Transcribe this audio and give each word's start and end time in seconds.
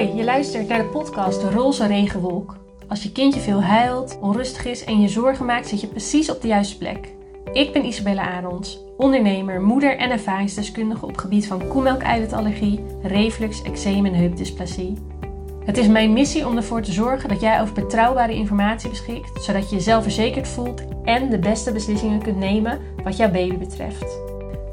Je 0.00 0.24
luistert 0.24 0.68
naar 0.68 0.78
de 0.78 0.84
podcast 0.84 1.42
Roze 1.42 1.86
Regenwolk. 1.86 2.56
Als 2.88 3.02
je 3.02 3.12
kindje 3.12 3.40
veel 3.40 3.62
huilt, 3.62 4.18
onrustig 4.20 4.64
is 4.64 4.84
en 4.84 5.00
je 5.00 5.08
zorgen 5.08 5.46
maakt, 5.46 5.68
zit 5.68 5.80
je 5.80 5.86
precies 5.86 6.30
op 6.30 6.42
de 6.42 6.48
juiste 6.48 6.78
plek. 6.78 7.12
Ik 7.52 7.72
ben 7.72 7.84
Isabella 7.84 8.22
Arons, 8.22 8.80
ondernemer, 8.96 9.62
moeder 9.62 9.96
en 9.96 10.10
ervaringsdeskundige 10.10 11.06
op 11.06 11.16
gebied 11.16 11.46
van 11.46 11.68
koemelk-eiwitallergie, 11.68 12.84
reflux, 13.02 13.62
eczeem 13.62 14.06
en 14.06 14.14
heupdysplasie. 14.14 14.98
Het 15.64 15.78
is 15.78 15.86
mijn 15.86 16.12
missie 16.12 16.46
om 16.46 16.56
ervoor 16.56 16.82
te 16.82 16.92
zorgen 16.92 17.28
dat 17.28 17.40
jij 17.40 17.60
over 17.60 17.74
betrouwbare 17.74 18.34
informatie 18.34 18.90
beschikt, 18.90 19.44
zodat 19.44 19.70
je 19.70 19.76
jezelf 19.76 20.02
verzekerd 20.02 20.48
voelt 20.48 20.82
en 21.04 21.30
de 21.30 21.38
beste 21.38 21.72
beslissingen 21.72 22.22
kunt 22.22 22.38
nemen 22.38 22.78
wat 23.04 23.16
jouw 23.16 23.30
baby 23.30 23.56
betreft. 23.56 24.18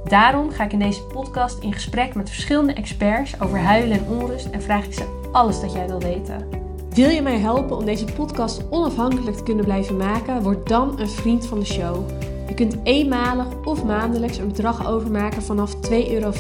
Daarom 0.04 0.50
ga 0.50 0.64
ik 0.64 0.74
in 0.74 0.80
deze 0.80 1.04
podcast 1.04 1.64
in 1.64 1.74
gesprek 1.74 2.16
met 2.16 2.30
verschillende 2.30 2.74
experts 2.74 3.42
over 3.42 3.60
huilen 3.60 3.98
en 3.98 4.08
onrust 4.08 4.46
en 4.46 4.62
vraag 4.62 4.86
ik 4.86 4.94
ze 4.94 5.17
alles 5.32 5.60
dat 5.62 5.74
jij 5.74 5.88
wil 5.88 6.00
weten. 6.00 6.48
Wil 6.90 7.10
je 7.10 7.22
mij 7.22 7.38
helpen 7.38 7.78
om 7.78 7.86
deze 7.86 8.06
podcast 8.06 8.64
onafhankelijk 8.70 9.38
te 9.38 9.44
kunnen 9.44 9.66
blijven 9.66 9.98
maken? 9.98 10.44
Word 10.44 10.68
dan 10.68 11.00
een 11.00 11.10
vriend 11.10 11.46
van 11.46 11.60
de 11.60 11.66
show. 11.66 12.10
Je 12.48 12.54
kunt 12.54 12.78
eenmalig 12.84 13.66
of 13.66 13.84
maandelijks 13.84 14.38
een 14.38 14.48
bedrag 14.48 14.88
overmaken 14.88 15.42
vanaf 15.42 15.76
2,50 15.76 15.82
euro. 16.10 16.32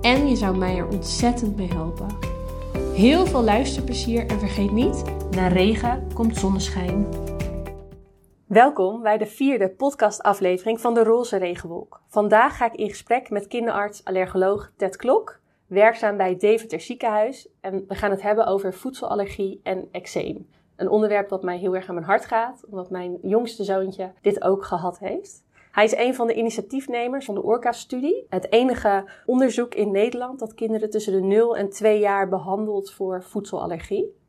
En 0.00 0.28
je 0.28 0.36
zou 0.36 0.56
mij 0.56 0.76
er 0.76 0.88
ontzettend 0.88 1.56
mee 1.56 1.68
helpen. 1.68 2.06
Heel 2.94 3.26
veel 3.26 3.42
luisterplezier 3.42 4.26
en 4.26 4.38
vergeet 4.38 4.72
niet, 4.72 5.04
na 5.30 5.48
regen 5.48 6.08
komt 6.12 6.36
zonneschijn. 6.36 7.06
Welkom 8.46 9.02
bij 9.02 9.18
de 9.18 9.26
vierde 9.26 9.68
podcastaflevering 9.68 10.80
van 10.80 10.94
de 10.94 11.02
Roze 11.02 11.36
Regenwolk. 11.36 12.00
Vandaag 12.08 12.56
ga 12.56 12.66
ik 12.66 12.74
in 12.74 12.88
gesprek 12.88 13.30
met 13.30 13.46
kinderarts-allergoloog 13.46 14.72
Ted 14.76 14.96
Klok, 14.96 15.40
werkzaam 15.66 16.16
bij 16.16 16.36
Deventer 16.36 16.80
Ziekenhuis. 16.80 17.48
En 17.60 17.84
we 17.88 17.94
gaan 17.94 18.10
het 18.10 18.22
hebben 18.22 18.46
over 18.46 18.74
voedselallergie 18.74 19.60
en 19.62 19.88
eczeem. 19.92 20.48
Een 20.76 20.88
onderwerp 20.88 21.28
dat 21.28 21.42
mij 21.42 21.58
heel 21.58 21.74
erg 21.74 21.88
aan 21.88 21.94
mijn 21.94 22.06
hart 22.06 22.24
gaat, 22.24 22.64
omdat 22.70 22.90
mijn 22.90 23.18
jongste 23.22 23.64
zoontje 23.64 24.12
dit 24.20 24.42
ook 24.42 24.64
gehad 24.64 24.98
heeft. 24.98 25.44
Hij 25.70 25.84
is 25.84 25.96
een 25.96 26.14
van 26.14 26.26
de 26.26 26.34
initiatiefnemers 26.34 27.24
van 27.24 27.34
de 27.34 27.42
ORCA-studie. 27.42 28.26
Het 28.28 28.52
enige 28.52 29.04
onderzoek 29.26 29.74
in 29.74 29.90
Nederland 29.90 30.38
dat 30.38 30.54
kinderen 30.54 30.90
tussen 30.90 31.12
de 31.12 31.20
0 31.20 31.56
en 31.56 31.70
2 31.70 31.98
jaar 31.98 32.28
behandelt 32.28 32.92
voor 32.92 33.22
voedselallergie. 33.22 34.22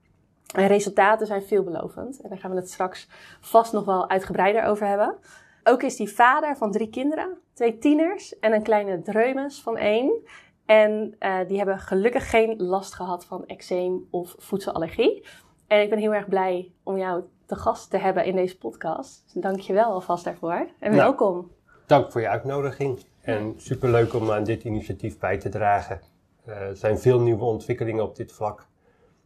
En 0.56 0.68
resultaten 0.68 1.28
zijn 1.28 1.44
veelbelovend. 1.44 2.22
En 2.22 2.30
daar 2.30 2.38
gaan 2.38 2.52
we 2.52 2.58
het 2.58 2.70
straks 2.70 3.08
vast 3.42 3.74
nog 3.74 3.86
wel 3.86 4.09
uitgebreider 4.09 4.64
over 4.64 4.88
hebben. 4.88 5.16
Ook 5.64 5.84
is 5.84 5.98
hij 5.98 6.08
vader 6.08 6.58
van 6.58 6.72
drie 6.72 6.90
kinderen, 6.90 7.38
twee 7.54 7.78
tieners 7.78 8.40
en 8.40 8.54
een 8.54 8.64
kleine 8.64 9.02
dreumes 9.02 9.62
van 9.62 9.78
één. 9.78 10.24
En 10.66 11.16
uh, 11.20 11.38
die 11.48 11.58
hebben 11.58 11.80
gelukkig 11.80 12.30
geen 12.30 12.56
last 12.58 12.94
gehad 12.94 13.26
van 13.26 13.46
eczeem 13.46 14.08
of 14.12 14.36
voedselallergie. 14.38 15.26
En 15.68 15.82
ik 15.82 15.90
ben 15.90 16.00
heel 16.00 16.14
erg 16.14 16.28
blij 16.28 16.72
om 16.84 16.98
jou 16.98 17.24
te 17.46 17.56
gast 17.56 17.90
te 17.90 17.98
hebben 17.98 18.26
in 18.26 18.36
deze 18.36 18.58
podcast. 18.58 19.24
Dus 19.24 19.42
dank 19.42 19.60
je 19.60 19.74
wel 19.74 19.92
alvast 19.92 20.24
daarvoor. 20.24 20.68
En 20.80 20.92
Nou. 20.92 20.96
welkom. 20.96 21.52
Dank 21.86 22.12
voor 22.12 22.22
je 22.22 22.30
uitnodiging 22.30 23.00
en 23.22 23.54
superleuk 23.58 24.14
om 24.14 24.32
aan 24.32 24.44
dit 24.44 24.64
initiatief 24.64 25.20
bij 25.20 25.38
te 25.38 25.50
dragen. 25.50 26.02
Eh, 26.46 26.62
er 26.62 26.76
zijn 26.76 27.00
veel 27.00 27.20
nieuwe 27.20 27.44
ontwikkelingen 27.44 28.04
op 28.04 28.16
dit 28.16 28.32
vlak. 28.32 28.68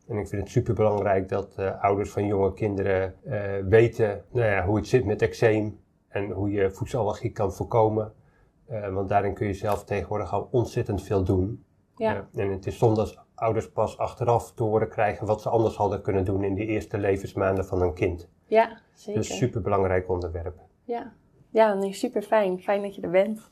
En 0.08 0.17
ik 0.17 0.28
vind 0.28 0.42
het 0.42 0.52
superbelangrijk 0.52 1.30
dat 1.30 1.54
eh, 1.56 1.84
ouders 1.84 2.10
van 2.10 2.26
jonge 2.26 2.54
kinderen 2.54 3.16
eh, 3.23 3.42
weten 3.70 4.23
nou 4.32 4.45
ja, 4.48 4.66
hoe 4.66 4.76
het 4.76 4.88
zit 4.88 5.06
met 5.06 5.22
eczeem 5.22 5.80
en 6.08 6.32
hoe 6.32 6.52
je 6.52 6.72
voedselallergie 6.72 7.32
kan 7.32 7.54
voorkomen. 7.54 8.14
Eh, 8.70 8.94
want 8.94 9.09
daarin 9.09 9.34
kun 9.34 9.48
je 9.48 9.53
zelf 9.53 9.84
tegenwoordig 9.84 10.34
al 10.34 10.48
ontzettend 10.52 11.02
veel 11.02 11.23
doen. 11.23 11.64
Ja, 11.95 12.28
en 12.36 12.52
het 12.52 12.67
is 12.67 12.78
zonde 12.78 13.00
als 13.00 13.17
ouders 13.36 13.72
pas 13.72 13.98
achteraf 13.98 14.53
te 14.53 14.64
horen 14.64 14.89
krijgen 14.89 15.28
wat 15.28 15.42
ze 15.42 15.50
anders 15.50 15.76
hadden 15.76 16.02
kunnen 16.02 16.26
doen 16.26 16.44
in 16.44 16.54
die 16.54 16.66
eerste 16.66 16.98
levensmaanden 16.98 17.66
van 17.66 17.82
een 17.82 17.93
kind. 17.93 18.30
ja 18.45 18.82
zeker. 18.93 19.21
Dus 19.21 19.38
superbelangrijk 19.38 20.10
onderwerp. 20.10 20.60
Ja, 20.83 21.14
ja 21.49 21.73
nee, 21.73 21.93
super 21.93 22.21
fijn. 22.21 22.60
Fijn 22.60 22.82
dat 22.82 22.95
je 22.95 23.02
er 23.02 23.10
bent. 23.10 23.52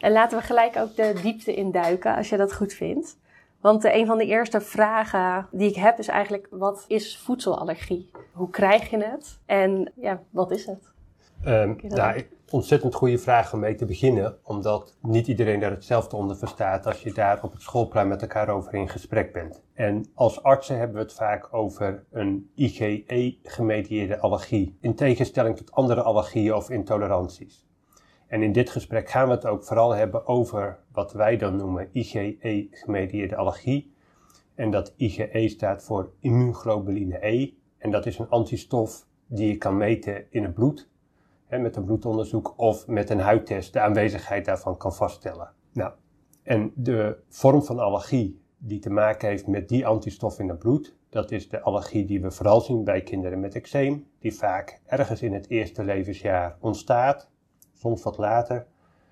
En 0.00 0.12
laten 0.12 0.38
we 0.38 0.44
gelijk 0.44 0.76
ook 0.76 0.96
de 0.96 1.18
diepte 1.22 1.54
induiken, 1.54 2.16
als 2.16 2.28
je 2.28 2.36
dat 2.36 2.54
goed 2.54 2.72
vindt. 2.72 3.18
Want 3.60 3.84
eh, 3.84 3.94
een 3.94 4.06
van 4.06 4.18
de 4.18 4.26
eerste 4.26 4.60
vragen 4.60 5.48
die 5.50 5.68
ik 5.68 5.76
heb 5.76 5.98
is 5.98 6.08
eigenlijk: 6.08 6.46
wat 6.50 6.84
is 6.88 7.18
voedselallergie? 7.18 8.10
Hoe 8.32 8.50
krijg 8.50 8.90
je 8.90 9.04
het? 9.04 9.40
En 9.46 9.92
ja, 9.94 10.22
wat 10.30 10.50
is 10.50 10.66
het? 10.66 10.92
Ehm 11.42 11.74
je 11.80 11.88
dat 11.88 11.98
nou, 11.98 12.22
ontzettend 12.50 12.94
goede 12.94 13.18
vraag 13.18 13.52
om 13.52 13.60
mee 13.60 13.74
te 13.74 13.84
beginnen, 13.84 14.38
omdat 14.42 14.96
niet 15.02 15.26
iedereen 15.26 15.60
daar 15.60 15.70
hetzelfde 15.70 16.16
onder 16.16 16.36
verstaat 16.36 16.86
als 16.86 17.02
je 17.02 17.12
daar 17.12 17.42
op 17.42 17.52
het 17.52 17.62
schoolplein 17.62 18.08
met 18.08 18.22
elkaar 18.22 18.48
over 18.48 18.74
in 18.74 18.88
gesprek 18.88 19.32
bent. 19.32 19.62
En 19.74 20.06
als 20.14 20.42
artsen 20.42 20.78
hebben 20.78 20.96
we 20.96 21.02
het 21.02 21.12
vaak 21.12 21.54
over 21.54 22.04
een 22.10 22.50
IgE-gemedieerde 22.54 24.18
allergie, 24.18 24.76
in 24.80 24.94
tegenstelling 24.94 25.56
tot 25.56 25.72
andere 25.72 26.02
allergieën 26.02 26.54
of 26.54 26.70
intoleranties. 26.70 27.66
En 28.26 28.42
in 28.42 28.52
dit 28.52 28.70
gesprek 28.70 29.10
gaan 29.10 29.28
we 29.28 29.34
het 29.34 29.46
ook 29.46 29.64
vooral 29.64 29.90
hebben 29.90 30.26
over 30.26 30.78
wat 30.92 31.12
wij 31.12 31.36
dan 31.36 31.56
noemen 31.56 31.88
IgE-gemedieerde 31.92 33.36
allergie. 33.36 33.92
En 34.54 34.70
dat 34.70 34.94
IgE 34.96 35.48
staat 35.48 35.84
voor 35.84 36.12
immuunglobuline 36.20 37.26
E. 37.26 37.52
En 37.78 37.90
dat 37.90 38.06
is 38.06 38.18
een 38.18 38.28
antistof 38.28 39.06
die 39.26 39.48
je 39.48 39.56
kan 39.56 39.76
meten 39.76 40.24
in 40.30 40.42
het 40.42 40.54
bloed 40.54 40.88
met 41.48 41.76
een 41.76 41.84
bloedonderzoek 41.84 42.54
of 42.56 42.86
met 42.86 43.10
een 43.10 43.20
huidtest 43.20 43.72
de 43.72 43.80
aanwezigheid 43.80 44.44
daarvan 44.44 44.76
kan 44.76 44.94
vaststellen. 44.94 45.52
Nou, 45.72 45.92
en 46.42 46.72
de 46.74 47.18
vorm 47.28 47.62
van 47.62 47.78
allergie 47.78 48.40
die 48.58 48.78
te 48.78 48.90
maken 48.90 49.28
heeft 49.28 49.46
met 49.46 49.68
die 49.68 49.86
antistof 49.86 50.38
in 50.38 50.48
het 50.48 50.58
bloed, 50.58 50.96
dat 51.08 51.30
is 51.30 51.48
de 51.48 51.60
allergie 51.60 52.04
die 52.04 52.20
we 52.20 52.30
vooral 52.30 52.60
zien 52.60 52.84
bij 52.84 53.02
kinderen 53.02 53.40
met 53.40 53.54
eczeem, 53.54 54.06
die 54.18 54.34
vaak 54.34 54.80
ergens 54.86 55.22
in 55.22 55.32
het 55.32 55.50
eerste 55.50 55.84
levensjaar 55.84 56.56
ontstaat, 56.60 57.30
soms 57.74 58.02
wat 58.02 58.18
later, 58.18 58.66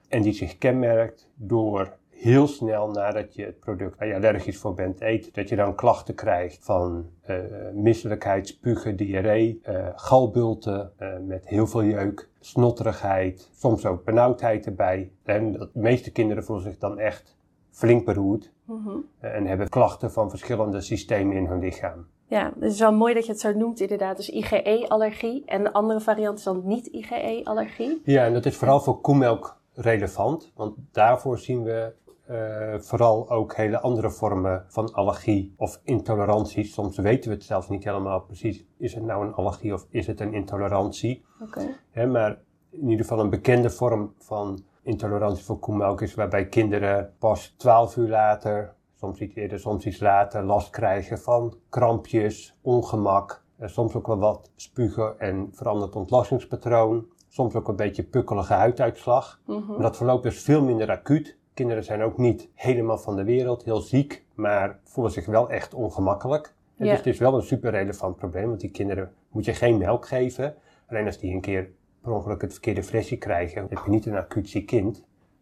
en 0.08 0.22
die 0.22 0.32
zich 0.32 0.58
kenmerkt 0.58 1.30
door 1.34 1.96
heel 2.18 2.46
snel 2.46 2.90
nadat 2.90 3.34
je 3.34 3.44
het 3.44 3.60
product 3.60 3.98
waar 3.98 4.08
je 4.08 4.14
allergisch 4.14 4.58
voor 4.58 4.74
bent 4.74 5.00
eet, 5.00 5.34
dat 5.34 5.48
je 5.48 5.56
dan 5.56 5.74
klachten 5.74 6.14
krijgt 6.14 6.64
van 6.64 7.10
eh 7.22 7.36
misselijkheid, 7.74 8.48
spugen, 8.48 8.96
diarree, 8.96 9.60
eh, 9.62 9.86
galbulten 9.94 10.92
eh, 10.96 11.08
met 11.26 11.48
heel 11.48 11.66
veel 11.66 11.84
jeuk, 11.84 12.28
snotterigheid, 12.40 13.50
soms 13.54 13.86
ook 13.86 14.04
benauwdheid 14.04 14.66
erbij. 14.66 15.12
En 15.24 15.52
de 15.52 15.70
meeste 15.72 16.12
kinderen 16.12 16.44
voelen 16.44 16.64
zich 16.64 16.78
dan 16.78 16.98
echt 16.98 17.36
flink 17.70 18.04
beroerd 18.04 18.54
Mhm. 18.64 18.96
en 19.20 19.46
hebben 19.46 19.68
klachten 19.68 20.12
van 20.12 20.30
verschillende 20.30 20.80
systemen 20.80 21.36
in 21.36 21.46
hun 21.46 21.58
lichaam. 21.58 22.06
Ja, 22.26 22.52
het 22.60 22.72
is 22.72 22.78
wel 22.80 22.92
mooi 22.92 23.14
dat 23.14 23.26
je 23.26 23.32
het 23.32 23.40
zo 23.40 23.52
noemt, 23.52 23.80
inderdaad. 23.80 24.16
Dus 24.16 24.28
IgE-allergie. 24.30 25.42
En 25.46 25.62
de 25.62 25.72
andere 25.72 26.00
variant 26.00 26.38
is 26.38 26.44
dan 26.44 26.62
niet 26.64 26.86
IgE-allergie. 26.86 28.00
Ja, 28.04 28.24
en 28.24 28.32
dat 28.32 28.46
is 28.46 28.56
vooral 28.56 28.80
voor 28.80 29.00
koemelk 29.00 29.56
relevant, 29.74 30.52
want 30.54 30.76
daarvoor 30.92 31.38
zien 31.38 31.62
we 31.62 31.92
eh, 32.26 32.78
vooral 32.78 33.30
ook 33.30 33.54
hele 33.54 33.80
andere 33.80 34.10
vormen 34.10 34.64
van 34.68 34.92
allergie 34.92 35.54
of 35.56 35.80
intoleranties. 35.84 36.72
Soms 36.72 36.96
weten 36.96 37.30
we 37.30 37.36
het 37.36 37.44
zelfs 37.44 37.68
niet 37.68 37.84
helemaal 37.84 38.20
precies. 38.20 38.64
Is 38.78 38.94
het 38.94 39.04
nou 39.04 39.26
een 39.26 39.34
allergie 39.34 39.72
of 39.72 39.86
is 39.90 40.06
het 40.06 40.20
een 40.20 40.34
intolerantie? 40.34 41.24
Oké. 41.42 42.06
Maar 42.06 42.38
in 42.70 42.88
ieder 42.88 43.04
geval 43.04 43.20
een 43.20 43.30
bekende 43.30 43.70
vorm 43.70 44.14
van 44.18 44.64
intolerantie 44.82 45.44
voor 45.44 45.58
koemelk 45.58 46.00
is 46.00 46.14
waarbij 46.14 46.46
kinderen 46.46 47.12
pas 47.18 47.54
12 47.56 47.96
uur 47.96 48.08
later, 48.08 48.74
soms 48.94 49.20
iets 49.20 49.34
eerder, 49.34 49.58
soms 49.58 49.86
iets 49.86 50.00
later, 50.00 50.44
last 50.44 50.70
krijgen 50.70 51.18
van 51.18 51.56
krampjes, 51.68 52.58
ongemak, 52.62 53.44
eh, 53.56 53.68
soms 53.68 53.94
ook 53.94 54.06
wel 54.06 54.18
wat 54.18 54.50
spugen 54.54 55.18
en 55.20 55.48
veranderd 55.52 55.96
ontlastingspatroon, 55.96 57.06
soms 57.28 57.54
ook 57.54 57.68
een 57.68 57.76
beetje 57.76 58.04
pukkelige 58.04 58.52
huiduitslag. 58.52 59.40
Mhm. 59.46 59.66
Maar 59.66 59.80
dat 59.82 59.96
verloopt 59.96 60.22
dus 60.22 60.42
veel 60.42 60.62
minder 60.62 60.90
acuut. 60.90 61.38
Kinderen 61.56 61.84
zijn 61.84 62.02
ook 62.02 62.18
niet 62.18 62.48
helemaal 62.54 62.98
van 62.98 63.16
de 63.16 63.24
wereld, 63.24 63.64
heel 63.64 63.80
ziek, 63.80 64.24
maar 64.34 64.78
voelen 64.82 65.12
zich 65.12 65.26
wel 65.26 65.50
echt 65.50 65.74
ongemakkelijk. 65.74 66.54
En 66.76 66.84
Ja. 66.84 66.90
Dus 66.90 66.98
het 66.98 67.06
is 67.06 67.18
wel 67.18 67.34
een 67.34 67.42
super 67.42 67.70
relevant 67.70 68.16
probleem, 68.16 68.48
want 68.48 68.60
die 68.60 68.70
kinderen 68.70 69.12
moet 69.28 69.44
je 69.44 69.54
geen 69.54 69.78
melk 69.78 70.06
geven. 70.06 70.54
Alleen 70.88 71.06
als 71.06 71.18
die 71.18 71.34
een 71.34 71.40
keer 71.40 71.70
per 72.00 72.12
ongeluk 72.12 72.40
het 72.40 72.52
verkeerde 72.52 72.82
flesje 72.82 73.16
krijgen, 73.16 73.66
heb 73.68 73.80
je 73.84 73.90
niet 73.90 74.06
een 74.06 74.16
acuut 74.16 74.48
ziek 74.48 74.66
kind. 74.66 74.96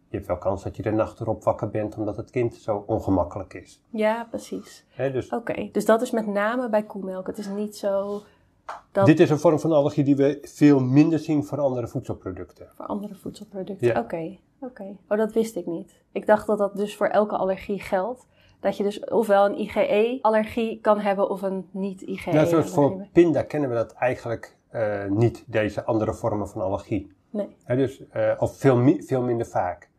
Je 0.09 0.15
hebt 0.15 0.27
wel 0.27 0.37
kans 0.37 0.63
dat 0.63 0.75
je 0.75 0.81
de 0.81 0.91
nacht 0.91 1.19
erop 1.19 1.43
wakker 1.43 1.69
bent 1.69 1.97
omdat 1.97 2.17
het 2.17 2.29
kind 2.29 2.55
zo 2.55 2.83
ongemakkelijk 2.87 3.53
is. 3.53 3.81
Ja, 3.89 4.27
precies. 4.29 4.85
Dus 4.97 5.29
Oké, 5.29 5.69
dus 5.71 5.85
dat 5.85 6.01
is 6.01 6.11
met 6.11 6.27
name 6.27 6.69
bij 6.69 6.83
koemelk. 6.83 7.27
Het 7.27 7.37
is 7.37 7.47
niet 7.47 7.77
zo 7.77 8.21
dat 8.91 9.05
dit 9.05 9.19
is 9.19 9.29
een 9.29 9.39
vorm 9.39 9.59
van 9.59 9.71
allergie 9.71 10.03
die 10.03 10.15
we 10.15 10.37
veel 10.41 10.79
minder 10.79 11.19
zien 11.19 11.43
voor 11.43 11.59
andere 11.61 11.87
voedselproducten. 11.87 12.67
voor 12.75 12.85
andere 12.85 13.15
voedselproducten. 13.15 13.87
Ja. 13.87 13.99
Oké, 13.99 14.37
oké. 14.59 14.95
Oh, 15.09 15.17
dat 15.17 15.33
wist 15.33 15.55
ik 15.55 15.65
niet. 15.65 16.01
Ik 16.11 16.25
dacht 16.25 16.47
dat 16.47 16.57
dat 16.57 16.75
dus 16.75 16.95
voor 16.95 17.07
elke 17.07 17.35
allergie 17.37 17.79
geldt. 17.79 18.27
Dat 18.59 18.77
je 18.77 18.83
dus 18.83 18.99
ofwel 19.03 19.45
een 19.45 19.59
IgE-allergie 19.59 20.79
kan 20.81 20.99
hebben 20.99 21.29
of 21.29 21.41
een 21.41 21.53
Nou, 21.53 21.65
niet-IgE-allergie. 21.71 22.49
zoals 22.49 22.69
voor 22.71 23.07
pinda 23.11 23.41
kennen 23.43 23.69
we 23.69 23.75
dat 23.75 23.91
eigenlijk 23.93 24.57
eh, 24.69 25.05
niet, 25.05 25.43
deze 25.47 25.83
andere 25.85 26.13
vormen 26.13 26.47
van 26.47 26.61
allergie. 26.61 27.11
Nee. 27.29 27.47
Dus, 27.67 28.07
eh, 28.09 28.31
of 28.39 28.57
veel, 28.57 28.77
mi- 28.77 29.03
veel 29.03 29.21
minder 29.21 29.45
vaak. 29.47 29.89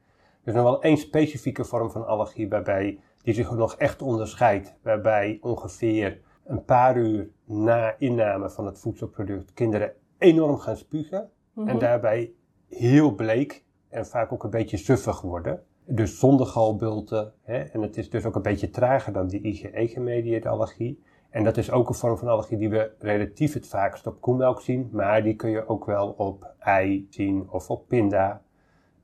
Er 0.43 0.49
is 0.49 0.55
nog 0.55 0.63
wel 0.63 0.83
één 0.83 0.97
specifieke 0.97 1.65
vorm 1.65 1.91
van 1.91 2.07
allergie 2.07 2.49
waarbij 2.49 2.99
die 3.23 3.35
zich 3.35 3.51
nog 3.51 3.75
echt 3.75 4.03
onderscheidt, 4.03 4.75
waarbij 4.83 5.39
ongeveer 5.41 6.21
een 6.45 6.65
paar 6.65 6.97
uur 6.97 7.29
na 7.47 7.95
inname 7.99 8.51
van 8.51 8.67
het 8.67 8.79
voedselproduct 8.79 9.53
kinderen 9.53 9.93
enorm 10.19 10.57
gaan 10.59 10.77
spugen 10.77 11.31
en 11.55 11.63
Mhm. 11.63 11.79
daarbij 11.79 12.33
heel 12.69 13.15
bleek 13.15 13.65
en 13.89 14.07
vaak 14.07 14.33
ook 14.33 14.45
een 14.45 14.51
beetje 14.51 14.77
suffig 14.77 15.21
worden. 15.21 15.63
Dus 15.85 16.19
zonder 16.19 16.47
galbulten. 16.47 17.33
Hè? 17.43 17.59
En 17.59 17.83
het 17.83 17.97
is 17.97 18.11
dus 18.11 18.25
ook 18.25 18.35
een 18.35 18.43
beetje 18.43 18.71
trager 18.71 19.13
dan 19.13 19.27
die 19.27 19.41
IgE-gemedieerde 19.41 20.49
allergie. 20.49 21.03
En 21.31 21.45
dat 21.45 21.57
is 21.57 21.71
ook 21.71 21.89
een 21.89 21.95
vorm 21.95 22.17
van 22.19 22.29
allergie 22.29 22.59
die 22.59 22.69
we 22.71 22.91
relatief 22.99 23.55
het 23.55 23.67
vaakst 23.69 24.07
op 24.07 24.21
koemelk 24.21 24.61
zien. 24.61 24.89
Maar 24.93 25.23
die 25.23 25.37
kun 25.37 25.51
je 25.51 25.67
ook 25.69 25.85
wel 25.85 26.09
op 26.11 26.55
ei 26.59 27.07
zien 27.11 27.51
of 27.51 27.71
op 27.71 27.89
pinda. 27.89 28.43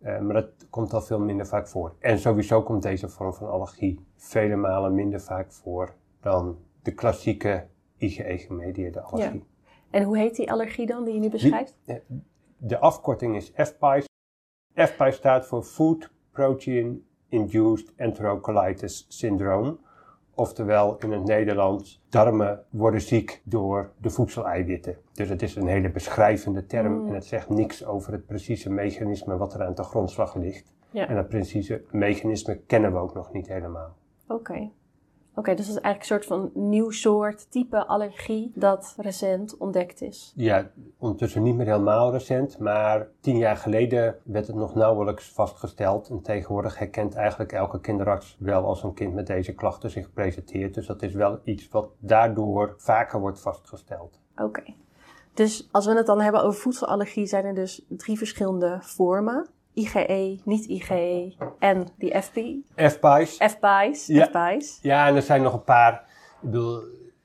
Eh, 0.00 0.18
maar 0.20 0.34
dat 0.34 0.48
komt 0.70 0.92
al 0.92 1.00
veel 1.00 1.20
minder 1.20 1.46
vaak 1.46 1.68
voor. 1.68 1.94
En 1.98 2.18
sowieso 2.18 2.62
komt 2.62 2.82
deze 2.82 3.08
vorm 3.08 3.34
van 3.34 3.48
allergie 3.50 4.04
vele 4.16 4.56
malen 4.56 4.94
minder 4.94 5.20
vaak 5.20 5.52
voor 5.52 5.94
dan 6.20 6.58
de 6.82 6.92
klassieke 6.94 7.66
IgE-gemedieerde 8.02 9.00
allergie. 9.00 9.44
En 9.90 10.02
hoe 10.02 10.18
heet 10.18 10.36
die 10.36 10.50
allergie 10.50 10.86
dan 10.86 11.04
die 11.04 11.14
je 11.14 11.20
nu 11.20 11.28
beschrijft? 11.30 11.78
De 12.56 12.78
afkorting 12.78 13.36
is 13.36 13.52
FPIES. 13.56 14.04
FPIES 14.74 15.14
staat 15.16 15.46
voor 15.46 15.62
Food 15.62 16.10
Protein 16.30 17.04
Induced 17.28 17.92
Enterocolitis 17.96 19.06
Syndrome. 19.08 19.76
Oftewel 20.34 20.96
in 20.98 21.12
het 21.12 21.24
Nederlands, 21.24 22.02
darmen 22.08 22.64
worden 22.70 23.00
ziek 23.00 23.42
door 23.44 23.92
de 23.98 24.10
voedseleiwitten. 24.10 24.96
Dus 25.12 25.28
het 25.28 25.42
is 25.42 25.56
een 25.56 25.66
hele 25.66 25.90
beschrijvende 25.90 26.66
term 26.66 26.92
Mm. 26.92 27.08
en 27.08 27.14
het 27.14 27.24
zegt 27.24 27.48
niks 27.48 27.84
over 27.84 28.12
het 28.12 28.26
precieze 28.26 28.70
mechanisme 28.70 29.36
wat 29.36 29.54
er 29.54 29.62
aan 29.62 29.74
de 29.74 29.82
grondslag 29.82 30.34
ligt. 30.34 30.72
Ja. 30.90 31.08
En 31.08 31.14
dat 31.14 31.28
precieze 31.28 31.84
mechanisme 31.90 32.56
kennen 32.56 32.92
we 32.92 32.98
ook 32.98 33.14
nog 33.14 33.32
niet 33.32 33.48
helemaal. 33.48 33.96
Oké. 34.28 34.70
Oké, 35.34 35.54
dus 35.54 35.66
dat 35.66 35.76
is 35.76 35.82
eigenlijk 35.82 36.00
een 36.00 36.28
soort 36.28 36.52
van 36.52 36.68
nieuw 36.68 36.90
soort 36.90 37.50
type 37.50 37.86
allergie 37.86 38.52
dat 38.54 38.94
recent 38.96 39.56
ontdekt 39.56 40.02
is. 40.02 40.32
Ja, 40.36 40.70
ondertussen 40.98 41.42
niet 41.42 41.56
meer 41.56 41.66
helemaal 41.66 42.12
recent, 42.12 42.58
maar 42.58 43.08
tien 43.20 43.36
jaar 43.36 43.56
geleden 43.56 44.16
werd 44.24 44.46
het 44.46 44.56
nog 44.56 44.74
nauwelijks 44.74 45.32
vastgesteld. 45.32 46.08
En 46.08 46.22
tegenwoordig 46.22 46.78
herkent 46.78 47.14
eigenlijk 47.14 47.52
elke 47.52 47.80
kinderarts 47.80 48.36
wel 48.38 48.64
als 48.64 48.82
een 48.82 48.94
kind 48.94 49.14
met 49.14 49.26
deze 49.26 49.54
klachten 49.54 49.90
zich 49.90 50.12
presenteert. 50.12 50.74
Dus 50.74 50.86
dat 50.86 51.02
is 51.02 51.14
wel 51.14 51.40
iets 51.44 51.68
wat 51.68 51.90
daardoor 51.98 52.74
vaker 52.78 53.20
wordt 53.20 53.40
vastgesteld. 53.40 54.20
Oké. 54.36 54.62
Dus 55.34 55.68
als 55.70 55.86
we 55.86 55.96
het 55.96 56.06
dan 56.06 56.20
hebben 56.20 56.42
over 56.42 56.60
voedselallergie, 56.60 57.26
zijn 57.26 57.44
er 57.44 57.54
dus 57.54 57.84
drie 57.88 58.18
verschillende 58.18 58.78
vormen. 58.80 59.48
IgE, 59.74 60.40
niet-IgE 60.44 61.34
en 61.58 61.86
die 61.98 62.22
FP, 62.22 62.38
FPIES. 62.76 63.36
FPIES. 63.36 64.06
Ja. 64.06 64.26
FPIES. 64.26 64.78
Ja, 64.82 65.06
en 65.06 65.16
er 65.16 65.22
zijn 65.22 65.42
nog 65.42 65.52
een 65.52 65.64
paar. 65.64 65.92
Ik 65.94 66.50
bedoel, 66.50 66.82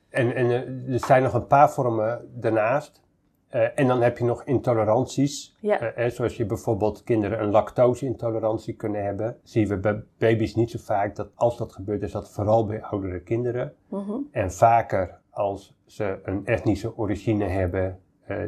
en, 0.08 0.34
en 0.34 0.50
er 0.88 1.04
zijn 1.04 1.22
nog 1.22 1.34
een 1.34 1.46
paar 1.46 1.70
vormen 1.70 2.28
daarnaast. 2.34 3.00
Eh, 3.48 3.78
en 3.78 3.86
dan 3.86 4.02
heb 4.02 4.18
je 4.18 4.24
nog 4.24 4.44
intoleranties. 4.44 5.56
Ja. 5.60 5.80
Eh, 5.80 6.06
eh, 6.06 6.12
zoals 6.12 6.36
je 6.36 6.46
bijvoorbeeld 6.46 7.02
kinderen 7.02 7.42
een 7.42 7.50
lactose-intolerantie 7.50 8.74
kunnen 8.74 9.04
hebben. 9.04 9.36
Zien 9.42 9.68
we 9.68 9.76
bij 9.76 10.02
baby's 10.18 10.54
niet 10.54 10.70
zo 10.70 10.78
vaak 10.78 11.16
dat 11.16 11.30
als 11.34 11.56
dat 11.56 11.72
gebeurt, 11.72 12.02
is 12.02 12.12
dat 12.12 12.30
vooral 12.30 12.66
bij 12.66 12.82
oudere 12.82 13.20
kinderen. 13.20 13.74
Mhm. 13.88 14.12
En 14.30 14.52
vaker 14.52 15.18
als 15.30 15.74
ze 15.86 16.20
een 16.22 16.46
etnische 16.46 16.96
origine 16.96 17.44
hebben 17.44 18.00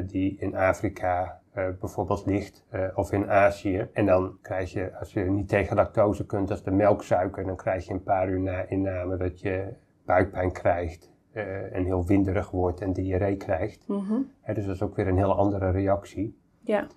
die 0.05 0.35
in 0.39 0.55
Afrika 0.55 1.40
eh, 1.51 1.67
bijvoorbeeld 1.79 2.25
ligt 2.25 2.65
eh, 2.69 2.87
of 2.95 3.11
in 3.11 3.29
Azië. 3.29 3.87
En 3.93 4.05
dan 4.05 4.37
krijg 4.41 4.71
je, 4.71 4.97
als 4.99 5.13
je 5.13 5.19
niet 5.19 5.47
tegen 5.47 5.75
lactose 5.75 6.25
kunt, 6.25 6.47
dat 6.47 6.57
is 6.57 6.63
de 6.63 6.71
melksuiker, 6.71 7.45
dan 7.45 7.55
krijg 7.55 7.85
je 7.85 7.93
een 7.93 8.03
paar 8.03 8.29
uur 8.29 8.39
na 8.39 8.69
inname 8.69 9.17
dat 9.17 9.39
je 9.39 9.73
buikpijn 10.05 10.51
krijgt 10.51 11.11
eh, 11.31 11.75
en 11.75 11.83
heel 11.83 12.05
winderig 12.05 12.51
wordt 12.51 12.81
en 12.81 12.93
diarree 12.93 13.37
krijgt. 13.37 13.87
Mhm. 13.87 14.21
Dus 14.53 14.65
dat 14.65 14.75
is 14.75 14.81
ook 14.81 14.95
weer 14.95 15.07
een 15.07 15.17
heel 15.17 15.35
andere 15.35 15.71
reactie. 15.71 16.39
Ja. 16.59 16.87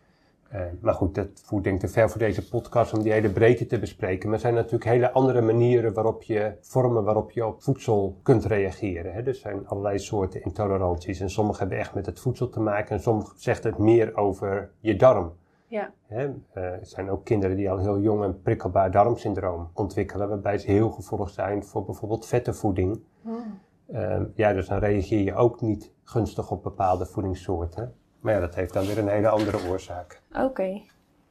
Eh, 0.55 0.61
maar 0.81 0.95
goed, 0.95 1.15
dat 1.15 1.29
voert 1.45 1.65
denk 1.65 1.75
ik 1.75 1.81
te 1.81 1.93
ver 1.93 2.11
voor 2.11 2.19
deze 2.19 2.49
podcast 2.49 2.93
om 2.93 3.03
die 3.03 3.13
hele 3.13 3.31
breedte 3.31 3.67
te 3.67 3.79
bespreken. 3.79 4.25
Maar 4.25 4.35
er 4.35 4.41
zijn 4.41 4.55
natuurlijk 4.55 4.85
hele 4.85 5.13
andere 5.13 5.41
manieren 5.41 5.93
waarop 5.93 6.23
je, 6.23 6.53
vormen 6.61 7.05
waarop 7.05 7.31
je 7.31 7.47
op 7.47 7.63
voedsel 7.63 8.19
kunt 8.23 8.45
reageren. 8.45 9.13
Hè. 9.13 9.23
Er 9.23 9.35
zijn 9.35 9.69
allerlei 9.69 9.99
soorten 9.99 10.43
intoleranties 10.43 11.21
en 11.21 11.31
sommige 11.31 11.59
hebben 11.59 11.79
echt 11.79 11.95
met 11.95 12.07
het 12.07 12.21
voedsel 12.21 12.49
te 12.49 12.61
maken 12.61 12.97
en 12.97 13.03
sommige 13.03 13.33
zegt 13.37 13.65
het 13.65 13.79
meer 13.79 14.17
over 14.17 14.71
je 14.81 14.97
darm. 14.97 15.33
Ja. 15.67 15.93
Hè. 16.07 16.25
Eh, 16.53 16.63
er 16.63 16.79
zijn 16.87 17.11
ook 17.11 17.25
kinderen 17.25 17.57
die 17.57 17.71
al 17.71 17.79
heel 17.79 18.01
jong 18.01 18.23
een 18.23 18.43
prikkelbaar 18.43 18.91
darmsyndroom 18.91 19.71
ontwikkelen, 19.73 20.29
waarbij 20.29 20.59
ze 20.59 20.71
heel 20.71 20.91
gevoelig 20.91 21.31
zijn 21.31 21.65
voor 21.65 21.85
bijvoorbeeld 21.85 22.27
vette 22.27 22.53
voeding. 22.53 23.01
Hmm. 23.23 23.61
Ehm, 23.93 24.25
ja, 24.35 24.53
dus 24.53 24.69
dan 24.69 24.79
reageer 24.79 25.23
je 25.23 25.35
ook 25.35 25.61
niet 25.61 25.93
gunstig 26.03 26.51
op 26.51 26.63
bepaalde 26.63 27.07
voedingssoorten. 27.07 27.95
Maar 28.25 28.35
ja, 28.35 28.41
dat 28.41 28.55
heeft 28.55 28.73
dan 28.73 28.87
weer 28.87 28.99
een 28.99 29.09
hele 29.09 29.29
andere 29.29 29.59
oorzaak. 29.69 30.21
Oké. 30.41 30.81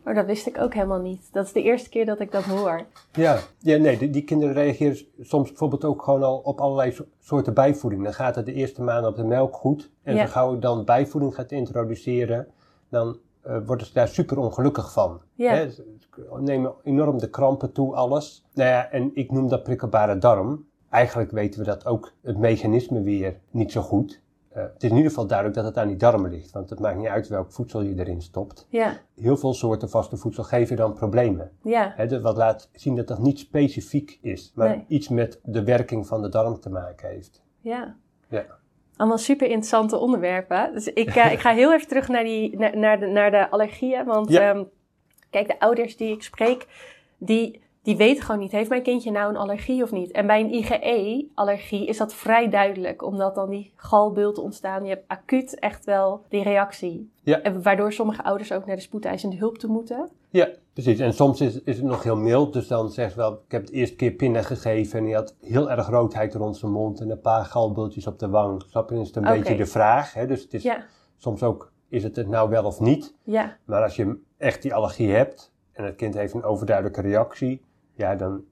Maar 0.03 0.13
dat 0.13 0.25
wist 0.25 0.47
ik 0.47 0.57
ook 0.57 0.73
helemaal 0.73 0.99
niet. 1.01 1.29
Dat 1.31 1.45
is 1.45 1.51
de 1.51 1.61
eerste 1.61 1.89
keer 1.89 2.05
dat 2.05 2.19
ik 2.19 2.31
dat 2.31 2.43
hoor. 2.43 2.81
Ja, 3.11 3.37
ja 3.59 3.77
nee, 3.77 3.97
die, 3.97 4.09
die 4.09 4.23
kinderen 4.23 4.53
reageren 4.53 4.97
soms 5.19 5.47
bijvoorbeeld 5.49 5.83
ook 5.85 6.01
gewoon 6.03 6.23
al 6.23 6.37
op 6.37 6.59
allerlei 6.61 6.91
so- 6.91 7.05
soorten 7.19 7.53
bijvoeding. 7.53 8.03
Dan 8.03 8.13
gaat 8.13 8.35
het 8.35 8.45
de 8.45 8.53
eerste 8.53 8.81
maanden 8.81 9.09
op 9.09 9.15
de 9.15 9.23
melk 9.23 9.55
goed. 9.55 9.91
En 10.03 10.15
Ja. 10.15 10.25
zo 10.25 10.31
gauw 10.31 10.59
dan 10.59 10.85
bijvoeding 10.85 11.35
gaat 11.35 11.51
introduceren, 11.51 12.47
dan 12.89 13.17
eh, 13.41 13.57
worden 13.65 13.87
ze 13.87 13.93
daar 13.93 14.07
super 14.07 14.37
ongelukkig 14.37 14.91
van. 14.91 15.21
Ja. 15.33 15.53
Hè, 15.53 15.69
ze 15.69 15.97
nemen 16.39 16.73
enorm 16.83 17.17
de 17.17 17.29
krampen 17.29 17.71
toe, 17.71 17.95
alles. 17.95 18.45
Nou 18.53 18.69
ja, 18.69 18.89
en 18.91 19.11
ik 19.13 19.31
noem 19.31 19.47
dat 19.47 19.63
prikkelbare 19.63 20.17
darm. 20.17 20.65
Eigenlijk 20.89 21.31
weten 21.31 21.59
we 21.59 21.65
dat 21.65 21.85
ook 21.85 22.11
het 22.21 22.37
mechanisme 22.37 23.01
weer 23.01 23.39
niet 23.51 23.71
zo 23.71 23.81
goed. 23.81 24.21
Eh, 24.53 24.63
het 24.63 24.83
is 24.83 24.89
in 24.89 24.95
ieder 24.95 25.09
geval 25.11 25.27
duidelijk 25.27 25.57
dat 25.57 25.65
het 25.67 25.77
aan 25.77 25.87
die 25.87 25.97
darmen 25.97 26.31
ligt, 26.31 26.51
want 26.51 26.69
het 26.69 26.79
maakt 26.79 26.97
niet 26.97 27.07
uit 27.07 27.27
welk 27.27 27.51
voedsel 27.51 27.81
je 27.81 27.93
erin 27.99 28.21
stopt. 28.21 28.67
Ja. 28.69 28.97
Heel 29.15 29.37
veel 29.37 29.53
soorten 29.53 29.89
vaste 29.89 30.17
voedsel 30.17 30.43
geven 30.43 30.75
dan 30.75 30.93
problemen. 30.93 31.51
Ja. 31.63 31.93
Hè, 31.95 32.07
dus 32.07 32.21
wat 32.21 32.37
laat 32.37 32.69
zien 32.73 32.95
dat 32.95 33.07
dat 33.07 33.19
niet 33.19 33.39
specifiek 33.39 34.17
is, 34.21 34.51
maar 34.55 34.69
Nee. 34.69 34.85
iets 34.87 35.09
met 35.09 35.39
de 35.43 35.63
werking 35.63 36.07
van 36.07 36.21
de 36.21 36.29
darm 36.29 36.59
te 36.59 36.69
maken 36.69 37.09
heeft. 37.09 37.41
Ja. 37.61 37.95
Ja. 38.29 38.45
Allemaal 38.95 39.17
super 39.17 39.47
interessante 39.47 39.97
onderwerpen. 39.97 40.73
Dus 40.73 40.87
ik, 40.87 41.15
eh, 41.15 41.31
ik 41.31 41.39
ga 41.39 41.53
heel 41.53 41.73
even 41.73 41.87
terug 41.87 42.07
naar, 42.07 42.23
die, 42.23 42.57
naar, 42.57 42.77
naar, 42.77 42.99
de, 42.99 43.05
naar 43.05 43.31
de 43.31 43.49
allergieën. 43.49 44.05
Want 44.05 44.29
Ja. 44.29 44.49
ehm, 44.53 44.63
kijk, 45.29 45.47
de 45.47 45.59
ouders 45.59 45.97
die 45.97 46.11
ik 46.13 46.23
spreek, 46.23 46.67
die, 47.17 47.61
die 47.83 47.97
weten 47.97 48.23
gewoon 48.23 48.39
niet, 48.41 48.51
heeft 48.51 48.69
mijn 48.69 48.83
kindje 48.83 49.11
nou 49.11 49.29
een 49.29 49.37
allergie 49.37 49.83
of 49.83 49.91
niet? 49.91 50.11
En 50.11 50.27
bij 50.27 50.39
een 50.39 50.53
IgE-allergie 50.53 51.87
is 51.87 51.97
dat 51.97 52.13
vrij 52.13 52.49
duidelijk, 52.49 53.03
omdat 53.03 53.35
dan 53.35 53.49
die 53.49 53.73
galbulten 53.75 54.43
ontstaan. 54.43 54.83
Je 54.83 54.89
hebt 54.89 55.07
acuut 55.07 55.59
echt 55.59 55.85
wel 55.85 56.23
die 56.29 56.43
reactie. 56.43 57.11
Ja. 57.23 57.41
En 57.41 57.61
waardoor 57.61 57.93
sommige 57.93 58.23
ouders 58.23 58.51
ook 58.51 58.65
naar 58.65 58.75
de 58.75 58.81
spoedeisende 58.81 59.35
hulp 59.35 59.57
toe 59.57 59.69
moeten. 59.69 60.09
Ja, 60.29 60.49
precies. 60.73 60.99
En 60.99 61.13
soms 61.13 61.41
is, 61.41 61.61
is 61.61 61.75
het 61.75 61.85
nog 61.85 62.03
heel 62.03 62.15
mild, 62.17 62.53
dus 62.53 62.67
dan 62.67 62.89
zegt 62.91 63.11
ze 63.11 63.17
wel, 63.17 63.31
ik 63.33 63.51
heb 63.51 63.61
het 63.61 63.71
eerste 63.71 63.95
keer 63.95 64.11
pinda 64.11 64.41
gegeven 64.41 64.99
en 64.99 65.05
die 65.05 65.15
had 65.15 65.35
heel 65.41 65.71
erg 65.71 65.87
roodheid 65.89 66.33
rond 66.33 66.57
zijn 66.57 66.71
mond 66.71 66.99
en 66.99 67.09
een 67.09 67.21
paar 67.21 67.45
galbultjes 67.45 68.07
op 68.07 68.19
de 68.19 68.29
wang. 68.29 68.63
Snap 68.67 68.89
je? 68.89 68.93
Dan 68.95 69.03
is 69.03 69.07
het 69.07 69.17
een 69.17 69.23
beetje 69.23 69.55
de 69.55 69.65
vraag. 69.65 70.13
Hè? 70.13 70.27
Dus 70.27 70.41
het 70.41 70.53
is 70.53 70.63
Ja, 70.63 70.85
soms 71.17 71.43
ook, 71.43 71.71
is 71.89 72.03
het 72.03 72.15
het 72.15 72.27
nou 72.27 72.49
wel 72.49 72.63
of 72.65 72.79
niet? 72.79 73.15
ja, 73.23 73.57
Maar 73.65 73.83
als 73.83 73.95
je 73.95 74.19
echt 74.37 74.61
die 74.61 74.73
allergie 74.73 75.11
hebt 75.11 75.51
en 75.71 75.83
het 75.83 75.95
kind 75.95 76.13
heeft 76.13 76.33
een 76.33 76.43
overduidelijke 76.43 77.01
reactie, 77.01 77.61
ja, 77.93 78.15
dan 78.15 78.43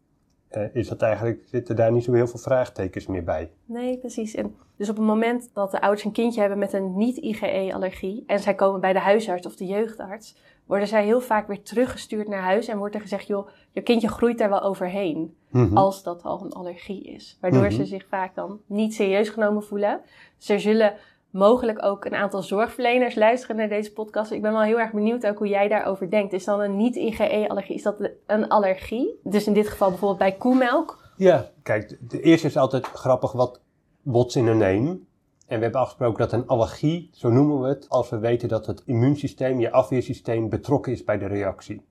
eh, 0.48 0.76
is 0.76 0.88
dat 0.88 1.02
eigenlijk, 1.02 1.42
zitten 1.46 1.76
daar 1.76 1.92
niet 1.92 2.04
zo 2.04 2.14
heel 2.14 2.28
veel 2.28 2.40
vraagtekens 2.40 3.08
meer 3.08 3.24
bij. 3.24 3.52
Nee, 3.66 3.98
precies. 3.98 4.36
En 4.36 4.56
dus 4.78 4.90
op 4.90 4.96
het 4.96 5.06
moment 5.06 5.50
dat 5.54 5.72
de 5.72 5.82
ouders 5.82 6.04
een 6.06 6.12
kindje 6.12 6.40
hebben 6.40 6.60
met 6.60 6.74
een 6.74 6.98
niet-IgE-allergie 6.98 8.24
en 8.28 8.40
zij 8.40 8.56
komen 8.56 8.82
bij 8.82 8.94
de 8.94 9.00
huisarts 9.00 9.46
of 9.48 9.56
de 9.56 9.66
jeugdarts, 9.66 10.36
worden 10.66 10.88
zij 10.88 11.04
heel 11.06 11.22
vaak 11.22 11.48
weer 11.48 11.62
teruggestuurd 11.64 12.28
naar 12.28 12.42
huis 12.42 12.68
en 12.68 12.78
wordt 12.78 12.96
er 12.96 13.02
gezegd, 13.02 13.28
joh, 13.28 13.48
je 13.72 13.82
kindje 13.82 14.08
groeit 14.08 14.38
daar 14.38 14.50
wel 14.50 14.62
overheen, 14.62 15.36
Mhm. 15.50 15.78
als 15.78 16.04
dat 16.04 16.24
al 16.24 16.42
een 16.44 16.52
allergie 16.54 17.04
is. 17.04 17.38
Waardoor 17.42 17.62
Mhm. 17.62 17.72
ze 17.72 17.86
zich 17.86 18.06
vaak 18.10 18.36
dan 18.36 18.60
niet 18.66 18.94
serieus 18.94 19.30
genomen 19.30 19.64
voelen. 19.64 20.02
Er 20.48 20.60
zullen 20.60 20.94
mogelijk 21.32 21.86
ook 21.86 22.06
een 22.06 22.16
aantal 22.16 22.42
zorgverleners 22.42 23.16
luisteren 23.16 23.56
naar 23.56 23.70
deze 23.70 23.94
podcast. 23.94 24.32
Ik 24.32 24.42
ben 24.42 24.52
wel 24.52 24.62
heel 24.62 24.80
erg 24.80 24.92
benieuwd 24.92 25.28
ook 25.28 25.38
hoe 25.38 25.48
jij 25.48 25.68
daarover 25.68 26.10
denkt. 26.10 26.34
Is 26.34 26.44
dan 26.46 26.62
een 26.62 26.78
niet-IgE-allergie, 26.78 27.76
is 27.76 27.84
dat 27.84 28.10
een 28.28 28.48
allergie? 28.50 29.20
Dus 29.24 29.48
in 29.48 29.54
dit 29.54 29.68
geval 29.68 29.90
bijvoorbeeld 29.90 30.20
bij 30.20 30.32
koemelk? 30.32 31.10
Ja, 31.18 31.50
kijk, 31.64 31.98
de- 32.10 32.22
eerste 32.22 32.48
is 32.48 32.58
altijd 32.58 32.86
grappig 32.88 33.32
wat 33.32 33.62
what's 34.02 34.36
in 34.36 34.48
a 34.48 34.54
name. 34.54 35.00
En 35.48 35.58
we 35.58 35.64
hebben 35.64 35.82
afgesproken 35.82 36.18
dat 36.18 36.32
een 36.32 36.48
allergie, 36.48 37.10
zo 37.14 37.30
noemen 37.30 37.62
we 37.62 37.68
het, 37.68 37.90
als 37.90 38.10
we 38.10 38.20
weten 38.20 38.48
dat 38.50 38.66
het 38.66 38.82
immuunsysteem, 38.86 39.60
je 39.60 39.72
afweersysteem, 39.72 40.50
betrokken 40.50 40.92
is 40.92 41.04
bij 41.04 41.18
de 41.18 41.28
reactie. 41.28 41.82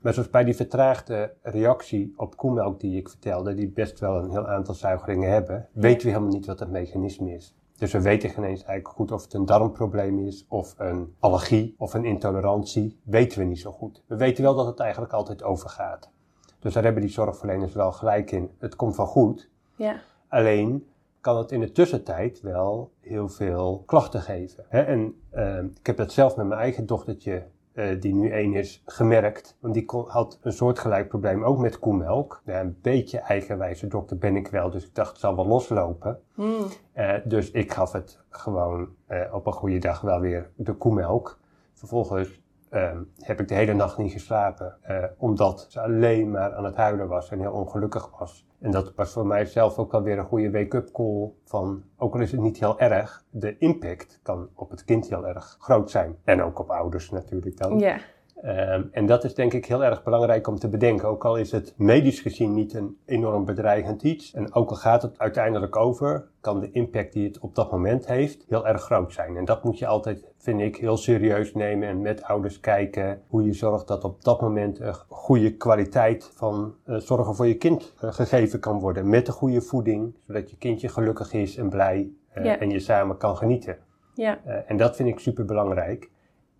Maar 0.00 0.12
zoals 0.14 0.30
bij 0.30 0.44
die 0.44 0.56
vertraagde 0.56 1.34
reactie 1.42 2.12
op 2.16 2.36
koemelk 2.36 2.80
die 2.80 2.96
ik 2.96 3.08
vertelde, 3.08 3.54
die 3.54 3.68
best 3.68 4.00
wel 4.00 4.16
een 4.16 4.30
heel 4.30 4.48
aantal 4.48 4.74
zuigeringen 4.74 5.30
hebben, 5.30 5.68
weten 5.72 6.06
we 6.06 6.12
helemaal 6.12 6.32
niet 6.34 6.46
wat 6.46 6.58
het 6.60 6.70
mechanisme 6.70 7.34
is. 7.34 7.54
Dus 7.82 7.92
we 7.92 8.00
weten 8.00 8.30
geen 8.30 8.44
eens 8.44 8.62
eigenlijk 8.62 8.96
goed 8.96 9.12
of 9.12 9.22
het 9.22 9.34
een 9.34 9.46
darmprobleem 9.46 10.18
is, 10.18 10.46
of 10.48 10.74
een 10.78 11.14
allergie, 11.18 11.74
of 11.78 11.94
een 11.94 12.04
intolerantie. 12.04 13.00
Weten 13.04 13.38
we 13.38 13.44
niet 13.44 13.60
zo 13.60 13.72
goed. 13.72 14.02
We 14.06 14.16
weten 14.16 14.42
wel 14.42 14.54
dat 14.54 14.66
het 14.66 14.80
eigenlijk 14.80 15.12
altijd 15.12 15.42
overgaat. 15.42 16.10
Dus 16.58 16.72
daar 16.72 16.82
hebben 16.82 17.02
die 17.02 17.10
zorgverleners 17.10 17.72
wel 17.72 17.92
gelijk 17.92 18.30
in. 18.30 18.50
Het 18.58 18.76
komt 18.76 18.96
wel 18.96 19.06
goed. 19.06 19.50
Ja. 19.76 20.00
Alleen 20.28 20.86
kan 21.20 21.36
het 21.36 21.52
in 21.52 21.60
de 21.60 21.72
tussentijd 21.72 22.40
wel 22.40 22.92
heel 23.00 23.28
veel 23.28 23.82
klachten 23.86 24.20
geven. 24.20 24.64
Hè? 24.68 24.80
En 24.80 25.20
uh, 25.34 25.58
ik 25.58 25.86
heb 25.86 25.96
dat 25.96 26.12
zelf 26.12 26.36
met 26.36 26.46
mijn 26.46 26.60
eigen 26.60 26.86
dochtertje, 26.86 27.46
uh, 27.74 28.00
die 28.00 28.14
nu 28.14 28.30
één 28.30 28.54
is, 28.54 28.82
gemerkt. 28.86 29.56
Want 29.60 29.74
die 29.74 29.84
kon, 29.84 30.08
had 30.08 30.38
een 30.42 30.52
soortgelijk 30.52 31.08
probleem 31.08 31.44
ook 31.44 31.58
met 31.58 31.78
koemelk. 31.78 32.42
Ja, 32.44 32.60
een 32.60 32.78
beetje 32.82 33.18
eigenwijze 33.18 33.86
dokter 33.86 34.18
ben 34.18 34.36
ik 34.36 34.48
wel, 34.48 34.70
dus 34.70 34.84
ik 34.84 34.94
dacht 34.94 35.10
het 35.10 35.20
zal 35.20 35.36
wel 35.36 35.46
loslopen. 35.46 36.20
Hmm. 36.34 36.64
Uh, 36.96 37.14
dus 37.24 37.50
ik 37.50 37.72
gaf 37.72 37.92
het 37.92 38.18
gewoon 38.28 38.88
op 39.32 39.46
een 39.46 39.52
goede 39.52 39.78
dag 39.78 40.00
wel 40.00 40.20
weer 40.20 40.50
de 40.56 40.72
koemelk. 40.72 41.38
Vervolgens 41.72 42.41
uh, 42.72 42.90
heb 43.18 43.40
ik 43.40 43.48
de 43.48 43.54
hele 43.54 43.72
nacht 43.74 43.98
niet 43.98 44.12
geslapen, 44.12 44.76
uh, 44.90 45.04
omdat 45.16 45.66
ze 45.68 45.80
alleen 45.80 46.30
maar 46.30 46.54
aan 46.54 46.64
het 46.64 46.76
huilen 46.76 47.08
was 47.08 47.30
en 47.30 47.40
heel 47.40 47.52
ongelukkig 47.52 48.18
was. 48.18 48.46
En 48.60 48.70
dat 48.70 48.92
was 48.94 49.12
voor 49.12 49.26
mij 49.26 49.44
zelf 49.44 49.78
ook 49.78 49.94
alweer 49.94 50.18
een 50.18 50.24
goede 50.24 50.50
wake-up 50.50 50.92
call 50.92 51.30
van, 51.44 51.82
ook 51.96 52.14
al 52.14 52.20
is 52.20 52.32
het 52.32 52.40
niet 52.40 52.58
heel 52.58 52.78
erg, 52.78 53.24
de 53.30 53.58
impact 53.58 54.20
kan 54.22 54.48
op 54.54 54.70
het 54.70 54.84
kind 54.84 55.08
heel 55.08 55.26
erg 55.26 55.56
groot 55.60 55.90
zijn. 55.90 56.16
En 56.24 56.42
ook 56.42 56.58
op 56.58 56.70
ouders 56.70 57.10
natuurlijk 57.10 57.56
dan. 57.56 57.78
Ja. 57.78 57.98
Um, 58.44 58.88
en 58.92 59.06
dat 59.06 59.24
is 59.24 59.34
denk 59.34 59.52
ik 59.52 59.66
heel 59.66 59.84
erg 59.84 60.02
belangrijk 60.02 60.46
om 60.46 60.58
te 60.58 60.68
bedenken. 60.68 61.08
Ook 61.08 61.24
al 61.24 61.36
is 61.36 61.52
het 61.52 61.74
medisch 61.76 62.20
gezien 62.20 62.54
niet 62.54 62.74
een 62.74 62.96
enorm 63.06 63.44
bedreigend 63.44 64.02
iets. 64.02 64.32
En 64.32 64.54
ook 64.54 64.70
al 64.70 64.76
gaat 64.76 65.02
het 65.02 65.18
uiteindelijk 65.18 65.76
over, 65.76 66.28
kan 66.40 66.60
de 66.60 66.70
impact 66.70 67.12
die 67.12 67.26
het 67.26 67.38
op 67.38 67.54
dat 67.54 67.70
moment 67.70 68.06
heeft 68.06 68.44
heel 68.48 68.66
erg 68.66 68.82
groot 68.82 69.12
zijn. 69.12 69.36
En 69.36 69.44
dat 69.44 69.64
moet 69.64 69.78
je 69.78 69.86
altijd, 69.86 70.24
vind 70.38 70.60
ik, 70.60 70.76
heel 70.76 70.96
serieus 70.96 71.54
nemen 71.54 71.88
en 71.88 72.00
met 72.00 72.22
ouders 72.22 72.60
kijken 72.60 73.22
hoe 73.26 73.44
je 73.44 73.52
zorgt 73.52 73.88
dat 73.88 74.04
op 74.04 74.24
dat 74.24 74.40
moment 74.40 74.80
een 74.80 74.94
goede 75.08 75.56
kwaliteit 75.56 76.30
van 76.34 76.74
uh, 76.86 76.96
zorgen 76.96 77.34
voor 77.34 77.46
je 77.46 77.56
kind 77.56 77.94
uh, 78.04 78.12
gegeven 78.12 78.60
kan 78.60 78.78
worden. 78.78 79.08
Met 79.08 79.26
de 79.26 79.32
goede 79.32 79.60
voeding, 79.60 80.14
zodat 80.26 80.50
je 80.50 80.56
kindje 80.56 80.88
gelukkig 80.88 81.32
is 81.32 81.56
en 81.56 81.68
blij 81.68 82.10
uh, 82.38 82.44
ja. 82.44 82.58
en 82.58 82.70
je 82.70 82.80
samen 82.80 83.16
kan 83.16 83.36
genieten. 83.36 83.76
Ja. 84.14 84.38
en 84.66 84.76
dat 84.76 84.96
vind 84.96 85.08
ik 85.08 85.18
super 85.18 85.44
belangrijk. 85.44 86.10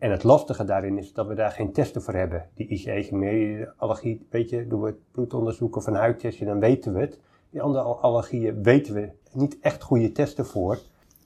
En 0.03 0.11
het 0.11 0.23
lastige 0.23 0.65
daarin 0.65 0.99
is 0.99 1.13
dat 1.13 1.27
we 1.27 1.35
daar 1.35 1.51
geen 1.51 1.73
testen 1.73 2.03
voor 2.03 2.15
hebben. 2.15 2.49
Die 2.55 2.67
IgE-allergie, 2.69 4.27
weet 4.31 4.51
je, 4.51 4.67
doen 4.67 4.81
we 4.81 4.87
het 4.87 5.13
bloedonderzoek 5.13 5.77
of 5.77 5.87
een 5.87 5.95
huidtestje, 5.95 6.45
dan 6.45 6.61
weten 6.61 6.93
we 6.93 7.01
het. 7.01 7.21
Die 7.51 7.63
andere 7.63 7.83
allergieën 7.83 8.63
weten 8.63 8.95
we 8.95 9.11
niet 9.33 9.59
echt 9.61 9.83
goede 9.83 10.13
testen 10.13 10.47
voor. 10.47 10.79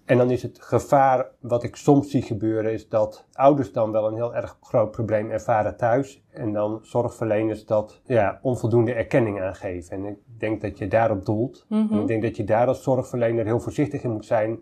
En 0.05 0.19
dan 0.19 0.31
is 0.31 0.43
het 0.43 0.59
gevaar 0.61 1.27
wat 1.41 1.63
ik 1.63 1.77
soms 1.77 2.11
zie 2.11 2.23
gebeuren, 2.23 2.73
is 2.73 2.89
dat 2.89 3.25
ouders 3.33 3.73
dan 3.73 3.93
wel 3.93 4.07
een 4.07 4.15
heel 4.15 4.35
erg 4.35 4.59
groot 4.61 4.91
probleem 4.91 5.31
ervaren 5.31 5.77
thuis. 5.77 6.23
En 6.31 6.53
dan 6.53 6.79
zorgverleners 6.83 7.67
dat 7.67 8.01
ja, 8.05 8.39
onvoldoende 8.43 8.93
erkenning 8.93 9.41
aangeven. 9.41 9.97
En 9.97 10.05
ik 10.05 10.19
denk 10.39 10.61
dat 10.61 10.79
je 10.79 10.89
daarop 10.89 11.25
doelt. 11.25 11.67
Mm 11.69 11.87
-hmm. 11.87 11.97
En 11.97 12.01
ik 12.01 12.07
denk 12.07 12.23
dat 12.23 12.37
je 12.37 12.45
daar 12.45 12.67
als 12.67 12.83
zorgverlener 12.83 13.45
heel 13.45 13.61
voorzichtig 13.61 14.03
in 14.03 14.13
moet 14.13 14.27
zijn. 14.27 14.59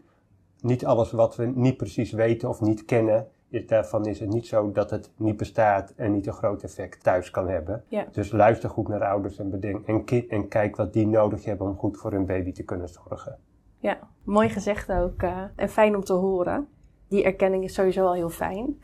Niet 0.61 0.87
alles 0.87 1.11
wat 1.11 1.37
we 1.37 1.47
niet 1.47 1.76
precies 1.76 2.12
weten 2.12 2.49
of 2.49 2.61
niet 2.61 2.85
kennen, 2.85 3.28
is, 3.54 3.66
daarvan 3.66 4.06
is 4.06 4.20
het 4.20 4.28
niet 4.28 4.46
zo 4.46 4.73
dat 4.73 4.90
het 4.90 5.11
niet 5.16 5.37
bestaat 5.37 5.92
en 5.96 6.12
niet 6.12 6.26
een 6.26 6.32
groot 6.32 6.62
effect 6.62 7.02
thuis 7.02 7.30
kan 7.30 7.49
hebben. 7.49 7.84
Ja. 7.88 8.06
Dus 8.12 8.32
luister 8.32 8.70
goed 8.70 8.88
naar 8.88 9.04
ouders 9.04 9.38
en 9.38 9.50
bedenk 9.50 9.87
en, 9.87 10.28
en, 10.28 10.49
kijk 10.49 10.76
wat 10.76 10.92
die 10.92 11.06
nodig 11.06 11.44
hebben 11.44 11.66
om 11.66 11.76
goed 11.76 11.96
voor 11.96 12.12
hun 12.12 12.26
baby 12.26 12.52
te 12.52 12.62
kunnen 12.62 12.88
zorgen. 12.88 13.38
Ja, 13.78 13.99
mooi 14.23 14.49
gezegd 14.49 14.92
ook 14.92 15.23
uh, 15.23 15.42
en 15.56 15.68
fijn 15.68 15.96
om 15.96 16.04
te 16.04 16.12
horen. 16.12 16.68
Die 17.08 17.25
erkenning 17.25 17.64
is 17.64 17.75
sowieso 17.75 18.06
al 18.06 18.14
heel 18.14 18.30
fijn. 18.30 18.80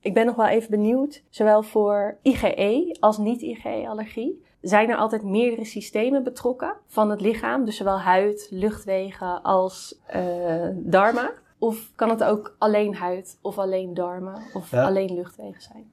Ik 0.00 0.14
ben 0.14 0.26
nog 0.26 0.36
wel 0.36 0.46
even 0.46 0.70
benieuwd, 0.70 1.22
zowel 1.28 1.62
voor 1.62 2.18
IgE 2.22 2.96
als 3.00 3.18
niet-IgE-allergie. 3.18 4.44
Zijn 4.60 4.90
er 4.90 4.96
altijd 4.96 5.22
meerdere 5.22 5.64
systemen 5.64 6.24
betrokken 6.24 6.76
van 6.86 7.10
het 7.10 7.20
lichaam, 7.20 7.64
dus 7.64 7.76
zowel 7.76 8.00
huid, 8.00 8.48
luchtwegen 8.50 9.42
als 9.42 10.00
uh, 10.16 10.68
darmen? 10.74 11.30
Of 11.60 11.92
kan 11.94 12.08
het 12.08 12.24
ook 12.24 12.56
alleen 12.58 12.94
huid 12.94 13.38
of 13.42 13.58
alleen 13.58 13.94
darmen 13.94 14.42
of 14.54 14.70
ja. 14.70 14.86
alleen 14.86 15.14
luchtwegen 15.14 15.62
zijn? 15.62 15.92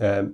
Uh, 0.00 0.28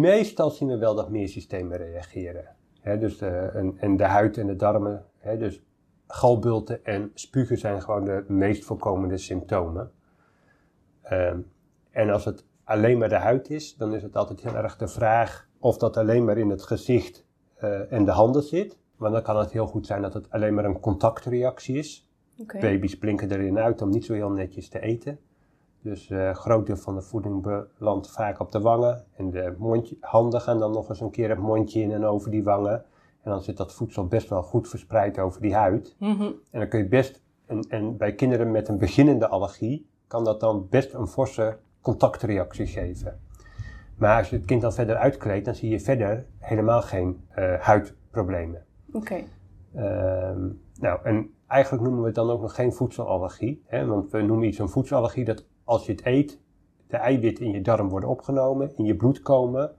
meestal 0.00 0.50
zien 0.50 0.68
we 0.68 0.78
wel 0.78 0.94
dat 0.94 1.10
meer 1.10 1.28
systemen 1.28 1.76
reageren. 1.76 2.56
Dus 2.82 3.18
de, 3.18 3.26
en, 3.28 3.78
en, 3.78 3.96
de 3.96 4.04
huid 4.04 4.38
en 4.38 4.46
de 4.46 4.56
darmen, 4.56 5.06
dus 5.38 5.62
galbulten 6.06 6.84
en 6.84 7.10
spugen 7.14 7.58
zijn 7.58 7.82
gewoon 7.82 8.04
de 8.04 8.24
meest 8.28 8.64
voorkomende 8.64 9.16
symptomen. 9.16 9.90
Uh, 11.12 11.32
en 11.90 12.10
als 12.10 12.24
het 12.24 12.44
alleen 12.64 12.98
maar 12.98 13.08
de 13.08 13.14
huid 13.14 13.50
is, 13.50 13.76
dan 13.76 13.94
is 13.94 14.02
het 14.02 14.16
altijd 14.16 14.40
heel 14.40 14.54
erg 14.56 14.76
de 14.76 14.88
vraag 14.88 15.48
of 15.58 15.78
dat 15.78 15.96
alleen 15.96 16.24
maar 16.24 16.38
in 16.38 16.50
het 16.50 16.62
gezicht 16.62 17.24
uh, 17.62 17.92
en 17.92 18.04
de 18.04 18.10
handen 18.10 18.42
zit. 18.42 18.78
Maar 18.96 19.10
dan 19.10 19.22
kan 19.22 19.36
het 19.36 19.52
heel 19.52 19.66
goed 19.66 19.86
zijn 19.86 20.02
dat 20.02 20.14
het 20.14 20.30
alleen 20.30 20.54
maar 20.54 20.64
een 20.64 20.80
contactreactie 20.80 21.76
is. 21.76 22.09
Okay. 22.40 22.60
Baby's 22.60 22.98
blinken 22.98 23.30
erin 23.30 23.58
uit 23.58 23.82
om 23.82 23.90
niet 23.90 24.04
zo 24.04 24.12
heel 24.12 24.30
netjes 24.30 24.68
te 24.68 24.80
eten. 24.80 25.18
Dus 25.82 26.10
een 26.10 26.18
uh, 26.18 26.34
groot 26.34 26.66
deel 26.66 26.76
van 26.76 26.94
de 26.94 27.02
voeding 27.02 27.62
belandt 27.78 28.10
vaak 28.10 28.40
op 28.40 28.52
de 28.52 28.60
wangen. 28.60 29.04
En 29.16 29.30
de 29.30 29.54
mondje, 29.58 29.96
handen 30.00 30.40
gaan 30.40 30.58
dan 30.58 30.72
nog 30.72 30.88
eens 30.88 31.00
een 31.00 31.10
keer 31.10 31.28
het 31.28 31.38
mondje 31.38 31.80
in 31.80 31.92
en 31.92 32.04
over 32.04 32.30
die 32.30 32.42
wangen. 32.42 32.84
En 33.22 33.30
dan 33.30 33.42
zit 33.42 33.56
dat 33.56 33.74
voedsel 33.74 34.06
best 34.06 34.28
wel 34.28 34.42
goed 34.42 34.68
verspreid 34.68 35.18
over 35.18 35.40
die 35.40 35.54
huid. 35.54 35.96
Mm 35.98 36.16
-hmm. 36.16 36.34
En 36.50 36.60
dan 36.60 36.68
kun 36.68 36.78
je 36.78 36.88
best, 36.88 37.22
en, 37.46 37.60
en 37.68 37.96
bij 37.96 38.14
kinderen 38.14 38.50
met 38.50 38.68
een 38.68 38.78
beginnende 38.78 39.28
allergie, 39.28 39.88
kan 40.06 40.24
dat 40.24 40.40
dan 40.40 40.66
best 40.70 40.92
een 40.94 41.06
forse 41.06 41.58
contactreactie 41.80 42.66
geven. 42.66 43.20
Maar 43.96 44.18
als 44.18 44.30
je 44.30 44.36
het 44.36 44.44
kind 44.44 44.62
dan 44.62 44.72
verder 44.72 44.96
uitkleedt, 44.96 45.44
dan 45.44 45.54
zie 45.54 45.70
je 45.70 45.80
verder 45.80 46.26
helemaal 46.38 46.82
geen 46.82 47.20
uh, 47.38 47.54
huidproblemen. 47.54 48.64
Oké. 48.92 48.96
Okay. 48.96 49.26
Uh, 49.74 50.52
nou, 50.80 51.00
en 51.02 51.30
eigenlijk 51.50 51.82
noemen 51.82 52.00
we 52.00 52.06
het 52.06 52.16
dan 52.16 52.30
ook 52.30 52.40
nog 52.40 52.54
geen 52.54 52.72
voedselallergie. 52.72 53.62
Hè? 53.66 53.86
Want 53.86 54.10
we 54.10 54.22
noemen 54.22 54.46
iets 54.46 54.58
een 54.58 54.68
voedselallergie 54.68 55.24
dat 55.24 55.44
als 55.64 55.86
je 55.86 55.92
het 55.92 56.06
eet, 56.06 56.40
de 56.86 56.96
eiwitten 56.96 57.44
in 57.44 57.52
je 57.52 57.60
darm 57.60 57.88
worden 57.88 58.08
opgenomen, 58.08 58.76
in 58.76 58.84
je 58.84 58.96
bloed 58.96 59.22
komen, 59.22 59.74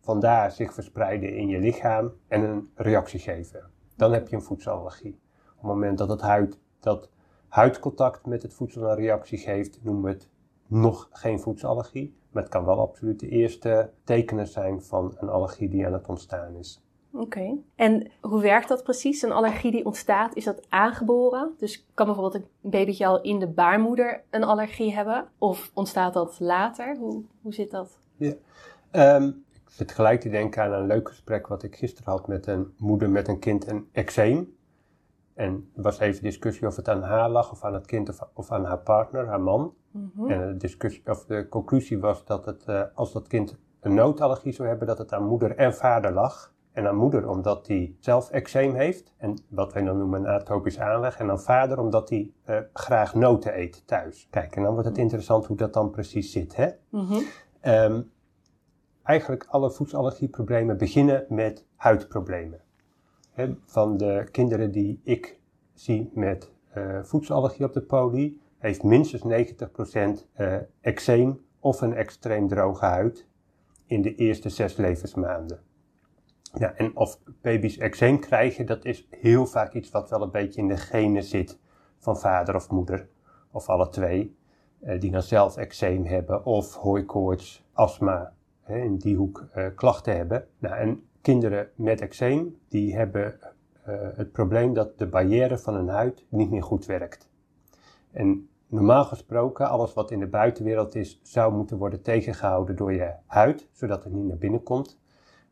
vandaar 0.00 0.50
zich 0.50 0.72
verspreiden 0.72 1.36
in 1.36 1.48
je 1.48 1.58
lichaam 1.58 2.12
en 2.28 2.42
een 2.42 2.70
reactie 2.74 3.20
geven. 3.20 3.70
Dan 3.96 4.12
heb 4.12 4.28
je 4.28 4.36
een 4.36 4.42
voedselallergie. 4.42 5.18
Op 5.48 5.56
het 5.56 5.62
moment 5.62 5.98
dat 5.98 6.08
het 6.08 6.20
huid, 6.20 6.58
dat 6.80 7.10
huidcontact 7.48 8.26
met 8.26 8.42
het 8.42 8.54
voedsel 8.54 8.90
een 8.90 8.96
reactie 8.96 9.38
geeft, 9.38 9.78
noemen 9.82 10.02
we 10.02 10.10
het 10.10 10.28
nog 10.66 11.08
geen 11.12 11.40
voedselallergie. 11.40 12.16
Maar 12.30 12.42
het 12.42 12.52
kan 12.52 12.64
wel 12.64 12.80
absoluut 12.80 13.20
de 13.20 13.28
eerste 13.28 13.90
tekenen 14.04 14.46
zijn 14.46 14.82
van 14.82 15.14
een 15.18 15.28
allergie 15.28 15.68
die 15.68 15.86
aan 15.86 15.92
het 15.92 16.06
ontstaan 16.06 16.54
is. 16.54 16.83
Oké. 17.14 17.22
Okay. 17.24 17.58
En 17.74 18.10
hoe 18.20 18.40
werkt 18.40 18.68
dat 18.68 18.82
precies? 18.82 19.22
Een 19.22 19.32
allergie 19.32 19.70
die 19.70 19.84
ontstaat, 19.84 20.34
is 20.34 20.44
dat 20.44 20.66
aangeboren? 20.68 21.54
Dus 21.58 21.86
kan 21.94 22.06
bijvoorbeeld 22.06 22.44
een 22.44 22.70
babytje 22.70 23.06
al 23.06 23.20
in 23.20 23.38
de 23.38 23.48
baarmoeder 23.48 24.22
een 24.30 24.44
allergie 24.44 24.94
hebben? 24.94 25.28
Of 25.38 25.70
ontstaat 25.74 26.14
dat 26.14 26.36
later? 26.40 26.96
Hoe, 26.96 27.22
hoe 27.42 27.54
zit 27.54 27.70
dat? 27.70 27.98
Ja. 28.16 28.34
Um, 29.16 29.44
ik 29.52 29.70
zit 29.70 29.92
gelijk 29.92 30.20
te 30.20 30.28
denken 30.28 30.62
aan 30.62 30.72
een 30.72 30.86
leuk 30.86 31.08
gesprek 31.08 31.46
wat 31.46 31.62
ik 31.62 31.76
gisteren 31.76 32.12
had 32.12 32.28
met 32.28 32.46
een 32.46 32.74
moeder 32.78 33.10
met 33.10 33.28
een 33.28 33.38
kind 33.38 33.64
en 33.64 33.88
eczeem. 33.92 34.56
En 35.34 35.70
er 35.76 35.82
was 35.82 35.98
even 35.98 36.22
discussie 36.22 36.66
of 36.66 36.76
het 36.76 36.88
aan 36.88 37.02
haar 37.02 37.30
lag, 37.30 37.50
of 37.50 37.64
aan 37.64 37.74
het 37.74 37.86
kind, 37.86 38.08
of, 38.08 38.18
of 38.34 38.50
aan 38.50 38.64
haar 38.64 38.78
partner, 38.78 39.26
haar 39.26 39.40
man. 39.40 39.74
Mm 39.90 40.12
-hmm. 40.14 40.30
En 40.30 40.52
de, 40.52 40.56
discussie, 40.56 41.02
of 41.06 41.24
de 41.24 41.48
conclusie 41.48 41.98
was 41.98 42.24
dat 42.24 42.44
het, 42.44 42.64
uh, 42.68 42.82
als 42.94 43.12
dat 43.12 43.26
kind 43.26 43.58
een 43.80 43.94
noodallergie 43.94 44.52
zou 44.52 44.68
hebben, 44.68 44.86
dat 44.86 44.98
het 44.98 45.12
aan 45.12 45.26
moeder 45.26 45.56
en 45.56 45.74
vader 45.74 46.12
lag. 46.12 46.53
En 46.74 46.86
aan 46.86 46.96
moeder 46.96 47.28
omdat 47.28 47.66
hij 47.66 47.96
zelf 47.98 48.30
eczeem 48.30 48.74
heeft, 48.74 49.14
en 49.16 49.38
wat 49.48 49.72
wij 49.72 49.82
dan 49.82 49.98
noemen 49.98 50.20
een 50.20 50.28
atopische 50.28 50.82
aanleg. 50.82 51.18
En 51.18 51.30
aan 51.30 51.40
vader 51.40 51.78
omdat 51.78 52.08
hij 52.08 52.32
uh, 52.48 52.58
graag 52.72 53.14
noten 53.14 53.58
eet 53.58 53.86
thuis. 53.86 54.26
Kijk, 54.30 54.56
en 54.56 54.62
dan 54.62 54.72
wordt 54.72 54.88
het 54.88 54.98
interessant 54.98 55.46
hoe 55.46 55.56
dat 55.56 55.72
dan 55.72 55.90
precies 55.90 56.32
zit. 56.32 56.56
Hè? 56.56 56.68
Mm 56.90 57.06
-hmm. 57.06 57.22
um, 57.62 58.10
eigenlijk 59.02 59.46
alle 59.48 59.70
voedselallergieproblemen 59.70 60.76
beginnen 60.76 61.26
met 61.28 61.66
huidproblemen. 61.76 62.60
He, 63.30 63.54
van 63.64 63.96
de 63.96 64.28
kinderen 64.30 64.70
die 64.70 65.00
ik 65.04 65.40
zie 65.74 66.10
met 66.14 66.52
uh, 66.76 67.02
voedselallergie 67.02 67.66
op 67.66 67.72
de 67.72 67.82
poli, 67.82 68.40
heeft 68.58 68.82
minstens 68.82 69.22
90% 69.22 70.26
uh, 70.36 70.56
eczeem 70.80 71.40
of 71.60 71.80
een 71.80 71.94
extreem 71.94 72.48
droge 72.48 72.84
huid 72.84 73.28
in 73.86 74.02
de 74.02 74.14
eerste 74.14 74.48
zes 74.48 74.76
levensmaanden. 74.76 75.60
Ja, 76.58 76.74
en 76.74 76.96
of 76.96 77.18
baby's 77.40 77.78
eczeem 77.78 78.18
krijgen, 78.18 78.66
dat 78.66 78.84
is 78.84 79.08
heel 79.10 79.46
vaak 79.46 79.72
iets 79.72 79.90
wat 79.90 80.10
wel 80.10 80.22
een 80.22 80.30
beetje 80.30 80.60
in 80.60 80.68
de 80.68 80.76
genen 80.76 81.22
zit 81.22 81.58
van 81.98 82.18
vader 82.18 82.54
of 82.54 82.70
moeder, 82.70 83.08
of 83.50 83.68
alle 83.68 83.88
twee, 83.88 84.36
uh, 84.84 85.00
die 85.00 85.10
dan 85.10 85.22
zelf 85.22 85.56
eczeem 85.56 86.04
hebben, 86.04 86.44
of 86.44 86.74
hooikoorts, 86.74 87.66
astma, 87.72 88.32
hè, 88.60 88.78
in 88.78 88.96
die 88.96 89.16
hoek 89.16 89.48
uh, 89.56 89.66
klachten 89.74 90.16
hebben. 90.16 90.46
Nou, 90.58 90.74
en 90.74 91.04
kinderen 91.20 91.68
met 91.74 92.00
eczeem, 92.00 92.58
die 92.68 92.96
hebben 92.96 93.38
uh, 93.88 93.94
het 94.14 94.32
probleem 94.32 94.74
dat 94.74 94.98
de 94.98 95.06
barrière 95.06 95.58
van 95.58 95.74
hun 95.74 95.88
huid 95.88 96.24
niet 96.28 96.50
meer 96.50 96.62
goed 96.62 96.86
werkt. 96.86 97.30
En 98.10 98.48
normaal 98.66 99.04
gesproken, 99.04 99.68
alles 99.68 99.92
wat 99.92 100.10
in 100.10 100.18
de 100.18 100.26
buitenwereld 100.26 100.94
is, 100.94 101.20
zou 101.22 101.54
moeten 101.54 101.78
worden 101.78 102.02
tegengehouden 102.02 102.76
door 102.76 102.92
je 102.92 103.12
huid, 103.26 103.68
zodat 103.72 104.04
het 104.04 104.12
niet 104.12 104.26
naar 104.26 104.38
binnen 104.38 104.62
komt. 104.62 105.02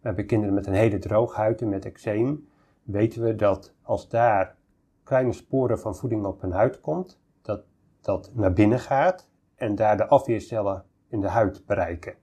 Bij 0.02 0.24
kinderen 0.24 0.54
met 0.54 0.66
een 0.66 0.72
hele 0.72 0.98
droge 0.98 1.36
huid 1.36 1.62
en 1.62 1.68
met 1.68 1.84
eczeem 1.84 2.48
weten 2.82 3.22
we 3.22 3.34
dat 3.34 3.74
als 3.82 4.08
daar 4.08 4.56
kleine 5.02 5.32
sporen 5.32 5.78
van 5.78 5.96
voeding 5.96 6.24
op 6.24 6.40
hun 6.40 6.52
huid 6.52 6.80
komt, 6.80 7.20
dat 7.42 7.64
dat 8.00 8.30
naar 8.34 8.52
binnen 8.52 8.78
gaat 8.78 9.28
en 9.54 9.74
daar 9.74 9.96
de 9.96 10.06
afweercellen 10.06 10.84
in 11.08 11.20
de 11.20 11.28
huid 11.28 11.66
bereiken. 11.66 12.14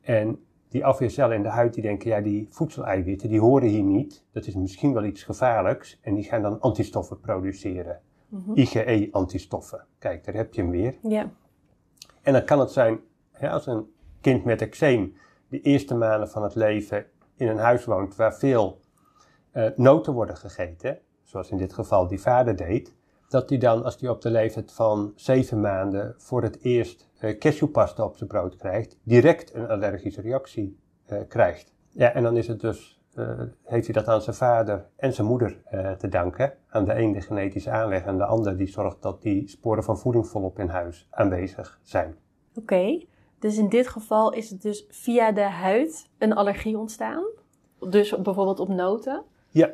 En 0.00 0.44
die 0.68 0.84
afweercellen 0.84 1.36
in 1.36 1.42
de 1.42 1.48
huid 1.48 1.74
die 1.74 1.82
denken, 1.82 2.10
ja 2.10 2.20
die 2.20 2.46
voedseleiwitten 2.50 3.28
die 3.28 3.40
horen 3.40 3.68
hier 3.68 3.82
niet, 3.82 4.24
dat 4.32 4.46
is 4.46 4.54
misschien 4.54 4.92
wel 4.92 5.04
iets 5.04 5.22
gevaarlijks 5.22 5.98
en 6.02 6.14
die 6.14 6.24
gaan 6.24 6.42
dan 6.42 6.60
antistoffen 6.60 7.20
produceren. 7.20 8.00
IgE-antistoffen. 8.54 9.86
Kijk, 9.98 10.24
daar 10.24 10.34
heb 10.34 10.54
je 10.54 10.60
hem 10.60 10.70
weer. 10.70 10.94
Ja. 11.02 11.30
En 12.22 12.32
dan 12.32 12.44
kan 12.44 12.60
het 12.60 12.70
zijn, 12.70 13.00
als 13.40 13.66
een 13.66 13.86
kind 14.20 14.44
met 14.44 14.62
eczeem 14.62 15.14
de 15.54 15.60
eerste 15.60 15.94
maanden 15.94 16.28
van 16.28 16.42
het 16.42 16.54
leven 16.54 17.06
in 17.36 17.48
een 17.48 17.58
huis 17.58 17.84
woont 17.84 18.16
waar 18.16 18.34
veel 18.34 18.80
eh, 19.50 19.66
noten 19.76 20.12
worden 20.12 20.36
gegeten, 20.36 20.98
zoals 21.22 21.50
in 21.50 21.56
dit 21.56 21.72
geval 21.72 22.06
die 22.06 22.20
vader 22.20 22.56
deed, 22.56 22.94
dat 23.28 23.48
hij 23.48 23.58
dan, 23.58 23.84
als 23.84 24.00
hij 24.00 24.08
op 24.08 24.20
de 24.20 24.30
leeftijd 24.30 24.72
van 24.72 25.12
zeven 25.16 25.60
maanden 25.60 26.14
voor 26.18 26.42
het 26.42 26.60
eerst 26.62 27.08
eh, 27.18 27.38
cashewpasta 27.38 28.04
op 28.04 28.16
zijn 28.16 28.28
brood 28.28 28.56
krijgt, 28.56 28.98
direct 29.02 29.54
een 29.54 29.68
allergische 29.68 30.20
reactie 30.20 30.78
eh, 31.06 31.18
krijgt. 31.28 31.72
Ja, 31.88 32.12
en 32.12 32.22
dan 32.22 32.36
is 32.36 32.48
het 32.48 32.60
dus, 32.60 33.02
heeft 33.64 33.86
hij 33.86 33.94
dat 33.94 34.08
aan 34.08 34.22
zijn 34.22 34.36
vader 34.36 34.86
en 34.96 35.12
zijn 35.12 35.26
moeder 35.26 35.62
te 35.98 36.08
danken. 36.08 36.54
Aan 36.68 36.84
de 36.84 36.94
een 36.94 37.12
de 37.12 37.20
genetische 37.20 37.70
aanleg 37.70 38.04
en 38.04 38.18
de 38.18 38.24
ander 38.24 38.56
die 38.56 38.66
zorgt 38.66 39.02
dat 39.02 39.22
die 39.22 39.48
sporen 39.48 39.84
van 39.84 39.98
voeding 39.98 40.26
volop 40.26 40.58
in 40.58 40.68
huis 40.68 41.06
aanwezig 41.10 41.78
zijn. 41.82 42.16
Oké, 42.54 42.98
dus 43.44 43.56
in 43.56 43.68
dit 43.68 43.88
geval 43.88 44.32
is 44.32 44.50
het 44.50 44.62
dus 44.62 44.86
via 44.88 45.32
de 45.32 45.40
huid 45.40 46.10
een 46.18 46.34
allergie 46.34 46.78
ontstaan. 46.78 47.24
Dus 47.88 48.10
bijvoorbeeld 48.10 48.60
op 48.60 48.68
noten. 48.68 49.22
Ja, 49.50 49.70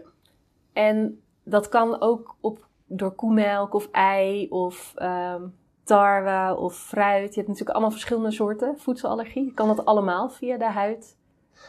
En 0.73 1.21
dat 1.43 1.69
kan 1.69 2.01
ook 2.01 2.37
op, 2.41 2.67
door 2.87 3.15
koemelk 3.15 3.75
of 3.75 3.89
ei 3.91 4.49
of 4.49 4.93
ehm, 4.97 5.43
tarwe 5.83 6.57
of 6.57 6.77
fruit. 6.77 7.29
Je 7.29 7.35
hebt 7.35 7.47
natuurlijk 7.47 7.71
allemaal 7.71 7.91
verschillende 7.91 8.31
soorten 8.31 8.79
voedselallergie. 8.79 9.53
Kan 9.55 9.69
dat 9.69 9.85
allemaal 9.85 10.29
via 10.29 10.59
de 10.59 10.71
huid 10.71 11.17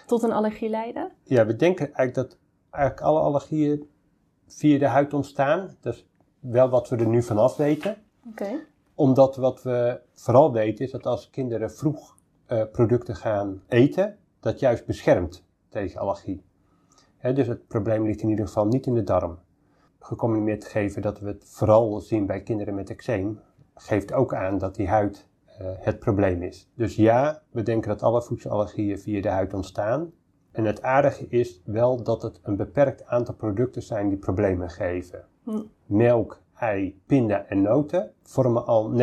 tot 0.05 0.23
een 0.23 0.31
allergie 0.31 0.69
leiden? 0.69 1.11
Ja, 1.23 1.45
we 1.45 1.55
denken 1.55 1.85
eigenlijk 1.85 2.15
dat 2.15 2.37
eigenlijk 2.69 3.05
alle 3.05 3.19
allergieën 3.19 3.89
via 4.47 4.79
de 4.79 4.87
huid 4.87 5.13
ontstaan. 5.13 5.77
Dat 5.81 5.93
is 5.93 6.05
wel 6.39 6.69
wat 6.69 6.89
we 6.89 6.95
er 6.95 7.07
nu 7.07 7.23
vanaf 7.23 7.55
weten. 7.57 7.97
Oké. 8.29 8.69
Omdat 9.01 9.35
wat 9.35 9.63
we 9.63 9.99
vooral 10.15 10.53
weten 10.53 10.85
is 10.85 10.91
dat 10.91 11.05
als 11.05 11.29
kinderen 11.29 11.71
vroeg 11.71 12.17
eh, 12.45 12.63
producten 12.71 13.15
gaan 13.15 13.61
eten, 13.67 14.17
dat 14.39 14.59
juist 14.59 14.85
beschermt 14.85 15.45
tegen 15.69 15.99
allergie. 15.99 16.43
Dus 17.33 17.47
het 17.47 17.67
probleem 17.67 18.05
ligt 18.05 18.21
in 18.21 18.29
ieder 18.29 18.47
geval 18.47 18.67
niet 18.67 18.85
in 18.85 18.93
de 18.93 19.03
darm. 19.03 19.39
Gecombineerd 19.99 20.65
geven 20.65 21.01
dat 21.01 21.19
we 21.19 21.27
het 21.27 21.43
vooral 21.45 21.99
zien 21.99 22.25
bij 22.25 22.41
kinderen 22.41 22.75
met 22.75 22.89
eczeem, 22.89 23.39
geeft 23.75 24.13
ook 24.13 24.33
aan 24.33 24.57
dat 24.57 24.75
die 24.75 24.87
huid 24.87 25.27
eh, 25.45 25.67
het 25.77 25.99
probleem 25.99 26.41
is. 26.41 26.69
Dus 26.75 26.95
ja, 26.95 27.41
we 27.51 27.63
denken 27.63 27.89
dat 27.89 28.03
alle 28.03 28.21
voedselallergieën 28.21 28.99
via 28.99 29.21
de 29.21 29.29
huid 29.29 29.53
ontstaan. 29.53 30.11
En 30.51 30.65
het 30.65 30.81
aardige 30.81 31.27
is 31.27 31.61
wel 31.65 32.03
dat 32.03 32.21
het 32.21 32.39
een 32.43 32.55
beperkt 32.55 33.05
aantal 33.05 33.35
producten 33.35 33.81
zijn 33.81 34.09
die 34.09 34.17
problemen 34.17 34.69
geven. 34.69 35.25
Hm. 35.43 35.61
Melk, 35.85 36.41
ei, 36.61 37.01
pinda 37.05 37.45
en 37.45 37.61
noten 37.61 38.13
vormen 38.23 38.65
al 38.65 38.91
90% 38.91 38.93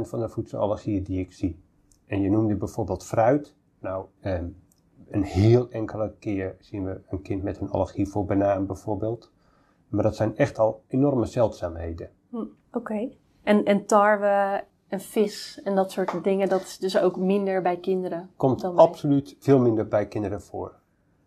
van 0.00 0.20
de 0.20 0.28
voedselallergieën 0.28 1.02
die 1.02 1.20
ik 1.20 1.32
zie. 1.32 1.62
En 2.06 2.20
je 2.20 2.30
noemde 2.30 2.54
bijvoorbeeld 2.56 3.04
fruit. 3.04 3.54
Nou, 3.78 4.06
ehm, 4.20 4.46
een 5.10 5.22
heel 5.24 5.70
enkele 5.70 6.14
keer 6.18 6.56
zien 6.60 6.84
we 6.84 7.00
een 7.08 7.22
kind 7.22 7.42
met 7.42 7.60
een 7.60 7.70
allergie 7.70 8.08
voor 8.08 8.24
banaan 8.24 8.66
bijvoorbeeld. 8.66 9.32
Maar 9.88 10.02
dat 10.02 10.16
zijn 10.16 10.36
echt 10.36 10.58
al 10.58 10.82
enorme 10.88 11.26
zeldzaamheden. 11.26 12.10
Hm, 12.30 12.44
Oké. 12.72 13.08
En, 13.42 13.64
en 13.64 13.86
tarwe 13.86 14.64
en 14.88 15.00
vis 15.00 15.60
en 15.64 15.74
dat 15.74 15.90
soort 15.90 16.24
dingen, 16.24 16.48
dat 16.48 16.60
is 16.60 16.78
dus 16.78 16.98
ook 16.98 17.16
minder 17.16 17.62
bij 17.62 17.76
kinderen. 17.76 18.30
Komt 18.36 18.60
bij- 18.62 18.70
absoluut 18.70 19.36
veel 19.38 19.58
minder 19.58 19.88
bij 19.88 20.06
kinderen 20.06 20.42
voor. 20.42 20.74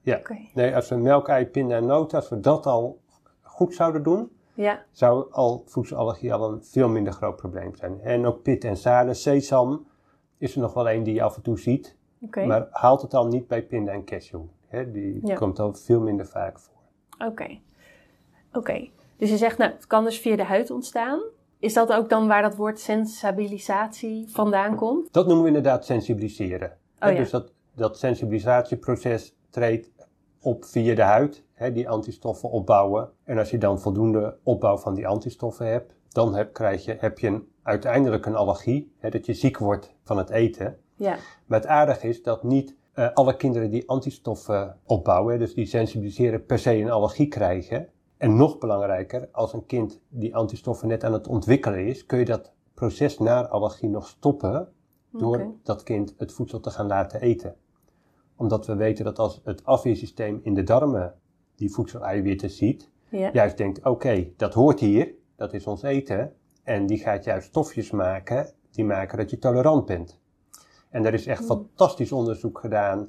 Ja. 0.02 0.22
Nee, 0.54 0.76
als 0.76 0.90
we 0.90 0.96
melk, 0.96 1.28
ei, 1.28 1.46
pinda 1.46 1.76
en 1.76 1.86
noten, 1.86 2.18
als 2.18 2.30
we 2.30 2.40
dat 2.40 2.66
al 2.66 3.00
goed 3.42 3.74
zouden 3.74 4.04
doen, 4.04 4.32
Ja, 4.56 4.84
zou 4.92 5.32
al 5.32 5.64
voedselallergie 5.66 6.34
al 6.34 6.52
een 6.52 6.64
veel 6.64 6.90
minder 6.90 7.14
groot 7.14 7.36
probleem 7.36 7.76
zijn. 7.76 8.02
En 8.02 8.26
ook 8.26 8.42
pit 8.42 8.64
en 8.64 8.78
zaden, 8.78 9.16
sesam 9.16 9.88
is 10.38 10.56
er 10.56 10.62
nog 10.62 10.74
wel 10.74 10.90
een 10.90 11.04
die 11.04 11.14
je 11.14 11.22
af 11.24 11.36
en 11.36 11.42
toe 11.42 11.60
ziet, 11.60 11.96
maar 12.46 12.68
haalt 12.72 13.02
het 13.02 13.14
al 13.14 13.28
niet 13.28 13.48
bij 13.48 13.64
pinda 13.64 13.92
en 13.92 14.06
cashew. 14.06 14.42
Hè, 14.68 14.92
die 14.92 15.20
Ja. 15.28 15.36
komt 15.36 15.60
al 15.60 15.74
veel 15.74 16.02
minder 16.02 16.26
vaak 16.26 16.60
voor. 16.60 16.74
Oké. 17.28 17.58
Oké. 18.54 18.88
Dus 19.18 19.30
je 19.30 19.38
zegt, 19.38 19.58
nou, 19.58 19.72
het 19.72 19.88
kan 19.88 20.04
dus 20.04 20.20
via 20.20 20.36
de 20.36 20.44
huid 20.44 20.72
ontstaan. 20.72 21.20
Is 21.60 21.74
dat 21.74 21.94
ook 21.94 22.10
dan 22.10 22.28
waar 22.28 22.42
dat 22.42 22.56
woord 22.56 22.80
sensibilisatie 22.80 24.26
vandaan 24.30 24.76
komt? 24.76 25.14
Dat 25.14 25.26
noemen 25.26 25.44
we 25.44 25.48
inderdaad 25.50 25.86
sensibiliseren. 25.86 26.78
Oh 27.00 27.10
ja. 27.12 27.18
Dus 27.18 27.30
dat, 27.30 27.52
dat 27.76 27.98
sensibilisatieproces 28.00 29.36
treedt 29.50 29.92
op 30.42 30.66
via 30.66 30.96
de 30.96 31.02
huid, 31.02 31.44
hè, 31.56 31.72
die 31.72 31.90
antistoffen 31.90 32.50
opbouwen. 32.50 33.10
En 33.24 33.38
als 33.38 33.50
je 33.50 33.58
dan 33.58 33.80
voldoende 33.80 34.38
opbouw 34.44 34.78
van 34.78 34.94
die 34.94 35.08
antistoffen 35.08 35.68
hebt, 35.68 35.94
dan 36.10 36.36
heb, 36.36 36.54
krijg 36.54 36.86
je, 36.86 36.96
heb 37.00 37.20
je 37.20 37.28
een, 37.28 37.48
uiteindelijk 37.64 38.26
een 38.26 38.36
allergie, 38.36 38.94
hè, 38.98 39.10
dat 39.10 39.26
je 39.26 39.34
ziek 39.34 39.58
wordt 39.58 39.94
van 40.04 40.18
het 40.18 40.30
eten. 40.30 40.78
Ja. 40.96 41.18
Maar 41.46 41.60
het 41.60 41.68
aardige 41.68 42.08
is 42.08 42.24
dat 42.24 42.44
niet 42.44 42.76
eh, 42.94 43.14
alle 43.14 43.36
kinderen 43.36 43.70
die 43.70 43.90
antistoffen 43.90 44.80
opbouwen, 44.86 45.40
dus 45.40 45.54
die 45.54 45.66
sensibiliseren, 45.66 46.46
per 46.46 46.60
se 46.60 46.76
een 46.76 46.92
allergie 46.92 47.28
krijgen. 47.28 47.90
En 48.18 48.36
nog 48.36 48.58
belangrijker, 48.58 49.30
als 49.32 49.54
een 49.54 49.66
kind 49.66 50.02
die 50.10 50.36
antistoffen 50.36 50.88
net 50.88 51.04
aan 51.04 51.14
het 51.14 51.28
ontwikkelen 51.28 51.88
is, 51.88 52.06
kun 52.06 52.20
je 52.20 52.26
dat 52.26 52.52
proces 52.74 53.18
naar 53.18 53.48
allergie 53.48 53.90
nog 53.90 54.08
stoppen 54.08 54.70
door 55.12 55.54
dat 55.64 55.84
kind 55.84 56.14
het 56.18 56.34
voedsel 56.34 56.60
te 56.60 56.70
gaan 56.70 56.88
laten 56.88 57.22
eten. 57.22 57.56
Omdat 58.36 58.66
we 58.66 58.76
weten 58.76 59.06
dat 59.06 59.20
als 59.20 59.42
het 59.44 59.66
afweersysteem 59.66 60.40
in 60.44 60.54
de 60.54 60.64
darmen 60.64 61.16
die 61.56 61.72
voedseleiwitten 61.72 62.50
ziet, 62.50 62.90
Ja. 63.10 63.30
juist 63.34 63.58
denkt, 63.58 63.86
oké, 63.86 64.28
dat 64.38 64.54
hoort 64.54 64.80
hier, 64.80 65.14
dat 65.36 65.54
is 65.54 65.68
ons 65.68 65.82
eten. 65.84 66.34
En 66.64 66.86
die 66.86 66.98
gaat 66.98 67.24
juist 67.24 67.48
stofjes 67.48 67.92
maken 67.92 68.54
die 68.72 68.86
maken 68.86 69.18
dat 69.18 69.30
je 69.30 69.40
tolerant 69.40 69.86
bent. 69.86 70.20
En 70.90 71.06
er 71.06 71.14
is 71.14 71.26
echt 71.28 71.46
fantastisch 71.46 72.12
onderzoek 72.12 72.60
gedaan 72.60 73.08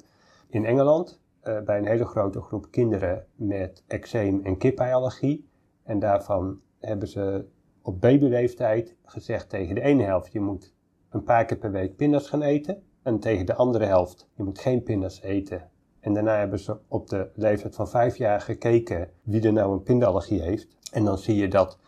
in 0.49 0.65
Engeland 0.65 1.21
eh, 1.41 1.61
bij 1.61 1.77
een 1.77 1.87
hele 1.87 2.05
grote 2.05 2.41
groep 2.41 2.71
kinderen 2.71 3.25
met 3.35 3.83
eczeem 3.87 4.41
en 4.43 4.57
kipeiallergie. 4.57 5.47
En 5.83 5.99
daarvan 5.99 6.59
hebben 6.79 7.07
ze 7.07 7.45
op 7.81 8.01
babyleeftijd 8.01 8.95
gezegd 9.05 9.49
tegen 9.49 9.75
de 9.75 9.81
ene 9.81 10.03
helft, 10.03 10.31
je 10.31 10.39
moet 10.39 10.73
een 11.09 11.23
paar 11.23 11.45
keer 11.45 11.57
per 11.57 11.71
week 11.71 11.95
pindas 11.95 12.29
gaan 12.29 12.41
eten. 12.41 12.83
En 13.03 13.19
tegen 13.19 13.45
de 13.45 13.55
andere 13.55 13.85
helft, 13.85 14.29
je 14.33 14.43
moet 14.43 14.59
geen 14.59 14.83
pindas 14.83 15.21
eten. 15.21 15.69
En 15.99 16.13
daarna 16.13 16.37
hebben 16.37 16.59
ze 16.59 16.77
op 16.87 17.09
de 17.09 17.29
leeftijd 17.35 17.75
van 17.75 17.89
vijf 17.89 18.17
jaar 18.17 18.41
gekeken 18.41 19.09
wie 19.23 19.41
er 19.41 19.53
nou 19.53 19.73
een 19.73 19.83
pindallergie 19.83 20.41
heeft. 20.41 20.67
En 20.91 21.03
dan 21.03 21.17
zie 21.17 21.35
je 21.35 21.47
dat 21.47 21.79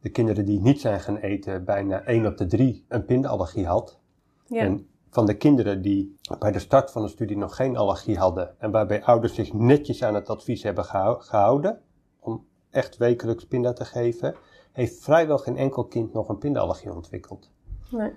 de 0.00 0.08
kinderen 0.08 0.44
die 0.44 0.60
niet 0.60 0.80
zijn 0.80 1.00
gaan 1.00 1.16
eten, 1.16 1.64
bijna 1.64 2.04
1 2.04 2.26
op 2.26 2.36
de 2.36 2.46
3 2.46 2.84
een 2.88 3.04
pindallergie 3.04 3.66
had. 3.66 3.98
Ja. 4.46 4.60
En 4.60 4.88
van 5.10 5.26
de 5.26 5.36
kinderen 5.36 5.82
die 5.82 6.16
bij 6.38 6.52
de 6.52 6.58
start 6.58 6.90
van 6.90 7.02
de 7.02 7.08
studie 7.08 7.36
nog 7.36 7.56
geen 7.56 7.76
allergie 7.76 8.18
hadden 8.18 8.60
en 8.60 8.70
waarbij 8.70 9.02
ouders 9.02 9.34
zich 9.34 9.52
netjes 9.52 10.02
aan 10.02 10.14
het 10.14 10.28
advies 10.28 10.62
hebben 10.62 10.84
gehou- 10.84 11.22
gehouden 11.22 11.80
om 12.18 12.46
echt 12.70 12.96
wekelijks 12.96 13.46
pinda 13.46 13.72
te 13.72 13.84
geven, 13.84 14.34
heeft 14.72 15.02
vrijwel 15.02 15.38
geen 15.38 15.56
enkel 15.56 15.84
kind 15.84 16.12
nog 16.12 16.28
een 16.28 16.38
pindallergie 16.38 16.92
ontwikkeld. 16.92 17.50
Nee. 17.90 18.12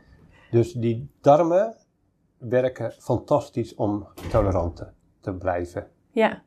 Dus 0.52 0.74
die 0.74 1.10
darmen 1.22 1.76
werken 2.38 2.92
fantastisch 2.92 3.76
om 3.76 4.08
tolerant 4.30 4.84
te- 5.20 5.34
blijven. 5.34 5.90
Ja, 6.12 6.44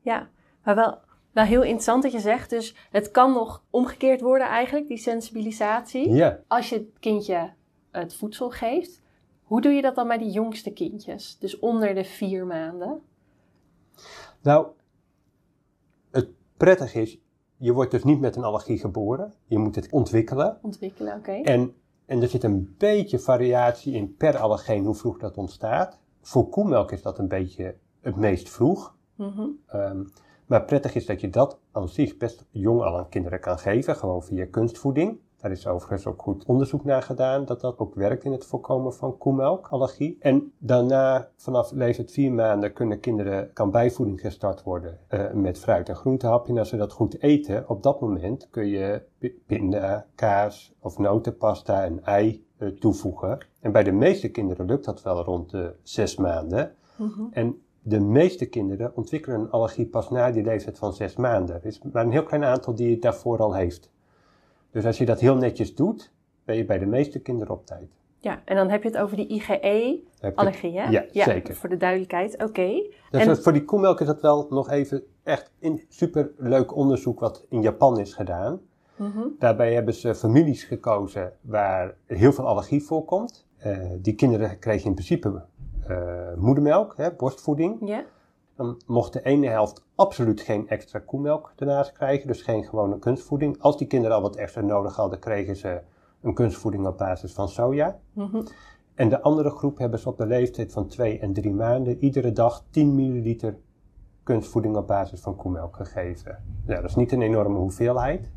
ja. 0.00 0.28
Maar 0.64 0.74
wel, 0.74 0.98
wel 1.32 1.44
heel 1.44 1.62
interessant 1.62 2.02
dat 2.02 2.12
je 2.12 2.20
zegt. 2.20 2.50
Dus 2.50 2.76
het 2.90 3.10
kan 3.10 3.32
nog 3.32 3.64
omgekeerd 3.70 4.20
worden 4.20 4.46
eigenlijk, 4.46 4.88
die 4.88 4.96
sensibilisatie. 4.96 6.10
Ja, 6.10 6.40
Als 6.46 6.68
je 6.68 6.74
het 6.76 6.98
kindje 7.00 7.52
het 7.90 8.14
voedsel 8.14 8.50
geeft. 8.50 9.02
Hoe 9.42 9.60
doe 9.60 9.72
je 9.72 9.82
dat 9.82 9.94
dan 9.94 10.08
bij 10.08 10.18
die 10.18 10.30
jongste 10.30 10.72
kindjes? 10.72 11.38
Dus 11.38 11.58
onder 11.58 11.94
de 11.94 12.04
vier 12.04 12.46
maanden. 12.46 13.00
nou, 14.42 14.66
het 16.10 16.28
prettige 16.56 17.00
is, 17.00 17.18
je 17.56 17.72
wordt 17.72 17.90
dus 17.90 18.04
niet 18.04 18.20
met 18.20 18.36
een 18.36 18.44
allergie 18.44 18.78
geboren. 18.78 19.32
Je 19.46 19.58
moet 19.58 19.74
het 19.74 19.92
ontwikkelen. 19.92 20.58
Ontwikkelen, 20.62 21.16
oké. 21.16 21.32
En, 21.32 21.74
en 22.06 22.22
er 22.22 22.28
zit 22.28 22.44
een 22.44 22.74
beetje 22.78 23.18
variatie 23.18 23.94
in 23.94 24.16
per 24.16 24.36
allergeen 24.36 24.84
hoe 24.84 24.94
vroeg 24.94 25.18
dat 25.18 25.36
ontstaat. 25.36 25.98
Voor 26.20 26.48
koemelk 26.48 26.92
is 26.92 27.02
dat 27.02 27.18
een 27.18 27.28
beetje 27.28 27.76
het 28.06 28.16
meest 28.16 28.48
vroeg. 28.48 28.94
Mhm. 29.14 29.48
Ehm, 29.66 30.04
maar 30.46 30.64
prettig 30.64 30.94
is 30.94 31.06
dat 31.06 31.20
je 31.20 31.30
dat 31.30 31.58
aan 31.72 31.88
zich 31.88 32.16
best 32.16 32.46
jong 32.50 32.82
al 32.82 32.96
aan 32.98 33.08
kinderen 33.08 33.40
kan 33.40 33.58
geven, 33.58 33.96
gewoon 33.96 34.22
via 34.22 34.46
kunstvoeding. 34.50 35.18
Daar 35.36 35.50
is 35.50 35.66
overigens 35.66 36.06
ook 36.06 36.22
goed 36.22 36.44
onderzoek 36.44 36.84
naar 36.84 37.02
gedaan 37.02 37.44
dat 37.44 37.60
dat 37.60 37.78
ook 37.78 37.94
werkt 37.94 38.24
in 38.24 38.32
het 38.32 38.44
voorkomen 38.44 38.94
van 38.94 39.18
koemelkallergie. 39.18 40.16
En 40.20 40.52
daarna, 40.58 41.28
vanaf 41.36 41.72
leeftijd 41.72 42.12
vier 42.12 42.32
maanden, 42.32 42.72
kunnen 42.72 43.00
kinderen, 43.00 43.52
kan 43.52 43.70
bijvoeding 43.70 44.20
gestart 44.20 44.62
worden 44.62 44.98
uh, 45.10 45.32
met 45.32 45.58
fruit- 45.58 45.88
en 45.88 45.96
groentehapje. 45.96 46.52
En 46.52 46.58
als 46.58 46.68
ze 46.68 46.76
dat 46.76 46.92
goed 46.92 47.22
eten, 47.22 47.68
op 47.68 47.82
dat 47.82 48.00
moment 48.00 48.50
kun 48.50 48.66
je 48.66 49.02
pinda, 49.46 50.06
kaas 50.14 50.74
of 50.80 50.98
notenpasta 50.98 51.84
en 51.84 52.04
ei 52.04 52.46
uh, 52.58 52.68
toevoegen. 52.68 53.38
En 53.60 53.72
bij 53.72 53.82
de 53.82 53.92
meeste 53.92 54.28
kinderen 54.28 54.66
lukt 54.66 54.84
dat 54.84 55.02
wel 55.02 55.24
rond 55.24 55.50
de 55.50 55.74
zes 55.82 56.16
maanden. 56.16 56.74
Mm 56.96 57.12
-hmm. 57.16 57.28
En 57.32 57.60
de 57.88 58.00
meeste 58.00 58.46
kinderen 58.46 58.96
ontwikkelen 58.96 59.40
een 59.40 59.50
allergie 59.50 59.86
pas 59.86 60.10
na 60.10 60.30
die 60.30 60.42
leeftijd 60.42 60.78
van 60.78 60.92
zes 60.92 61.16
maanden. 61.16 61.56
Er 61.56 61.66
is 61.66 61.80
maar 61.92 62.04
een 62.04 62.12
heel 62.12 62.22
klein 62.22 62.44
aantal 62.44 62.74
die 62.74 62.90
het 62.90 63.02
daarvoor 63.02 63.38
al 63.38 63.54
heeft. 63.54 63.90
Dus 64.70 64.84
als 64.84 64.98
je 64.98 65.04
dat 65.04 65.20
heel 65.20 65.36
netjes 65.36 65.74
doet, 65.74 66.12
ben 66.44 66.56
je 66.56 66.64
bij 66.64 66.78
de 66.78 66.86
meeste 66.86 67.18
kinderen 67.18 67.54
op 67.54 67.66
tijd. 67.66 67.88
Ja, 68.18 68.42
en 68.44 68.56
dan 68.56 68.68
heb 68.68 68.82
je 68.82 68.88
het 68.88 68.98
over 68.98 69.16
die 69.16 69.26
IgE-allergie, 69.26 70.78
hè? 70.78 70.88
Ja, 70.88 71.04
ja, 71.12 71.24
zeker. 71.24 71.54
Voor 71.54 71.68
de 71.68 71.76
duidelijkheid, 71.76 72.34
oké. 72.34 72.44
Okay. 72.44 72.92
Dus 73.10 73.26
en... 73.26 73.36
voor 73.36 73.52
die 73.52 73.64
koemelk 73.64 74.00
is 74.00 74.06
dat 74.06 74.20
wel 74.20 74.46
nog 74.50 74.70
even 74.70 75.02
echt 75.22 75.50
een 75.60 75.82
superleuk 75.88 76.76
onderzoek 76.76 77.20
wat 77.20 77.46
in 77.48 77.62
Japan 77.62 78.00
is 78.00 78.14
gedaan. 78.14 78.60
Mm 78.96 79.10
-hmm. 79.10 79.34
Daarbij 79.38 79.74
hebben 79.74 79.94
ze 79.94 80.14
families 80.14 80.64
gekozen 80.64 81.32
waar 81.40 81.94
heel 82.06 82.32
veel 82.32 82.46
allergie 82.46 82.82
voorkomt. 82.82 83.46
Uh, 83.66 83.78
die 83.98 84.14
kinderen 84.14 84.58
kregen 84.58 84.86
in 84.86 84.94
principe 84.94 85.42
moedermelk, 86.36 86.96
hè, 86.96 87.12
borstvoeding. 87.12 87.88
Ja. 87.88 88.04
Dan 88.56 88.80
mocht 88.86 89.12
de 89.12 89.22
ene 89.22 89.48
helft 89.48 89.84
absoluut 89.94 90.40
geen 90.40 90.68
extra 90.68 90.98
koemelk 90.98 91.52
daarnaast 91.56 91.92
krijgen, 91.92 92.26
dus 92.26 92.42
geen 92.42 92.64
gewone 92.64 92.98
kunstvoeding. 92.98 93.60
Als 93.60 93.78
die 93.78 93.86
kinderen 93.86 94.16
al 94.16 94.22
wat 94.22 94.36
extra 94.36 94.60
nodig 94.60 94.96
hadden, 94.96 95.18
kregen 95.18 95.56
ze 95.56 95.80
een 96.22 96.34
kunstvoeding 96.34 96.86
op 96.86 96.98
basis 96.98 97.32
van 97.32 97.48
soja. 97.48 97.98
Mm 98.12 98.28
-hmm. 98.30 98.46
En 98.94 99.08
de 99.08 99.22
andere 99.22 99.50
groep 99.50 99.78
hebben 99.78 99.98
ze 99.98 100.08
op 100.08 100.18
de 100.18 100.26
leeftijd 100.26 100.72
van 100.72 100.86
2 100.86 101.18
en 101.18 101.32
3 101.32 101.54
maanden 101.54 101.98
iedere 101.98 102.32
dag 102.32 102.64
10 102.70 102.94
milliliter 102.94 103.58
kunstvoeding 104.22 104.76
op 104.76 104.86
basis 104.86 105.20
van 105.20 105.36
koemelk 105.36 105.76
gegeven. 105.76 106.44
Nou, 106.66 106.80
dat 106.80 106.90
is 106.90 106.96
niet 106.96 107.12
een 107.12 107.22
enorme 107.22 107.58
hoeveelheid. 107.58 108.30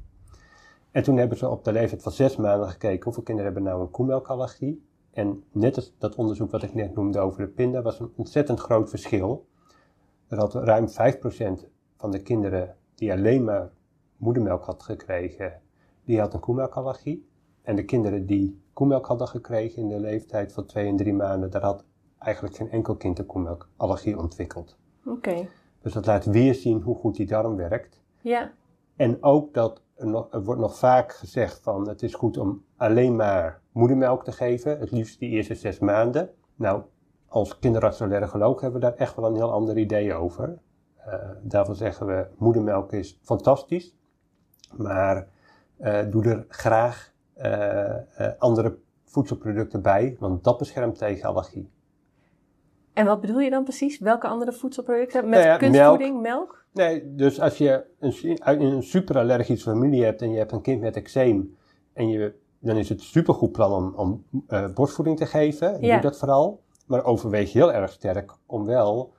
En 0.91 1.03
toen 1.03 1.17
hebben 1.17 1.37
ze 1.37 1.49
op 1.49 1.63
de 1.63 1.71
leeftijd 1.71 2.01
van 2.01 2.11
6 2.11 2.35
maanden 2.35 2.69
gekeken 2.69 3.03
hoeveel 3.03 3.23
kinderen 3.23 3.53
hebben 3.53 3.71
nou 3.71 3.83
een 3.83 3.91
koemelkallergie. 3.91 4.88
En 5.19 5.43
net 5.51 5.75
als 5.75 5.93
dat 5.97 6.15
onderzoek 6.15 6.51
wat 6.51 6.63
ik 6.63 6.73
net 6.73 6.95
noemde 6.95 7.19
over 7.19 7.41
de 7.41 7.47
pinda, 7.47 7.81
was 7.81 7.99
een 7.99 8.11
ontzettend 8.15 8.59
groot 8.59 8.89
verschil. 8.89 9.47
Er 10.27 10.37
had 10.37 10.53
ruim 10.53 10.87
5% 10.87 10.91
van 11.95 12.11
de 12.11 12.21
kinderen 12.21 12.75
die 12.95 13.11
alleen 13.11 13.43
maar 13.43 13.71
moedermelk 14.17 14.63
had 14.63 14.83
gekregen, 14.83 15.61
die 16.03 16.19
had 16.19 16.33
een 16.33 16.39
koemelkallergie. 16.39 17.27
En 17.61 17.75
de 17.75 17.85
kinderen 17.85 18.25
die 18.25 18.61
koemelk 18.73 19.05
hadden 19.05 19.27
gekregen 19.27 19.81
in 19.81 19.87
de 19.87 19.99
leeftijd 19.99 20.53
van 20.53 20.65
2 20.65 20.87
en 20.87 20.95
3 20.95 21.13
maanden, 21.13 21.51
daar 21.51 21.61
had 21.61 21.85
eigenlijk 22.17 22.55
geen 22.55 22.71
enkel 22.71 22.95
kind 22.95 23.19
een 23.19 23.25
koemelkallergie 23.25 24.17
ontwikkeld. 24.17 24.77
Oké. 25.05 25.15
Okay. 25.15 25.49
Dus 25.81 25.93
dat 25.93 26.05
laat 26.05 26.25
weer 26.25 26.55
zien 26.55 26.81
hoe 26.81 26.95
goed 26.95 27.15
die 27.15 27.27
darm 27.27 27.55
werkt. 27.55 28.01
Ja. 28.21 28.51
En 28.99 29.23
ook 29.23 29.53
dat 29.53 29.81
er, 29.95 30.43
wordt 30.43 30.61
nog 30.61 30.77
vaak 30.77 31.13
gezegd 31.13 31.59
van 31.61 31.87
het 31.87 32.01
is 32.03 32.13
goed 32.13 32.37
om 32.37 32.63
alleen 32.77 33.15
maar 33.15 33.61
moedermelk 33.71 34.23
te 34.23 34.31
geven, 34.31 34.79
het 34.79 34.91
liefst 34.91 35.19
die 35.19 35.29
eerste 35.29 35.55
zes 35.55 35.79
maanden. 35.79 36.29
Nou, 36.55 36.83
als 37.27 37.59
kinderartsallergoloog 37.59 38.61
hebben 38.61 38.79
we 38.79 38.85
daar 38.87 38.95
echt 38.95 39.15
wel 39.15 39.25
een 39.25 39.35
heel 39.35 39.51
ander 39.51 39.77
idee 39.77 40.13
over. 40.13 40.57
Uh, 41.07 41.13
daarvan 41.41 41.75
zeggen 41.75 42.07
we, 42.07 42.27
moedermelk 42.37 42.91
is 42.91 43.19
fantastisch, 43.21 43.95
maar 44.77 45.27
uh, 45.79 45.99
doe 46.11 46.23
er 46.23 46.45
graag 46.47 47.13
uh, 47.37 47.95
andere 48.37 48.77
voedselproducten 49.05 49.81
bij, 49.81 50.15
want 50.19 50.43
dat 50.43 50.57
beschermt 50.57 50.97
tegen 50.97 51.29
allergie. 51.29 51.71
En 52.93 53.05
wat 53.05 53.21
bedoel 53.21 53.39
je 53.39 53.49
dan 53.49 53.63
precies? 53.63 53.99
Welke 53.99 54.27
andere 54.27 54.53
voedselproducten? 54.53 55.29
Met 55.29 55.39
nou 55.39 55.51
ja, 55.51 55.57
kunstvoeding, 55.57 56.21
melk? 56.21 56.23
melk? 56.23 56.65
Nee, 56.71 57.15
dus 57.15 57.39
als 57.39 57.57
je 57.57 57.85
een, 57.99 58.61
een 58.61 58.83
superallergische 58.83 59.69
familie 59.69 60.03
hebt 60.03 60.21
en 60.21 60.31
je 60.31 60.37
hebt 60.37 60.51
een 60.51 60.61
kind 60.61 60.81
met 60.81 60.95
eczeem, 60.95 61.57
en 61.93 62.09
je, 62.09 62.33
dan 62.59 62.77
is 62.77 62.89
het 62.89 63.01
supergoed 63.01 63.51
plan 63.51 63.73
om, 63.73 63.93
om 63.95 64.23
uh, 64.49 64.73
borstvoeding 64.73 65.17
te 65.17 65.25
geven. 65.25 65.81
Ja. 65.81 65.93
doet 65.93 66.03
dat 66.03 66.17
vooral. 66.17 66.61
Maar 66.85 67.03
overweeg 67.03 67.53
heel 67.53 67.73
erg 67.73 67.91
sterk 67.91 68.33
om 68.45 68.65
wel 68.65 69.13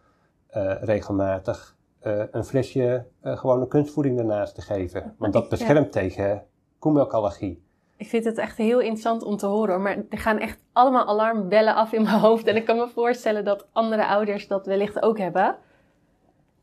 uh, 0.56 0.72
regelmatig 0.80 1.76
uh, 2.02 2.22
een 2.30 2.44
flesje 2.44 3.06
gewone 3.22 3.66
kunstvoeding 3.66 4.16
daarnaast 4.16 4.54
te 4.54 4.60
geven. 4.60 5.14
Want 5.18 5.32
dat 5.32 5.48
beschermt 5.48 5.92
tegen 5.92 6.44
koemelkallergie. 6.78 7.62
Ik 8.00 8.08
vind 8.08 8.24
het 8.24 8.38
echt 8.38 8.56
heel 8.56 8.80
interessant 8.80 9.22
om 9.22 9.36
te 9.36 9.46
horen. 9.46 9.82
Maar 9.82 10.04
er 10.08 10.18
gaan 10.18 10.38
echt 10.38 10.60
allemaal 10.72 11.06
alarmbellen 11.06 11.74
af 11.74 11.92
in 11.92 12.02
mijn 12.02 12.20
hoofd. 12.26 12.46
En 12.46 12.56
ik 12.56 12.64
kan 12.64 12.76
me 12.76 12.88
voorstellen 12.88 13.44
dat 13.44 13.66
andere 13.72 14.06
ouders 14.06 14.48
dat 14.48 14.66
wellicht 14.66 15.02
ook 15.02 15.18
hebben. 15.18 15.56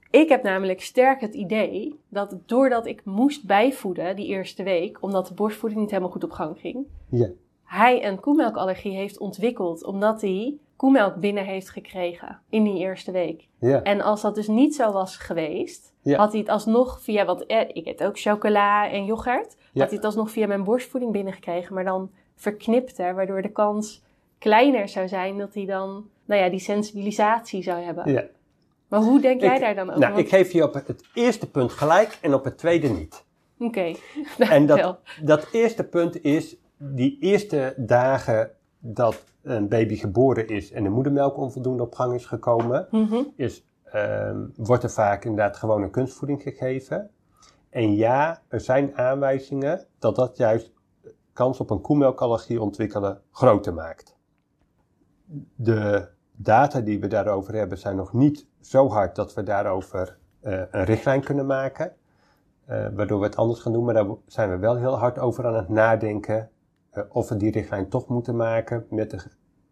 Ik 0.09 0.29
heb 0.29 0.43
namelijk 0.43 0.81
sterk 0.81 1.21
het 1.21 1.33
idee 1.33 1.99
dat 2.09 2.37
doordat 2.45 2.85
ik 2.85 3.05
moest 3.05 3.45
bijvoeden 3.45 4.15
die 4.15 4.27
eerste 4.27 4.63
week, 4.63 5.01
omdat 5.01 5.27
de 5.27 5.33
borstvoeding 5.33 5.81
niet 5.81 5.89
helemaal 5.89 6.11
goed 6.11 6.23
op 6.23 6.31
gang 6.31 6.59
ging. 6.59 6.85
Hij 7.67 8.05
een 8.05 8.19
koemelkallergie 8.19 8.95
heeft 8.95 9.19
ontwikkeld 9.19 9.83
omdat 9.83 10.21
hij 10.21 10.57
koemelk 10.75 11.15
binnen 11.15 11.45
heeft 11.45 11.69
gekregen 11.69 12.39
in 12.49 12.63
die 12.63 12.77
eerste 12.77 13.11
week. 13.11 13.47
Ja. 13.59 13.83
En 13.83 14.01
als 14.01 14.21
dat 14.21 14.35
dus 14.35 14.47
niet 14.47 14.75
zo 14.75 14.91
was 14.91 15.17
geweest, 15.17 15.93
ja. 16.01 16.17
had 16.17 16.31
hij 16.31 16.39
het 16.39 16.49
alsnog 16.49 17.01
via, 17.01 17.25
wat 17.25 17.41
eh, 17.41 17.61
ik 17.67 17.85
eet 17.85 18.03
ook 18.03 18.19
chocola 18.19 18.89
en 18.89 19.05
yoghurt, 19.05 19.55
ja. 19.57 19.81
had 19.81 19.89
hij 19.89 19.97
het 19.97 20.05
alsnog 20.05 20.31
via 20.31 20.47
mijn 20.47 20.63
borstvoeding 20.63 21.11
binnengekregen, 21.11 21.73
maar 21.73 21.83
dan 21.83 22.11
verknipter, 22.35 23.15
waardoor 23.15 23.41
de 23.41 23.51
kans 23.51 24.03
kleiner 24.39 24.89
zou 24.89 25.07
zijn 25.07 25.37
dat 25.37 25.53
hij 25.53 25.65
dan, 25.65 26.09
nou 26.25 26.41
ja, 26.41 26.49
die 26.49 26.59
sensibilisatie 26.59 27.63
zou 27.63 27.81
hebben. 27.81 28.11
Ja. 28.11 28.23
Maar 28.87 29.01
hoe 29.01 29.21
denk 29.21 29.41
jij 29.41 29.55
ik, 29.55 29.61
daar 29.61 29.75
dan 29.75 29.89
over? 29.89 29.99
Nou, 29.99 30.19
ik 30.19 30.29
geef 30.29 30.51
je 30.51 30.63
op 30.63 30.73
het 30.73 31.03
eerste 31.13 31.49
punt 31.49 31.71
gelijk 31.71 32.17
en 32.21 32.33
op 32.33 32.43
het 32.43 32.57
tweede 32.57 32.87
niet. 32.87 33.25
Oké. 33.59 33.95
Okay. 34.37 34.49
en 34.57 34.65
dat, 34.65 34.99
dat 35.21 35.47
eerste 35.51 35.83
punt 35.83 36.23
is, 36.23 36.55
die 36.77 37.17
eerste 37.19 37.73
dagen 37.77 38.51
dat 38.79 39.23
een 39.41 39.67
baby 39.67 39.95
geboren 39.95 40.47
is 40.47 40.71
en 40.71 40.83
de 40.83 40.89
moedermelk 40.89 41.37
onvoldoende 41.37 41.83
op 41.83 41.95
gang 41.95 42.13
is 42.13 42.25
gekomen, 42.25 42.87
mm 42.91 43.07
-hmm. 43.07 43.33
is, 43.35 43.67
um, 43.93 44.53
wordt 44.55 44.83
er 44.83 44.89
vaak 44.89 45.25
inderdaad 45.25 45.57
gewoon 45.57 45.83
een 45.83 45.91
kunstvoeding 45.91 46.41
gegeven. 46.41 47.09
En 47.69 47.95
ja, 47.95 48.41
er 48.47 48.59
zijn 48.59 48.97
aanwijzingen 48.97 49.85
dat 49.99 50.15
dat 50.15 50.37
juist 50.37 50.73
kans 51.33 51.59
op 51.59 51.69
een 51.69 51.81
koemelkallergie 51.81 52.61
ontwikkelen 52.61 53.21
groter 53.31 53.73
maakt. 53.73 54.15
De 55.55 56.07
data 56.35 56.81
die 56.81 56.99
we 56.99 57.07
daarover 57.07 57.53
hebben 57.53 57.77
zijn 57.77 57.95
nog 57.95 58.13
niet 58.13 58.47
zo 58.61 58.89
hard 58.89 59.15
dat 59.15 59.33
we 59.33 59.43
daarover 59.43 60.17
uh, 60.43 60.61
een 60.71 60.83
richtlijn 60.83 61.23
kunnen 61.23 61.45
maken. 61.45 61.93
Uh, 62.69 62.87
waardoor 62.95 63.19
we 63.19 63.25
het 63.25 63.35
anders 63.35 63.59
gaan 63.59 63.73
doen, 63.73 63.85
maar 63.85 63.93
daar 63.93 64.07
zijn 64.25 64.49
we 64.49 64.57
wel 64.57 64.75
heel 64.75 64.97
hard 64.97 65.19
over 65.19 65.45
aan 65.45 65.55
het 65.55 65.69
nadenken 65.69 66.49
of 67.09 67.29
we 67.29 67.37
die 67.37 67.51
richtlijn 67.51 67.89
toch 67.89 68.07
moeten 68.07 68.35
maken 68.35 68.85
met 68.89 69.09
de 69.09 69.23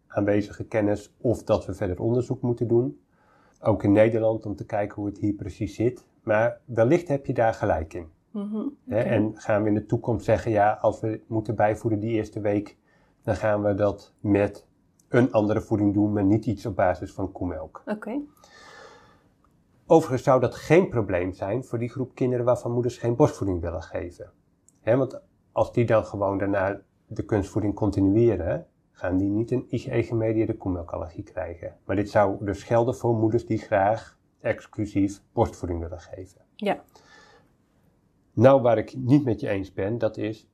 aanwezige 0.06 0.64
kennis 0.64 1.14
of 1.20 1.42
dat 1.42 1.66
we 1.66 1.74
verder 1.74 2.00
onderzoek 2.00 2.42
moeten 2.42 2.68
doen. 2.68 3.00
Ook 3.60 3.82
in 3.82 3.92
Nederland 3.92 4.46
om 4.46 4.56
te 4.56 4.66
kijken 4.66 4.96
hoe 4.96 5.06
het 5.06 5.18
hier 5.18 5.34
precies 5.34 5.74
zit. 5.74 6.06
Maar 6.22 6.60
wellicht 6.64 7.08
heb 7.08 7.26
je 7.26 7.34
daar 7.34 7.54
gelijk 7.54 7.94
in. 7.94 8.06
Mm 8.30 8.50
-hmm, 8.50 8.76
okay. 8.86 9.02
En 9.02 9.32
gaan 9.34 9.62
we 9.62 9.68
in 9.68 9.74
de 9.74 9.86
toekomst 9.86 10.24
zeggen, 10.24 10.50
ja, 10.50 10.72
als 10.72 11.00
we 11.00 11.20
moeten 11.26 11.54
bijvoeden 11.54 12.00
die 12.00 12.10
eerste 12.10 12.40
week, 12.40 12.76
dan 13.22 13.36
gaan 13.36 13.62
we 13.62 13.74
dat 13.74 14.14
met 14.20 14.66
een 15.08 15.32
andere 15.32 15.60
voeding 15.60 15.94
doen, 15.94 16.12
maar 16.12 16.24
niet 16.24 16.46
iets 16.46 16.66
op 16.66 16.76
basis 16.76 17.12
van 17.12 17.32
koemelk. 17.32 17.82
Oké. 17.86 17.92
Okay. 17.92 18.22
Overigens 19.86 20.22
zou 20.22 20.40
dat 20.40 20.54
geen 20.54 20.88
probleem 20.88 21.32
zijn 21.32 21.64
voor 21.64 21.78
die 21.78 21.88
groep 21.88 22.14
kinderen 22.14 22.44
waarvan 22.44 22.72
moeders 22.72 22.98
geen 22.98 23.16
borstvoeding 23.16 23.60
willen 23.60 23.82
geven. 23.82 24.32
He, 24.80 24.96
want 24.96 25.20
als 25.52 25.72
die 25.72 25.86
dan 25.86 26.04
gewoon 26.04 26.38
daarna 26.38 26.80
de 27.06 27.24
kunstvoeding 27.24 27.74
continueren, 27.74 28.66
gaan 28.90 29.16
die 29.16 29.28
niet 29.28 29.50
een 29.50 29.66
IgE-gemedieerde 29.68 30.56
koemelkallergie 30.56 31.22
krijgen. 31.22 31.76
Maar 31.84 31.96
dit 31.96 32.10
zou 32.10 32.44
dus 32.44 32.62
gelden 32.62 32.96
voor 32.96 33.14
moeders 33.14 33.46
die 33.46 33.58
graag 33.58 34.18
exclusief 34.40 35.22
borstvoeding 35.32 35.80
willen 35.80 36.00
geven. 36.00 36.40
Ja. 36.56 36.82
Nou, 38.32 38.62
waar 38.62 38.78
ik 38.78 38.96
niet 38.96 39.24
met 39.24 39.40
je 39.40 39.48
eens 39.48 39.72
ben, 39.72 39.98
dat 39.98 40.16
is 40.16 40.48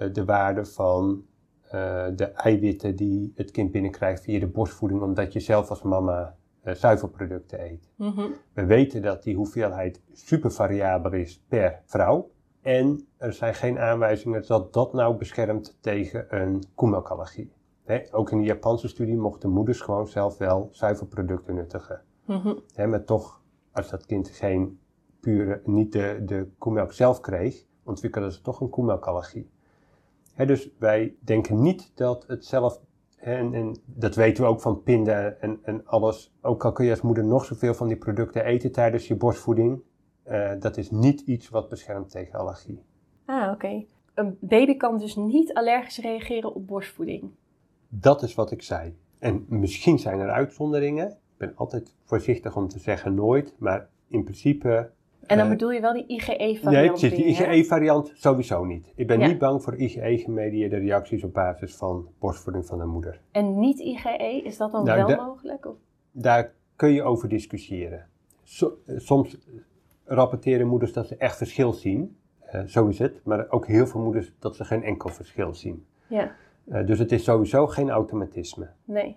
uh, 0.00 0.12
de 0.12 0.24
waarde 0.24 0.64
van 0.64 1.24
uh, 1.66 2.06
de 2.14 2.24
eiwitten 2.24 2.96
die 2.96 3.32
het 3.34 3.50
kind 3.50 3.70
binnenkrijgt 3.70 4.22
via 4.22 4.40
de 4.40 4.46
borstvoeding, 4.46 5.02
omdat 5.02 5.32
je 5.32 5.40
zelf 5.40 5.70
als 5.70 5.82
mama 5.82 6.36
uh, 6.64 6.74
zuivelproducten 6.74 7.64
eet. 7.64 7.90
Mm 7.96 8.12
-hmm. 8.12 8.34
We 8.52 8.64
weten 8.64 9.02
dat 9.02 9.22
die 9.22 9.36
hoeveelheid 9.36 10.00
super 10.12 10.50
variabel 10.50 11.12
is 11.12 11.42
per 11.48 11.82
vrouw. 11.86 12.30
En 12.62 13.06
er 13.16 13.32
zijn 13.32 13.54
geen 13.54 13.78
aanwijzingen 13.78 14.46
dat 14.46 14.72
dat 14.72 14.92
nou 14.92 15.16
beschermt 15.16 15.78
tegen 15.80 16.40
een 16.40 16.62
koemelkallergie. 16.74 17.52
He, 17.84 18.02
ook 18.10 18.30
in 18.30 18.38
de 18.38 18.44
Japanse 18.44 18.88
studie 18.88 19.16
mochten 19.16 19.50
moeders 19.50 19.80
gewoon 19.80 20.08
zelf 20.08 20.38
wel 20.38 20.68
zuivelproducten 20.70 21.54
nuttigen. 21.54 22.02
Mm 22.26 22.36
-hmm. 22.36 22.60
He, 22.74 22.86
maar 22.86 23.04
toch, 23.04 23.42
als 23.72 23.90
dat 23.90 24.06
kind 24.06 24.28
geen 24.28 24.78
pure, 25.20 25.60
niet 25.64 25.92
de, 25.92 26.22
de 26.24 26.48
koemelk 26.58 26.92
zelf 26.92 27.20
kreeg, 27.20 27.64
ontwikkelde 27.84 28.32
ze 28.32 28.40
toch 28.40 28.60
een 28.60 28.70
koemelkallergie. 28.70 29.50
Dus 30.36 30.70
wij 30.78 31.14
denken 31.20 31.62
niet 31.62 31.92
dat 31.94 32.24
het 32.26 32.44
zelf, 32.44 32.80
en, 33.16 33.54
en 33.54 33.76
dat 33.84 34.14
weten 34.14 34.44
we 34.44 34.50
ook 34.50 34.60
van 34.60 34.82
pinda 34.82 35.30
en, 35.30 35.58
en 35.62 35.86
alles, 35.86 36.34
ook 36.40 36.64
al 36.64 36.72
kun 36.72 36.84
je 36.84 36.90
als 36.90 37.00
moeder 37.00 37.24
nog 37.24 37.44
zoveel 37.44 37.74
van 37.74 37.86
die 37.86 37.96
producten 37.96 38.44
eten 38.44 38.72
tijdens 38.72 39.08
je 39.08 39.16
borstvoeding, 39.16 39.82
uh, 40.30 40.52
dat 40.58 40.76
is 40.76 40.90
niet 40.90 41.20
iets 41.20 41.48
wat 41.48 41.68
beschermt 41.68 42.10
tegen 42.10 42.38
allergie. 42.38 42.82
Ah, 43.24 43.52
oké. 43.52 43.84
Een 44.14 44.36
baby 44.40 44.76
kan 44.76 44.98
dus 44.98 45.16
niet 45.16 45.54
allergisch 45.54 45.98
reageren 45.98 46.54
op 46.54 46.66
borstvoeding. 46.66 47.30
Dat 47.88 48.22
is 48.22 48.34
wat 48.34 48.50
ik 48.50 48.62
zei. 48.62 48.96
En 49.18 49.44
misschien 49.48 49.98
zijn 49.98 50.20
er 50.20 50.30
uitzonderingen. 50.30 51.08
Ik 51.08 51.36
ben 51.36 51.52
altijd 51.56 51.94
voorzichtig 52.04 52.56
om 52.56 52.68
te 52.68 52.78
zeggen 52.78 53.14
nooit, 53.14 53.54
maar 53.58 53.88
in 54.08 54.24
principe 54.24 54.90
en 55.26 55.38
dan 55.38 55.48
bedoel 55.48 55.70
je 55.70 55.80
wel 55.80 55.92
die 55.92 56.06
IgE-variant? 56.06 56.62
Nee, 56.62 56.88
precies. 56.88 57.14
Die 57.14 57.24
IgE-variant 57.24 58.12
sowieso 58.14 58.64
niet. 58.64 58.92
Ik 58.94 59.06
ben 59.06 59.18
niet 59.18 59.38
bang 59.38 59.62
voor 59.62 59.76
IgE-gemedieerde 59.76 60.76
reacties 60.76 61.24
op 61.24 61.32
basis 61.32 61.74
van 61.74 62.08
borstvoeding 62.18 62.66
van 62.66 62.78
de 62.78 62.84
moeder. 62.84 63.20
En 63.30 63.58
niet 63.58 63.78
IgE, 63.78 64.42
is 64.44 64.56
dat 64.56 64.72
dan 64.72 64.84
nou, 64.84 65.04
wel 65.04 65.26
mogelijk? 65.26 65.66
Of? 65.66 65.76
Daar 66.10 66.52
kun 66.76 66.92
je 66.92 67.02
over 67.02 67.28
discussiëren. 67.28 68.06
soms 68.96 69.38
rapporteren 70.04 70.66
moeders 70.66 70.92
dat 70.92 71.06
ze 71.06 71.16
echt 71.16 71.36
verschil 71.36 71.72
zien. 71.72 72.16
Uh, 72.54 72.60
zo 72.66 72.86
is 72.86 72.98
het. 72.98 73.20
Maar 73.24 73.46
ook 73.50 73.66
heel 73.66 73.86
veel 73.86 74.00
moeders 74.00 74.34
dat 74.38 74.56
ze 74.56 74.64
geen 74.64 74.82
enkel 74.82 75.08
verschil 75.10 75.54
zien. 75.54 75.86
Ja. 76.06 76.34
Uh, 76.68 76.86
dus 76.86 76.98
het 76.98 77.12
is 77.12 77.24
sowieso 77.24 77.66
geen 77.66 77.90
automatisme. 77.90 78.68
Nee. 78.84 79.16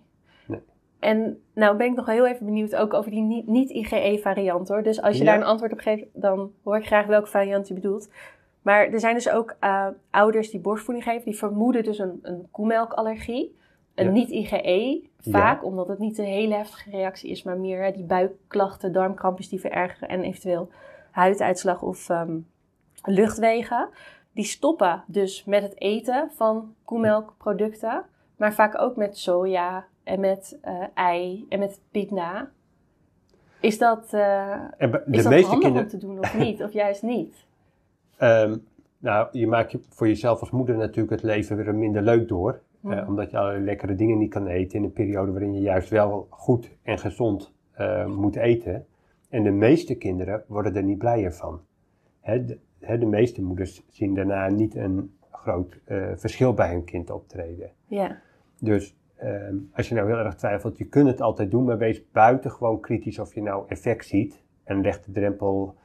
En 1.00 1.42
nou 1.54 1.78
ben 1.78 1.88
ik 1.88 1.96
nog 1.96 2.06
heel 2.06 2.28
even 2.28 2.46
benieuwd 2.46 2.76
ook 2.76 2.94
over 2.94 3.12
die 3.12 3.44
niet-IgE-variant 3.46 4.68
hoor. 4.68 4.84
Dus 4.84 5.02
als 5.02 5.18
je 5.18 5.24
daar 5.24 5.38
een 5.38 5.44
antwoord 5.44 5.72
op 5.72 5.80
geeft, 5.80 6.06
dan 6.14 6.52
hoor 6.64 6.78
ik 6.78 6.86
graag 6.86 7.06
welke 7.06 7.28
variant 7.28 7.68
je 7.68 7.74
bedoelt. 7.74 8.10
Maar 8.62 8.88
er 8.88 9.00
zijn 9.00 9.14
dus 9.14 9.30
ook 9.30 9.56
uh, 9.62 9.88
ouders 10.10 10.50
die 10.50 10.60
borstvoeding 10.60 11.06
geven, 11.06 11.26
die 11.26 11.38
vermoeden 11.38 11.84
dus 11.84 12.00
een, 12.00 12.20
een 12.22 12.48
koemelkallergie. 12.52 13.56
Een 13.96 14.12
niet-IgE, 14.12 15.04
vaak, 15.18 15.64
omdat 15.64 15.88
het 15.88 16.00
niet 16.00 16.18
een 16.18 16.26
hele 16.26 16.56
heftige 16.56 16.90
reactie 16.90 17.30
is, 17.30 17.44
maar 17.44 17.58
meer 17.58 17.84
hè, 17.84 17.92
die 17.92 18.04
buikklachten, 18.04 18.92
darmkrampjes 18.92 19.50
die 19.50 19.60
verergeren 19.60 20.10
en 20.10 20.24
eventueel 20.24 20.70
huiduitslag 21.12 21.82
of 21.82 22.10
um, 22.10 22.48
luchtwegen. 23.04 23.90
Die 24.32 24.46
stoppen 24.46 25.04
dus 25.08 25.44
met 25.44 25.64
het 25.64 25.82
eten 25.82 26.32
van 26.32 26.74
koemelkproducten, 26.84 28.04
maar 28.36 28.54
vaak 28.54 28.82
ook 28.82 28.96
met 28.96 29.18
soja, 29.18 29.86
en 30.06 30.20
met 30.20 30.58
uh, 30.66 30.84
ei 30.94 31.46
en 31.50 31.60
met 31.60 31.80
pinda. 31.92 32.50
Is 33.60 33.78
dat, 33.78 34.06
uh, 34.14 34.62
de 34.78 35.04
is 35.12 35.24
dat 35.24 35.42
handig 35.42 35.72
om 35.72 35.88
te 35.88 35.98
doen 35.98 36.20
of 36.20 36.38
niet? 36.38 36.64
Of 36.64 36.74
juist 36.74 37.02
niet? 37.02 37.46
Um, 38.22 38.66
nou, 38.98 39.28
je 39.32 39.48
maakt 39.48 39.76
voor 39.90 40.08
jezelf 40.08 40.40
als 40.40 40.52
moeder 40.52 40.76
natuurlijk 40.76 41.10
het 41.10 41.24
leven 41.24 41.58
weer 41.58 41.76
minder 41.76 42.02
leuk 42.02 42.28
door. 42.28 42.62
Mm. 42.86 42.92
Uh, 42.92 43.08
omdat 43.08 43.32
je 43.32 43.38
allerlei 43.38 43.64
lekkere 43.64 43.96
dingen 43.96 44.18
niet 44.18 44.30
kan 44.30 44.48
eten 44.48 44.78
in 44.78 44.84
een 44.84 44.92
periode 44.92 45.32
waarin 45.32 45.54
je 45.54 45.62
juist 45.62 45.90
wel 45.90 46.28
goed 46.30 46.78
en 46.84 47.00
gezond 47.00 47.54
moet 48.08 48.36
eten. 48.36 48.86
En 49.30 49.44
de 49.44 49.52
meeste 49.52 49.96
kinderen 49.96 50.44
worden 50.48 50.76
er 50.76 50.84
niet 50.84 50.98
blijer 50.98 51.34
van. 51.34 51.62
Hè, 52.22 52.46
de, 52.46 52.60
hè, 52.80 52.98
de 52.98 53.06
meeste 53.06 53.42
moeders 53.42 53.84
zien 53.88 54.14
daarna 54.14 54.50
niet 54.50 54.76
een 54.76 55.16
groot 55.32 55.80
verschil 56.16 56.54
bij 56.54 56.72
hun 56.72 56.84
kind 56.84 57.10
optreden. 57.10 57.72
Ja. 57.88 58.22
Dus 58.60 58.96
Ehm, 59.16 59.56
als 59.74 59.90
je 59.90 59.96
nou 59.96 60.08
heel 60.08 60.18
erg 60.18 60.36
twijfelt, 60.36 60.78
je 60.78 60.86
kunt 60.86 61.08
het 61.08 61.22
altijd 61.22 61.52
doen, 61.52 61.64
maar 61.64 61.78
wees 61.78 62.12
buitengewoon 62.12 62.80
kritisch 62.80 63.20
of 63.20 63.34
je 63.34 63.42
nou 63.42 63.66
effect 63.68 64.06
ziet. 64.06 64.44
En 64.64 64.82
leg 64.82 65.02
de 65.02 65.12
drempel 65.12 65.76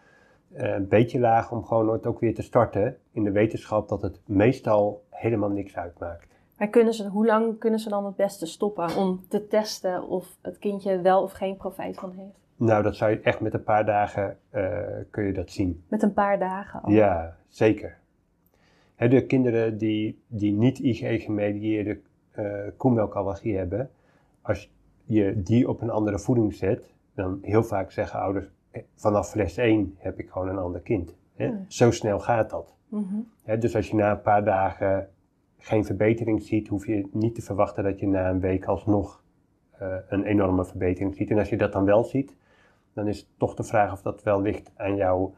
uh, 0.52 0.74
een 0.74 0.88
beetje 0.88 1.18
laag 1.18 1.52
om 1.52 1.64
gewoon 1.64 1.86
nooit 1.86 2.06
ook 2.06 2.20
weer 2.20 2.34
te 2.34 2.42
starten. 2.42 2.96
In 3.12 3.24
de 3.24 3.30
wetenschap 3.30 3.88
dat 3.88 4.02
het 4.02 4.20
meestal 4.26 5.04
helemaal 5.10 5.48
niks 5.48 5.76
uitmaakt. 5.76 6.30
Maar 6.61 6.68
kunnen 6.68 6.94
ze, 6.94 7.09
hoe 7.09 7.27
lang 7.27 7.59
kunnen 7.59 7.81
ze 7.81 7.88
dan 7.88 8.05
het 8.07 8.16
beste 8.16 8.46
stoppen 8.46 8.96
om 8.96 9.20
te 9.29 9.46
testen 9.46 10.09
of 10.09 10.37
het 10.40 10.59
kindje 10.59 11.01
wel 11.01 11.23
of 11.23 11.33
geen 11.33 11.57
profijt 11.57 11.96
van 11.96 12.12
heeft? 12.12 12.38
Nou, 12.57 12.83
dat 12.83 12.96
zou 12.96 13.11
je 13.11 13.20
echt 13.20 13.40
met 13.40 13.55
een 13.55 13.62
paar 13.62 13.85
dagen 13.85 14.38
uh, 14.55 14.79
kun 15.11 15.25
je 15.25 15.33
dat 15.33 15.51
zien. 15.51 15.85
Met 15.88 16.03
een 16.03 16.12
paar 16.12 16.38
dagen 16.38 16.83
al? 16.83 16.90
Ja, 16.90 17.37
zeker. 17.49 17.99
de 18.96 19.27
kinderen 19.27 19.79
die, 19.79 20.23
die 20.27 20.53
niet 20.53 20.79
IgE-gemedieerde 20.79 22.01
uh, 22.38 22.46
koemelkallergie 22.77 23.57
hebben, 23.57 23.90
als 24.42 24.70
je 25.05 25.42
die 25.42 25.68
op 25.68 25.81
een 25.81 25.90
andere 25.90 26.18
voeding 26.18 26.55
zet, 26.55 26.90
dan 27.14 27.38
heel 27.42 27.64
vaak 27.64 27.90
zeggen 27.90 28.20
ouders, 28.20 28.46
eh, 28.70 28.83
vanaf 28.94 29.31
fles 29.31 29.57
1 29.57 29.94
heb 29.99 30.18
ik 30.18 30.31
gewoon 30.31 30.49
een 30.49 30.59
ander 30.59 30.81
kind. 30.81 31.14
Hè? 31.35 31.53
Zo 31.68 31.90
snel 31.90 32.18
gaat 32.18 32.51
dat. 32.51 32.75
Mm 32.88 33.29
dus 33.59 33.77
als 33.77 33.88
je 33.88 33.96
na 33.96 34.11
een 34.11 34.20
paar 34.20 34.44
dagen 34.44 35.09
geen 35.61 35.85
verbetering 35.85 36.42
ziet, 36.42 36.68
hoef 36.68 36.87
je 36.87 37.09
niet 37.12 37.35
te 37.35 37.42
verwachten 37.42 37.85
dat 37.85 38.01
je 38.01 38.07
na 38.07 38.31
een 38.31 38.40
week 38.40 38.64
alsnog 38.64 39.23
uh, 39.83 39.94
een 40.09 40.25
enorme 40.25 40.64
verbetering 40.64 41.14
ziet. 41.14 41.31
En 41.31 41.38
als 41.38 41.49
je 41.49 41.57
dat 41.57 41.73
dan 41.73 41.85
wel 41.85 42.05
ziet, 42.05 42.35
dan 42.92 43.09
is 43.09 43.31
toch 43.37 43.55
de 43.55 43.64
vraag 43.64 43.92
of 43.92 44.03
dat 44.03 44.23
wel 44.23 44.40
ligt 44.40 44.70
aan 44.77 44.96
jouw 44.96 45.35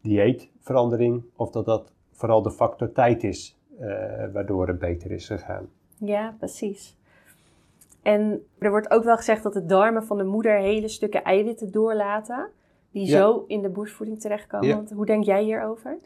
dieetverandering 0.00 1.24
of 1.36 1.50
dat 1.50 1.64
dat 1.64 1.92
vooral 2.12 2.42
de 2.42 2.50
factor 2.50 2.92
tijd 2.92 3.24
is 3.24 3.58
uh, 3.80 3.86
waardoor 4.32 4.66
het 4.66 4.78
beter 4.78 5.10
is 5.10 5.26
gegaan. 5.26 5.68
Ja, 5.96 6.34
precies. 6.38 6.98
En 8.02 8.46
er 8.58 8.70
wordt 8.70 8.90
ook 8.90 9.04
wel 9.04 9.16
gezegd 9.16 9.42
dat 9.42 9.52
de 9.52 9.66
darmen 9.66 10.04
van 10.04 10.16
de 10.16 10.24
moeder 10.24 10.58
hele 10.58 10.88
stukken 10.88 11.24
eiwitten 11.24 11.70
doorlaten. 11.70 12.48
Die 12.92 13.06
zo 13.06 13.44
in 13.46 13.62
de 13.62 13.68
borstvoeding 13.68 14.20
terechtkomen. 14.20 14.68
Ja. 14.68 14.94
Hoe 14.94 15.06
denk 15.06 15.24
jij 15.24 15.42
hierover? 15.42 15.98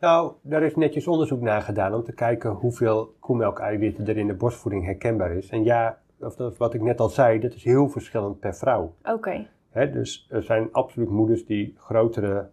Nou, 0.00 0.32
daar 0.42 0.62
is 0.62 0.76
netjes 0.76 1.06
onderzoek 1.06 1.40
naar 1.40 1.62
gedaan 1.62 1.94
om 1.94 2.04
te 2.04 2.12
kijken 2.12 2.50
hoeveel 2.50 3.14
koemelkeiwitten 3.18 4.06
er 4.06 4.16
in 4.16 4.26
de 4.26 4.34
borstvoeding 4.34 4.84
herkenbaar 4.84 5.32
is. 5.32 5.48
En 5.48 5.64
ja, 5.64 5.98
of 6.20 6.36
dat, 6.36 6.56
wat 6.56 6.74
ik 6.74 6.82
net 6.82 7.00
al 7.00 7.08
zei, 7.08 7.40
dat 7.40 7.54
is 7.54 7.64
heel 7.64 7.88
verschillend 7.88 8.38
per 8.40 8.54
vrouw. 8.54 8.94
Oké. 9.04 9.46
Dus 9.72 10.26
er 10.30 10.42
zijn 10.42 10.68
absoluut 10.72 11.08
moeders 11.08 11.46
die 11.46 11.74
grotere 11.78 12.48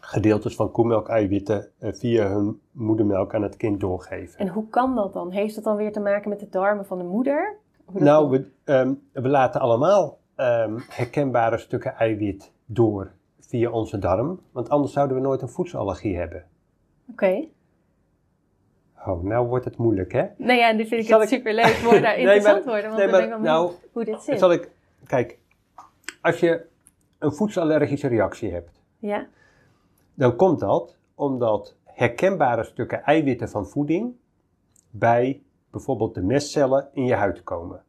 gedeeltes 0.00 0.54
van 0.54 0.70
koemelk-eiwitten 0.70 1.68
eh, 1.78 1.92
via 1.92 2.28
hun 2.28 2.60
moedermelk 2.72 3.34
aan 3.34 3.42
het 3.42 3.56
kind 3.56 3.80
doorgeven. 3.80 4.38
En 4.38 4.48
hoe 4.48 4.68
kan 4.68 4.94
dat 4.94 5.12
dan? 5.12 5.30
Heeft 5.30 5.54
dat 5.54 5.64
dan 5.64 5.76
weer 5.76 5.92
te 5.92 6.00
maken 6.00 6.28
met 6.28 6.40
de 6.40 6.48
darmen 6.48 6.86
van 6.86 6.98
de 6.98 7.04
moeder? 7.04 7.56
Nou, 7.92 8.30
we, 8.30 8.72
um, 8.72 9.02
we, 9.12 9.28
laten 9.28 9.60
allemaal 9.60 10.18
um, 10.36 10.76
herkenbare 10.88 11.58
stukken 11.58 11.94
eiwit 11.94 12.52
door 12.64 13.12
via 13.40 13.70
onze 13.70 13.98
darm, 13.98 14.40
want 14.52 14.68
anders 14.68 14.92
zouden 14.92 15.16
we 15.16 15.22
nooit 15.22 15.42
een 15.42 15.48
voedselallergie 15.48 16.16
hebben. 16.16 16.44
Oké. 17.10 17.24
Okay. 17.24 17.52
Oh, 19.06 19.22
nou 19.22 19.46
wordt 19.46 19.64
het 19.64 19.76
moeilijk, 19.76 20.12
hè? 20.12 20.26
Nou 20.36 20.58
ja, 20.58 20.72
nu 20.72 20.86
vind 20.86 21.02
ik 21.02 21.08
het 21.08 21.22
ik... 21.22 21.28
superleuk. 21.28 21.80
Mooi 21.84 22.00
daar 22.00 22.18
interessant 22.18 22.64
worden, 22.64 22.90
want 22.90 22.96
nee, 22.96 23.10
maar, 23.10 23.20
dan 23.20 23.28
denk 23.28 23.40
ik 23.40 23.46
nou, 23.46 23.72
hoe 23.92 24.04
dit 24.04 24.22
zit. 24.22 24.38
Zal 24.38 24.52
ik, 24.52 24.70
kijk, 25.06 25.38
als 26.20 26.40
je 26.40 26.66
een 27.18 27.32
voedselallergische 27.32 28.08
reactie 28.08 28.52
hebt, 28.52 28.80
ja 28.98 29.26
dan 30.20 30.36
komt 30.36 30.60
dat 30.60 30.96
omdat 31.14 31.76
herkenbare 31.84 32.64
stukken 32.64 33.02
eiwitten 33.02 33.48
van 33.48 33.66
voeding 33.66 34.14
bij 34.90 35.42
bijvoorbeeld 35.70 36.14
de 36.14 36.22
mestcellen 36.22 36.88
in 36.92 37.04
je 37.04 37.14
huid 37.14 37.42
komen. 37.42 37.82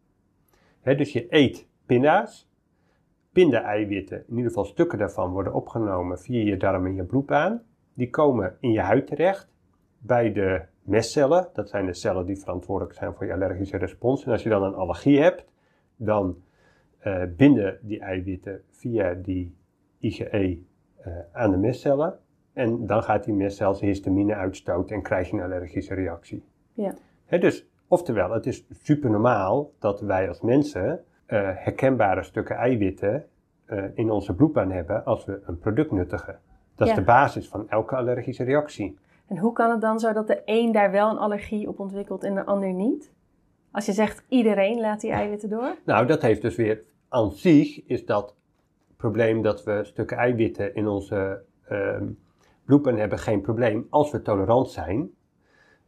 dus 0.83 1.13
je 1.13 1.25
eet 1.29 1.67
pinda's. 1.85 2.49
Pinda-eiwitten, 3.33 4.17
in 4.17 4.35
ieder 4.35 4.47
geval 4.47 4.65
stukken 4.65 4.97
daarvan, 4.97 5.31
worden 5.31 5.53
opgenomen 5.53 6.19
via 6.19 6.43
je 6.43 6.57
darm 6.57 6.85
en 6.85 6.95
je 6.95 7.03
bloedbaan. 7.03 7.61
Die 7.93 8.09
komen 8.09 8.57
in 8.59 8.71
je 8.71 8.79
huid 8.79 9.07
terecht 9.07 9.49
bij 9.97 10.31
de 10.31 10.61
mestcellen. 10.83 11.49
Dat 11.53 11.69
zijn 11.69 11.85
de 11.85 11.93
cellen 11.93 12.25
die 12.25 12.39
verantwoordelijk 12.39 12.97
zijn 12.97 13.13
voor 13.13 13.25
je 13.25 13.33
allergische 13.33 13.77
respons. 13.77 14.25
En 14.25 14.31
als 14.31 14.43
je 14.43 14.49
dan 14.49 14.63
een 14.63 14.73
allergie 14.73 15.19
hebt, 15.19 15.45
dan 15.95 16.37
uh, 17.03 17.23
binden 17.35 17.79
die 17.81 17.99
eiwitten 17.99 18.61
via 18.69 19.13
die 19.13 19.55
IgE 19.99 20.59
uh, 21.07 21.13
aan 21.31 21.51
de 21.51 21.57
mestcellen. 21.57 22.19
En 22.53 22.85
dan 22.85 23.03
gaat 23.03 23.23
die 23.23 23.33
mestcel 23.33 23.79
histamine 23.79 24.35
uitstoten 24.35 24.95
en 24.95 25.01
krijg 25.01 25.29
je 25.29 25.37
een 25.37 25.43
allergische 25.43 25.93
reactie. 25.93 26.43
Ja. 26.73 26.93
dus, 27.29 27.67
oftewel, 27.87 28.31
het 28.31 28.45
is 28.45 28.65
super 28.69 29.09
normaal 29.09 29.71
dat 29.79 30.01
wij 30.01 30.27
als 30.27 30.41
mensen 30.41 31.03
uh, 31.31 31.49
herkenbare 31.53 32.23
stukken 32.23 32.55
eiwitten 32.55 33.25
uh, 33.67 33.83
in 33.93 34.11
onze 34.11 34.33
bloedbaan 34.33 34.71
hebben 34.71 35.05
als 35.05 35.25
we 35.25 35.41
een 35.45 35.59
product 35.59 35.91
nuttigen. 35.91 36.39
Dat 36.75 36.87
is 36.87 36.95
de 36.95 37.03
basis 37.03 37.47
van 37.47 37.69
elke 37.69 37.95
allergische 37.95 38.43
reactie. 38.43 38.97
En 39.27 39.37
hoe 39.37 39.53
kan 39.53 39.69
het 39.69 39.81
dan 39.81 39.99
zo 39.99 40.13
dat 40.13 40.27
de 40.27 40.41
een 40.45 40.71
daar 40.71 40.91
wel 40.91 41.09
een 41.09 41.17
allergie 41.17 41.67
op 41.67 41.79
ontwikkelt 41.79 42.23
en 42.23 42.35
de 42.35 42.45
ander 42.45 42.73
niet? 42.73 43.11
Als 43.71 43.85
je 43.85 43.91
zegt 43.91 44.23
iedereen 44.27 44.79
laat 44.79 45.01
die 45.01 45.11
eiwitten 45.11 45.49
door? 45.49 45.75
Nou, 45.85 46.05
dat 46.05 46.21
heeft 46.21 46.41
dus 46.41 46.55
weer 46.55 46.81
aan 47.09 47.31
zich 47.31 47.85
is 47.85 48.05
dat 48.05 48.35
probleem 48.97 49.41
dat 49.41 49.63
we 49.63 49.79
stukken 49.83 50.17
eiwitten 50.17 50.75
in 50.75 50.87
onze 50.87 51.41
uh, 51.71 52.01
bloedbaan 52.65 52.97
hebben 52.97 53.19
geen 53.19 53.41
probleem 53.41 53.87
als 53.89 54.11
we 54.11 54.21
tolerant 54.21 54.69
zijn. 54.69 55.11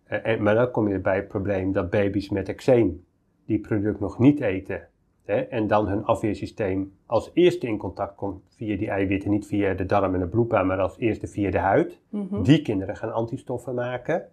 Uh, 0.07 0.27
en, 0.27 0.43
maar 0.43 0.55
dan 0.55 0.71
kom 0.71 0.87
je 0.87 0.99
bij 0.99 1.15
het 1.15 1.27
probleem 1.27 1.71
dat 1.71 1.89
baby's 1.89 2.29
met 2.29 2.49
eczeem 2.49 3.05
die 3.45 3.59
product 3.59 3.99
nog 3.99 4.19
niet 4.19 4.39
eten. 4.39 4.87
Hè, 5.25 5.41
en 5.41 5.67
dan 5.67 5.87
hun 5.87 6.05
afweersysteem 6.05 6.93
als 7.05 7.31
eerste 7.33 7.67
in 7.67 7.77
contact 7.77 8.15
komt 8.15 8.41
via 8.55 8.77
die 8.77 8.89
eiwitten, 8.89 9.29
niet 9.29 9.45
via 9.45 9.73
de 9.73 9.85
darm 9.85 10.13
en 10.13 10.19
de 10.19 10.27
bloedbaan, 10.27 10.67
maar 10.67 10.79
als 10.79 10.97
eerste 10.97 11.27
via 11.27 11.51
de 11.51 11.57
huid. 11.57 11.99
Mhm. 12.09 12.43
Die 12.43 12.61
kinderen 12.61 12.95
gaan 12.95 13.13
antistoffen 13.13 13.73
maken. 13.73 14.29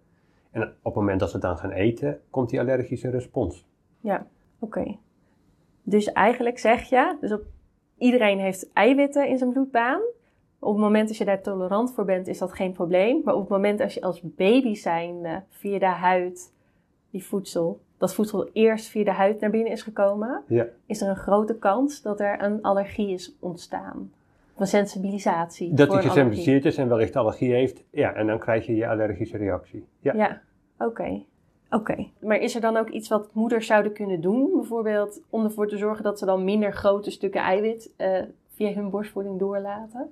En 0.51 0.61
op 0.61 0.83
het 0.83 0.95
moment 0.95 1.19
dat 1.19 1.29
ze 1.29 1.37
dan 1.37 1.57
gaan 1.57 1.71
eten, 1.71 2.21
komt 2.29 2.49
die 2.49 2.59
allergische 2.59 3.09
respons. 3.09 3.65
Ja, 3.99 4.27
oké. 4.59 4.97
Dus 5.83 6.11
eigenlijk 6.11 6.59
zeg 6.59 6.89
je, 6.89 7.17
dus 7.21 7.31
op, 7.31 7.43
iedereen 7.97 8.39
heeft 8.39 8.73
eiwitten 8.73 9.27
in 9.27 9.37
zijn 9.37 9.51
bloedbaan. 9.51 10.01
Op 10.59 10.73
het 10.73 10.83
moment 10.83 11.07
dat 11.07 11.17
je 11.17 11.25
daar 11.25 11.41
tolerant 11.41 11.93
voor 11.93 12.05
bent, 12.05 12.27
is 12.27 12.37
dat 12.37 12.53
geen 12.53 12.71
probleem. 12.71 13.21
Maar 13.23 13.33
op 13.33 13.39
het 13.39 13.49
moment 13.49 13.81
als 13.81 13.93
je 13.93 14.01
als 14.01 14.21
baby 14.23 14.73
zijnde 14.73 15.43
via 15.49 15.79
de 15.79 15.85
huid 15.85 16.53
die 17.09 17.23
voedsel, 17.23 17.81
dat 18.01 18.13
voedsel 18.13 18.49
eerst 18.53 18.87
via 18.87 19.03
de 19.03 19.11
huid 19.11 19.39
naar 19.39 19.49
binnen 19.49 19.71
is 19.71 19.81
gekomen, 19.81 20.43
Ja. 20.47 20.65
is 20.85 21.01
er 21.01 21.09
een 21.09 21.15
grote 21.15 21.55
kans 21.57 22.01
dat 22.01 22.19
er 22.19 22.43
een 22.43 22.61
allergie 22.61 23.09
is 23.13 23.35
ontstaan. 23.39 24.11
Of 24.53 24.59
een 24.59 24.67
sensibilisatie. 24.67 25.73
Dat 25.73 25.91
hij 25.91 26.01
gesensibiliseerd 26.01 26.65
is 26.65 26.77
en 26.77 26.87
wellicht 26.89 27.15
allergie 27.15 27.53
heeft. 27.53 27.83
Ja, 27.89 28.13
en 28.13 28.27
dan 28.27 28.39
krijg 28.39 28.65
je 28.65 28.75
je 28.75 28.87
allergische 28.87 29.37
reactie. 29.37 29.85
Ja. 29.99 30.13
Ja, 30.13 30.41
oké. 30.77 31.23
Oké. 31.69 32.07
Maar 32.19 32.37
is 32.37 32.55
er 32.55 32.61
dan 32.61 32.77
ook 32.77 32.89
iets 32.89 33.07
wat 33.09 33.29
moeders 33.33 33.67
zouden 33.67 33.93
kunnen 33.93 34.21
doen? 34.21 34.49
Bijvoorbeeld 34.53 35.21
om 35.29 35.43
ervoor 35.43 35.67
te 35.67 35.77
zorgen 35.77 36.03
dat 36.03 36.19
ze 36.19 36.25
dan 36.25 36.43
minder 36.43 36.73
grote 36.73 37.11
stukken 37.11 37.41
eiwit 37.41 37.91
eh, 37.97 38.21
via 38.55 38.73
hun 38.73 38.89
borstvoeding 38.89 39.39
doorlaten? 39.39 40.09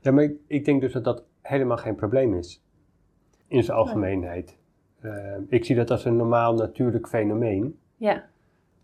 Ja, 0.00 0.10
maar 0.12 0.24
ik, 0.24 0.36
ik 0.46 0.64
denk 0.64 0.80
dus 0.80 0.92
dat 0.92 1.04
dat 1.04 1.22
helemaal 1.42 1.76
geen 1.76 1.94
probleem 1.94 2.34
is. 2.34 2.62
In 3.48 3.64
zijn 3.64 3.76
algemeenheid. 3.78 4.56
Eh, 5.00 5.12
ik 5.48 5.64
zie 5.64 5.76
dat 5.76 5.90
als 5.90 6.04
een 6.04 6.16
normaal 6.16 6.54
natuurlijk 6.54 7.08
fenomeen, 7.08 7.78
Ja. 7.96 8.24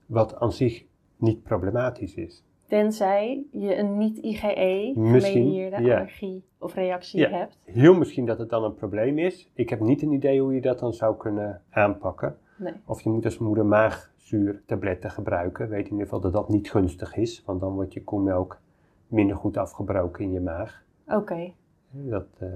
wat 0.06 0.40
aan 0.40 0.52
zich 0.52 0.84
niet 1.16 1.42
problematisch 1.42 2.14
is. 2.14 2.42
Tenzij 2.66 3.44
je 3.50 3.76
een 3.76 3.98
niet-IgE 3.98 4.92
gemedieerde 4.94 5.82
ja. 5.82 5.96
allergie 5.96 6.44
of 6.58 6.74
reactie 6.74 7.20
Ja. 7.20 7.28
hebt. 7.30 7.58
Heel 7.64 7.94
misschien 7.94 8.26
dat 8.26 8.38
het 8.38 8.48
dan 8.50 8.64
een 8.64 8.74
probleem 8.74 9.18
is. 9.18 9.50
Ik 9.54 9.68
heb 9.70 9.80
niet 9.80 10.02
een 10.02 10.12
idee 10.12 10.40
hoe 10.40 10.54
je 10.54 10.60
dat 10.60 10.78
dan 10.78 10.92
zou 10.94 11.16
kunnen 11.16 11.62
aanpakken. 11.70 12.36
Nee. 12.58 12.72
Of 12.84 13.00
je 13.00 13.10
moet 13.10 13.24
als 13.24 13.38
moeder 13.38 13.66
maagzuurtabletten 13.66 15.10
gebruiken. 15.10 15.68
Weet 15.68 15.84
in 15.84 15.90
ieder 15.90 16.04
geval 16.04 16.20
dat 16.20 16.32
dat 16.32 16.48
niet 16.48 16.70
gunstig 16.70 17.16
is, 17.16 17.42
want 17.46 17.60
dan 17.60 17.72
wordt 17.74 17.92
je 17.92 18.04
koemelk 18.04 18.60
minder 19.06 19.36
goed 19.36 19.56
afgebroken 19.56 20.24
in 20.24 20.32
je 20.32 20.40
maag. 20.40 20.82
Oké. 21.08 21.52
Dat, 21.90 22.26
eh, 22.38 22.48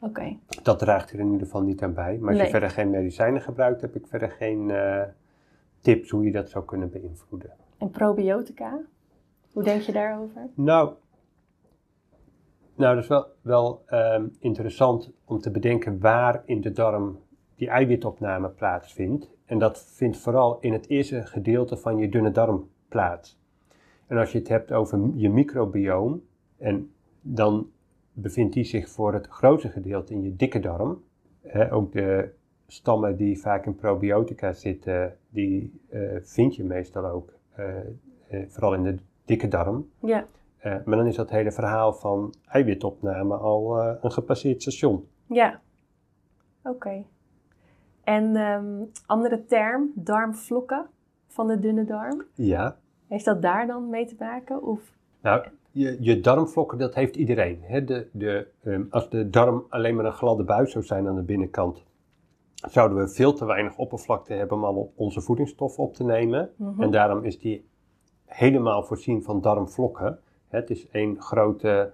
Oké. 0.00 0.36
dat 0.62 0.78
draagt 0.78 1.12
er 1.12 1.18
in 1.18 1.26
ieder 1.26 1.46
geval 1.46 1.62
niet 1.62 1.82
aan 1.82 1.94
bij. 1.94 2.18
Maar 2.18 2.28
als 2.28 2.36
Nee. 2.36 2.44
je 2.44 2.50
verder 2.52 2.70
geen 2.70 2.90
medicijnen 2.90 3.40
gebruikt, 3.42 3.80
heb 3.80 3.94
ik 3.96 4.06
verder 4.06 4.30
geen 4.30 4.70
eh, 4.70 5.02
tips 5.80 6.10
hoe 6.10 6.24
je 6.24 6.32
dat 6.32 6.48
zou 6.48 6.64
kunnen 6.64 6.90
beïnvloeden. 6.90 7.50
En 7.78 7.90
probiotica? 7.90 8.80
Hoe 9.52 9.62
denk 9.62 9.80
je 9.82 9.92
daarover? 9.92 10.48
Nou, 10.54 10.92
nou 12.74 12.94
dat 12.94 13.02
is 13.02 13.08
wel, 13.08 13.26
wel 13.40 13.82
ehm, 13.86 14.26
interessant 14.38 15.10
om 15.24 15.40
te 15.40 15.50
bedenken 15.50 16.00
waar 16.00 16.42
in 16.44 16.60
de 16.60 16.72
darm 16.72 17.18
die 17.54 17.68
eiwitopname 17.68 18.48
plaatsvindt. 18.48 19.30
En 19.44 19.58
dat 19.58 19.84
vindt 19.94 20.16
vooral 20.16 20.58
in 20.60 20.72
het 20.72 20.88
eerste 20.88 21.26
gedeelte 21.26 21.76
van 21.76 21.96
je 21.96 22.08
dunne 22.08 22.30
darm 22.30 22.68
plaats. 22.88 23.38
En 24.06 24.16
als 24.16 24.32
je 24.32 24.38
het 24.38 24.48
hebt 24.48 24.72
over 24.72 25.10
je 25.14 25.30
microbioom, 25.30 26.22
en 26.58 26.92
dan 27.20 27.70
bevindt 28.20 28.52
die 28.54 28.64
zich 28.64 28.88
voor 28.88 29.12
het 29.12 29.26
grootste 29.26 29.68
gedeelte 29.68 30.12
in 30.12 30.22
je 30.22 30.36
dikke 30.36 30.60
darm. 30.60 31.02
Ook 31.70 31.92
de 31.92 32.36
stammen 32.66 33.16
die 33.16 33.40
vaak 33.40 33.66
in 33.66 33.74
probiotica 33.74 34.52
zitten, 34.52 35.16
die 35.28 35.80
eh, 35.88 36.00
vind 36.22 36.56
je 36.56 36.64
meestal 36.64 37.06
ook, 37.06 37.32
eh, 37.54 37.78
eh, 38.28 38.48
vooral 38.48 38.74
in 38.74 38.82
de 38.82 38.96
dikke 39.24 39.48
darm. 39.48 39.90
Ja. 39.98 40.26
Maar 40.62 40.96
dan 40.96 41.06
is 41.06 41.16
dat 41.16 41.30
hele 41.30 41.52
verhaal 41.52 41.92
van 41.92 42.34
eiwitopname 42.46 43.36
al 43.36 43.80
een 43.80 44.12
gepasseerd 44.12 44.62
station. 44.62 45.08
Ja. 45.26 45.60
Oké. 46.62 47.04
En 48.04 48.36
ehm, 48.36 48.84
andere 49.06 49.44
term, 49.44 49.92
darmvlokken 49.94 50.86
van 51.26 51.46
de 51.46 51.58
dunne 51.58 51.84
darm. 51.84 52.24
Ja. 52.34 52.76
Heeft 53.06 53.24
dat 53.24 53.42
daar 53.42 53.66
dan 53.66 53.90
mee 53.90 54.06
te 54.06 54.16
maken? 54.18 54.62
Of 54.62 54.80
Nou, 55.22 55.46
je, 55.78 55.96
je 56.00 56.20
darmvlokken, 56.20 56.78
dat 56.78 56.94
heeft 56.94 57.16
iedereen. 57.16 57.58
Hè? 57.62 57.84
De, 57.84 58.08
de, 58.12 58.46
ehm, 58.62 58.84
als 58.90 59.10
de 59.10 59.30
darm 59.30 59.66
alleen 59.68 59.94
maar 59.94 60.04
een 60.04 60.12
gladde 60.12 60.44
buis 60.44 60.72
zou 60.72 60.84
zijn 60.84 61.06
aan 61.06 61.14
de 61.14 61.22
binnenkant, 61.22 61.84
zouden 62.54 62.98
we 62.98 63.08
veel 63.08 63.32
te 63.32 63.44
weinig 63.44 63.76
oppervlakte 63.76 64.32
hebben 64.32 64.56
om 64.56 64.64
al 64.64 64.92
onze 64.94 65.20
voedingsstoffen 65.20 65.84
op 65.84 65.94
te 65.94 66.04
nemen. 66.04 66.50
Mhm. 66.56 66.82
En 66.82 66.90
daarom 66.90 67.24
is 67.24 67.38
die 67.38 67.68
helemaal 68.24 68.82
voorzien 68.82 69.22
van 69.22 69.40
darmvlokken. 69.40 70.18
Het 70.48 70.70
is 70.70 70.88
één 70.88 71.20
grote 71.20 71.92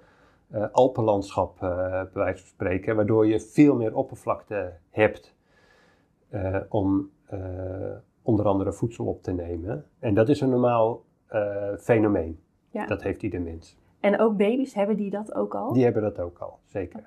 eh, 0.51 0.65
alpenlandschap, 0.73 1.63
eh 1.63 1.91
bij 1.91 2.09
wijze 2.13 2.39
van 2.39 2.49
spreken, 2.49 2.97
waardoor 2.97 3.27
je 3.27 3.41
veel 3.41 3.75
meer 3.75 3.97
oppervlakte 3.97 4.73
hebt 4.91 5.35
eh, 6.29 6.57
om 6.69 7.11
onder 8.23 8.47
andere 8.47 8.73
voedsel 8.73 9.07
op 9.07 9.23
te 9.23 9.33
nemen. 9.33 9.85
En 9.99 10.15
dat 10.15 10.29
is 10.29 10.41
een 10.41 10.51
normaal 10.51 11.05
fenomeen. 11.79 12.44
Ja. 12.75 12.87
Dat 12.87 13.03
heeft 13.03 13.23
ieder 13.23 13.41
mens. 13.41 13.77
En 14.01 14.19
ook 14.19 14.37
baby's, 14.37 14.75
hebben 14.75 14.97
die 14.97 15.11
dat 15.11 15.35
ook 15.35 15.55
al? 15.55 15.73
Die 15.73 15.85
hebben 15.85 16.03
dat 16.03 16.21
ook 16.21 16.39
al, 16.39 16.59
zeker. 16.65 17.03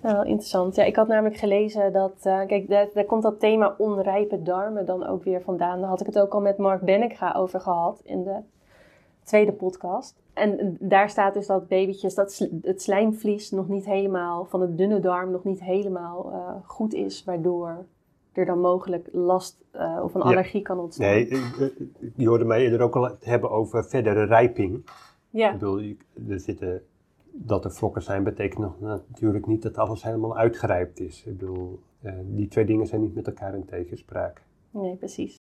Nou, 0.00 0.14
wel 0.14 0.24
interessant. 0.24 0.74
Ja, 0.74 0.84
ik 0.84 0.96
had 0.96 1.08
namelijk 1.08 1.36
gelezen 1.36 1.92
dat, 1.92 2.14
eh, 2.22 2.46
kijk, 2.46 2.68
daar, 2.68 2.88
daar 2.94 3.04
komt 3.04 3.22
dat 3.22 3.40
thema 3.40 3.74
onrijpe 3.78 4.42
darmen 4.42 4.86
dan 4.86 5.06
ook 5.06 5.24
weer 5.24 5.42
vandaan. 5.42 5.80
Daar 5.80 5.88
had 5.88 6.00
ik 6.00 6.06
het 6.06 6.18
ook 6.18 6.32
al 6.32 6.40
met 6.40 6.58
Mark 6.58 6.80
Bennekga 6.80 7.32
over 7.32 7.60
gehad 7.60 8.00
in 8.04 8.22
de 8.22 8.40
tweede 9.22 9.52
podcast. 9.52 10.22
En 10.32 10.76
daar 10.80 11.10
staat 11.10 11.34
dus 11.34 11.46
dat 11.46 11.68
babytjes, 11.68 12.14
dat 12.14 12.48
het 12.62 12.82
slijmvlies 12.82 13.50
nog 13.50 13.68
niet 13.68 13.84
helemaal, 13.84 14.44
van 14.44 14.60
de 14.60 14.74
dunne 14.74 15.00
darm 15.00 15.30
nog 15.30 15.44
niet 15.44 15.60
helemaal 15.60 16.32
eh, 16.32 16.54
goed 16.64 16.94
is, 16.94 17.24
waardoor 17.24 17.86
er 18.36 18.44
dan 18.46 18.60
mogelijk 18.60 19.08
last 19.12 19.64
eh, 19.70 20.00
of 20.02 20.14
een 20.14 20.20
Ja. 20.20 20.26
allergie 20.26 20.62
kan 20.62 20.78
ontstaan. 20.78 21.06
Nee, 21.06 21.28
eh, 21.28 21.38
je 22.16 22.28
hoorde 22.28 22.44
mij 22.44 22.60
eerder 22.62 22.80
ook 22.80 22.96
al 22.96 23.16
hebben 23.20 23.50
over 23.50 23.84
verdere 23.84 24.24
rijping. 24.24 24.74
Ik 24.76 24.90
Ja, 25.30 25.52
bedoel, 25.52 25.78
je- 25.78 25.96
er 26.28 26.40
zitten, 26.40 26.82
dat 27.32 27.64
er 27.64 27.72
vlokken 27.72 28.02
zijn, 28.02 28.24
betekent 28.24 28.60
nog 28.60 28.80
natuurlijk 28.80 29.46
niet 29.46 29.62
dat 29.62 29.78
alles 29.78 30.02
helemaal 30.02 30.36
uitgerijpt 30.36 31.00
is. 31.00 31.24
Ik 31.26 31.38
bedoel, 31.38 31.80
eh, 32.00 32.12
die 32.24 32.48
twee 32.48 32.64
dingen 32.64 32.86
zijn 32.86 33.00
niet 33.00 33.14
met 33.14 33.26
elkaar 33.26 33.54
in 33.54 33.64
tegenspraak. 33.64 34.42
nee, 34.70 34.96
precies. 34.96 35.36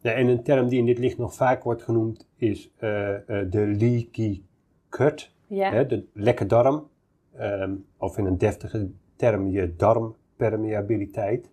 Ja, 0.00 0.12
en 0.12 0.26
een 0.26 0.42
term 0.42 0.68
die 0.68 0.78
in 0.78 0.86
dit 0.86 0.98
licht 0.98 1.18
nog 1.18 1.34
vaak 1.34 1.62
wordt 1.62 1.82
genoemd 1.82 2.28
is 2.36 2.70
de 2.78 3.74
leaky 3.78 4.42
gut, 4.88 5.32
Ja, 5.46 5.70
hè, 5.70 5.86
de 5.86 6.04
lekke 6.12 6.46
darm. 6.46 6.88
Ehm, 7.36 7.74
of 7.96 8.18
in 8.18 8.26
een 8.26 8.38
deftige 8.38 8.90
term 9.16 9.48
je 9.48 9.76
darmpermeabiliteit. 9.76 11.50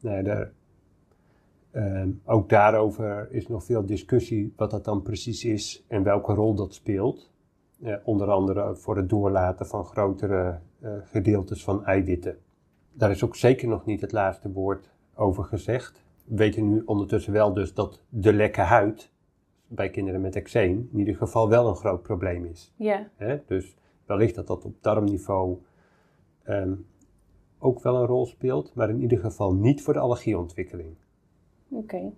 Nou, 0.00 0.22
daar, 0.22 0.50
ehm, 1.70 2.10
ook 2.24 2.48
daarover 2.48 3.28
is 3.30 3.48
nog 3.48 3.64
veel 3.64 3.86
discussie 3.86 4.52
wat 4.56 4.70
dat 4.70 4.84
dan 4.84 5.02
precies 5.02 5.44
is 5.44 5.84
en 5.88 6.02
welke 6.02 6.32
rol 6.32 6.54
dat 6.54 6.74
speelt. 6.74 7.30
Onder 8.04 8.30
andere 8.30 8.76
voor 8.76 8.96
het 8.96 9.08
doorlaten 9.08 9.66
van 9.66 9.84
grotere 9.84 10.58
eh, 10.80 10.92
gedeeltes 11.04 11.64
van 11.64 11.84
eiwitten. 11.84 12.38
Daar 12.92 13.10
is 13.10 13.24
ook 13.24 13.36
zeker 13.36 13.68
nog 13.68 13.84
niet 13.84 14.00
het 14.00 14.12
laatste 14.12 14.52
woord 14.52 14.90
over 15.14 15.44
gezegd. 15.44 16.02
We 16.24 16.36
weten 16.36 16.68
nu 16.68 16.82
ondertussen 16.84 17.32
wel 17.32 17.52
dus 17.52 17.74
dat 17.74 18.02
de 18.08 18.32
lekke 18.32 18.60
huid 18.60 19.12
bij 19.66 19.90
kinderen 19.90 20.20
met 20.20 20.36
eczeem 20.36 20.88
in 20.92 20.98
ieder 20.98 21.16
geval 21.16 21.48
wel 21.48 21.68
een 21.68 21.76
groot 21.76 22.02
probleem 22.02 22.44
is. 22.44 22.72
ja? 23.18 23.40
Dus 23.46 23.76
wellicht 24.06 24.34
dat 24.34 24.46
dat 24.46 24.64
op 24.64 24.82
darmniveau 24.82 25.58
ehm, 26.42 26.72
ook 27.58 27.82
wel 27.82 27.96
een 27.96 28.06
rol 28.06 28.26
speelt, 28.26 28.74
maar 28.74 28.88
in 28.90 29.00
ieder 29.00 29.18
geval 29.18 29.54
niet 29.54 29.82
voor 29.82 29.92
de 29.92 29.98
allergieontwikkeling. 30.00 30.94
oké. 31.70 32.12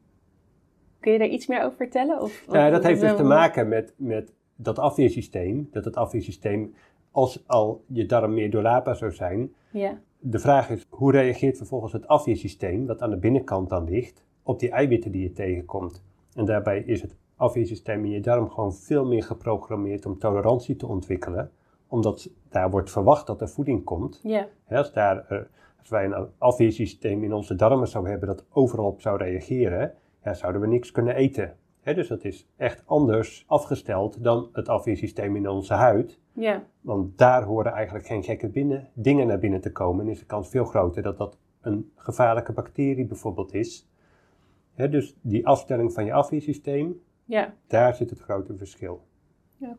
Kun 1.00 1.12
je 1.12 1.18
daar 1.18 1.28
iets 1.28 1.46
meer 1.46 1.62
over 1.64 1.76
vertellen? 1.76 2.20
Of, 2.20 2.44
Ja, 2.50 2.66
of- 2.66 2.72
dat 2.72 2.84
heeft 2.84 3.00
dus 3.00 3.16
te 3.16 3.22
maken 3.22 3.68
met, 3.68 3.94
met 3.96 4.32
dat 4.56 4.78
afweersysteem. 4.78 5.68
Dat 5.70 5.84
het 5.84 5.96
afweersysteem, 5.96 6.74
als 7.10 7.44
al 7.46 7.84
je 7.86 8.06
darm 8.06 8.34
meer 8.34 8.50
doorlaatbaar 8.50 8.96
zou 8.96 9.12
zijn, 9.12 9.52
Ja, 9.72 10.00
de 10.18 10.38
vraag 10.38 10.70
is, 10.70 10.86
hoe 10.88 11.12
reageert 11.12 11.56
vervolgens 11.56 11.92
het 11.92 12.06
afweersysteem, 12.06 12.86
dat 12.86 13.02
aan 13.02 13.10
de 13.10 13.16
binnenkant 13.18 13.68
dan 13.68 13.84
ligt, 13.84 14.24
op 14.42 14.58
die 14.58 14.70
eiwitten 14.70 15.10
die 15.12 15.22
je 15.22 15.32
tegenkomt? 15.32 16.02
En 16.34 16.44
daarbij 16.44 16.82
is 16.86 17.02
het 17.02 17.16
afweersysteem 17.36 18.04
in 18.04 18.10
je 18.10 18.20
darm 18.20 18.50
gewoon 18.50 18.74
veel 18.74 19.04
meer 19.06 19.22
geprogrammeerd 19.22 20.06
om 20.06 20.18
tolerantie 20.18 20.76
te 20.76 20.86
ontwikkelen, 20.86 21.50
omdat 21.90 22.30
daar 22.48 22.70
wordt 22.70 22.90
verwacht 22.90 23.26
dat 23.26 23.40
er 23.40 23.48
voeding 23.48 23.84
komt. 23.84 24.20
ja, 24.22 24.48
Hè, 24.64 24.76
als, 24.76 24.92
daar, 24.92 25.26
eh, 25.28 25.38
als 25.78 25.88
wij 25.88 26.04
een 26.04 26.28
afweersysteem 26.38 27.24
in 27.24 27.32
onze 27.32 27.54
darmen 27.54 27.88
zouden 27.88 28.10
hebben 28.12 28.28
dat 28.28 28.44
overal 28.50 28.86
op 28.86 29.00
zou 29.00 29.16
reageren, 29.18 29.94
ja, 30.24 30.34
zouden 30.34 30.60
we 30.60 30.66
niks 30.66 30.90
kunnen 30.90 31.14
eten. 31.14 31.56
Hè, 31.80 31.94
dus 31.94 32.08
dat 32.08 32.24
is 32.24 32.48
echt 32.56 32.82
anders 32.86 33.44
afgesteld 33.46 34.24
dan 34.24 34.48
het 34.52 34.68
afweersysteem 34.68 35.36
in 35.36 35.48
onze 35.48 35.74
huid. 35.74 36.18
ja, 36.32 36.62
Want 36.80 37.18
daar 37.18 37.42
horen 37.42 37.72
eigenlijk 37.72 38.06
geen 38.06 38.22
gekke 38.22 38.48
binnen, 38.48 38.88
dingen 38.94 39.26
naar 39.26 39.38
binnen 39.38 39.60
te 39.60 39.72
komen. 39.72 40.04
En 40.04 40.10
is 40.10 40.18
de 40.18 40.26
kans 40.26 40.48
veel 40.48 40.64
groter 40.64 41.02
dat 41.02 41.18
dat 41.18 41.38
een 41.60 41.92
gevaarlijke 41.96 42.52
bacterie 42.52 43.06
bijvoorbeeld 43.06 43.54
is. 43.54 43.88
Hè, 44.74 44.88
dus 44.88 45.16
die 45.20 45.46
afstelling 45.46 45.92
van 45.92 46.04
je 46.04 46.12
afweersysteem, 46.12 47.00
ja. 47.24 47.54
daar 47.66 47.94
zit 47.94 48.10
het 48.10 48.20
grote 48.20 48.56
verschil. 48.56 49.02
Ja, 49.56 49.76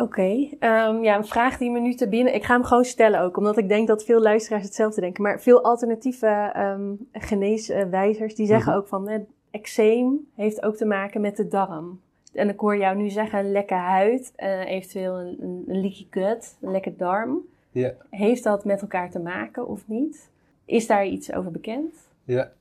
Oké. 0.00 0.48
Ehm, 0.58 1.02
ja, 1.02 1.16
een 1.16 1.24
vraag 1.24 1.58
die 1.58 1.70
me 1.70 1.80
nu 1.80 1.94
te 1.94 2.08
binnen. 2.08 2.34
Ik 2.34 2.44
ga 2.44 2.54
hem 2.54 2.64
gewoon 2.64 2.84
stellen 2.84 3.20
ook, 3.20 3.36
omdat 3.36 3.58
ik 3.58 3.68
denk 3.68 3.88
dat 3.88 4.04
veel 4.04 4.20
luisteraars 4.20 4.64
hetzelfde 4.64 5.00
denken. 5.00 5.22
Maar 5.22 5.40
veel 5.40 5.62
alternatieve 5.62 6.52
um, 6.56 7.08
geneeswijzers 7.12 8.34
die 8.34 8.46
zeggen 8.46 8.70
mhm. 8.72 8.80
ook 8.80 8.88
van 8.88 9.08
eh, 9.08 9.20
eczeem 9.50 10.28
heeft 10.34 10.62
ook 10.62 10.76
te 10.76 10.84
maken 10.84 11.20
met 11.20 11.36
de 11.36 11.48
darm. 11.48 12.00
En 12.32 12.48
ik 12.48 12.60
hoor 12.60 12.76
jou 12.76 12.96
nu 12.96 13.10
zeggen 13.10 13.52
lekke 13.52 13.74
huid, 13.74 14.32
uh, 14.36 14.70
eventueel 14.70 15.18
een, 15.18 15.36
een, 15.40 15.64
een 15.66 15.80
leaky 15.80 16.06
gut, 16.10 16.56
een 16.60 16.70
lekke 16.70 16.96
darm. 16.96 17.38
Ja. 17.70 17.92
Heeft 18.10 18.44
dat 18.44 18.64
met 18.64 18.80
elkaar 18.80 19.10
te 19.10 19.18
maken 19.18 19.66
of 19.66 19.88
niet? 19.88 20.30
Is 20.64 20.86
daar 20.86 21.06
iets 21.06 21.32
over 21.32 21.50
bekend? 21.50 21.94
Ja. 22.24 22.52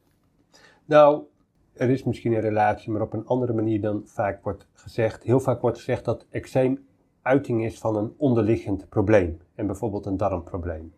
Nou, 0.85 1.23
er 1.73 1.89
is 1.89 2.03
misschien 2.03 2.33
een 2.33 2.41
relatie, 2.41 2.91
maar 2.91 3.01
op 3.01 3.13
een 3.13 3.25
andere 3.25 3.53
manier 3.53 3.81
dan 3.81 4.01
vaak 4.05 4.43
wordt 4.43 4.67
gezegd. 4.73 5.23
Heel 5.23 5.39
vaak 5.39 5.61
wordt 5.61 5.77
gezegd 5.77 6.05
dat 6.05 6.25
eczeem 6.29 6.87
uiting 7.29 7.65
is 7.65 7.79
van 7.79 7.95
een 7.95 8.13
onderliggend 8.17 8.89
probleem. 8.89 9.37
En 9.55 9.65
bijvoorbeeld 9.65 10.05
een 10.05 10.17
darmprobleem. 10.17 10.93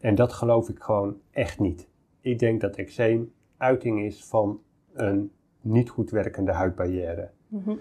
En 0.00 0.14
dat 0.14 0.32
geloof 0.32 0.68
ik 0.68 0.82
gewoon 0.82 1.16
echt 1.30 1.58
niet. 1.58 1.88
Ik 2.20 2.38
denk 2.38 2.60
dat 2.60 2.76
eczeem 2.76 3.32
uiting 3.56 4.02
is 4.02 4.24
van 4.24 4.60
een 4.92 5.32
niet 5.60 5.90
goed 5.90 6.10
werkende 6.10 6.52
huidbarrière. 6.52 7.30
Mm 7.48 7.80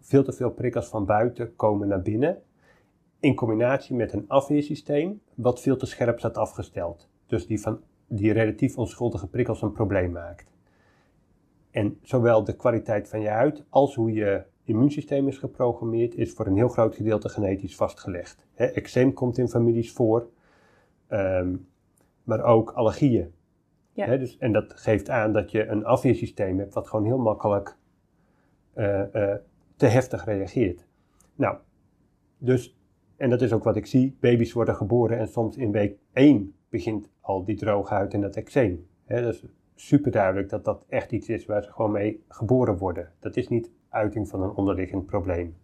veel 0.00 0.24
te 0.24 0.32
veel 0.32 0.50
prikkels 0.50 0.88
van 0.88 1.04
buiten 1.04 1.56
komen 1.56 1.88
naar 1.88 2.02
binnen. 2.02 2.42
In 3.20 3.34
combinatie 3.34 3.96
met 3.96 4.12
een 4.12 4.24
afweersysteem 4.28 5.20
wat 5.34 5.60
veel 5.60 5.76
te 5.76 5.86
scherp 5.86 6.18
staat 6.18 6.36
afgesteld. 6.36 7.08
Dus 7.26 7.46
die, 7.46 7.60
van, 7.60 7.80
die 8.08 8.32
relatief 8.32 8.78
onschuldige 8.78 9.26
prikkels 9.26 9.62
een 9.62 9.72
probleem 9.72 10.12
maakt. 10.12 10.52
En 11.70 11.98
zowel 12.02 12.44
de 12.44 12.56
kwaliteit 12.56 13.08
van 13.08 13.20
je 13.20 13.28
huid 13.28 13.64
als 13.68 13.94
hoe 13.94 14.12
je 14.12 14.44
immuunsysteem 14.64 15.28
is 15.28 15.38
geprogrammeerd, 15.38 16.14
is 16.14 16.32
voor 16.32 16.46
een 16.46 16.56
heel 16.56 16.68
groot 16.68 16.94
gedeelte 16.94 17.28
genetisch 17.28 17.76
vastgelegd. 17.76 18.46
He, 18.54 18.64
eczeem 18.64 19.12
komt 19.12 19.38
in 19.38 19.48
families 19.48 19.92
voor, 19.92 20.28
ehm, 21.06 21.56
maar 22.22 22.44
ook 22.44 22.70
allergieën. 22.70 23.32
Ja. 23.92 24.16
dus, 24.16 24.38
en 24.38 24.52
dat 24.52 24.72
geeft 24.76 25.08
aan 25.08 25.32
dat 25.32 25.50
je 25.50 25.66
een 25.66 25.84
afweersysteem 25.84 26.58
hebt 26.58 26.74
wat 26.74 26.88
gewoon 26.88 27.04
heel 27.04 27.18
makkelijk 27.18 27.76
uh, 28.76 29.02
uh, 29.12 29.34
te 29.76 29.86
heftig 29.86 30.24
reageert. 30.24 30.86
Nou, 31.34 31.56
dus, 32.38 32.78
en 33.16 33.30
dat 33.30 33.42
is 33.42 33.52
ook 33.52 33.64
wat 33.64 33.76
ik 33.76 33.86
zie, 33.86 34.16
baby's 34.20 34.52
worden 34.52 34.74
geboren 34.74 35.18
en 35.18 35.28
soms 35.28 35.56
in 35.56 35.72
week 35.72 35.98
1 36.12 36.54
begint 36.68 37.10
al 37.20 37.44
die 37.44 37.56
droge 37.56 37.94
huid 37.94 38.14
en 38.14 38.20
dat 38.20 38.36
eczeem. 38.36 38.86
He, 39.04 39.22
dat 39.22 39.34
is 39.34 39.44
super 39.74 40.10
duidelijk 40.10 40.48
dat 40.48 40.64
dat 40.64 40.84
echt 40.88 41.12
iets 41.12 41.28
is 41.28 41.46
waar 41.46 41.62
ze 41.62 41.72
gewoon 41.72 41.92
mee 41.92 42.24
geboren 42.28 42.76
worden. 42.76 43.12
Dat 43.20 43.36
is 43.36 43.48
niet 43.48 43.70
uiting 43.94 44.28
van 44.28 44.42
een 44.42 44.50
onderliggend 44.50 45.06
probleem. 45.06 45.56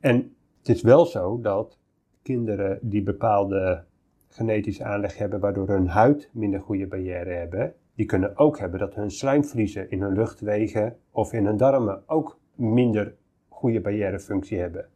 En 0.00 0.34
het 0.58 0.68
is 0.68 0.82
wel 0.82 1.06
zo 1.06 1.40
dat 1.40 1.78
kinderen 2.22 2.78
die 2.82 3.02
bepaalde 3.02 3.84
genetische 4.28 4.84
aanleg 4.84 5.16
hebben, 5.16 5.40
waardoor 5.40 5.68
hun 5.68 5.88
huid 5.88 6.30
minder 6.32 6.60
goede 6.60 6.86
barrière 6.86 7.30
hebben, 7.30 7.74
die 7.94 8.06
kunnen 8.06 8.36
ook 8.36 8.58
hebben 8.58 8.78
dat 8.80 8.94
hun 8.94 9.10
slijmvliezen 9.10 9.90
in 9.90 10.02
hun 10.02 10.12
luchtwegen 10.12 10.96
of 11.10 11.32
in 11.32 11.46
hun 11.46 11.56
darmen 11.56 12.02
ook 12.06 12.38
minder 12.54 13.14
goede 13.48 13.80
barrièrefunctie 13.80 14.58
hebben. 14.58 14.88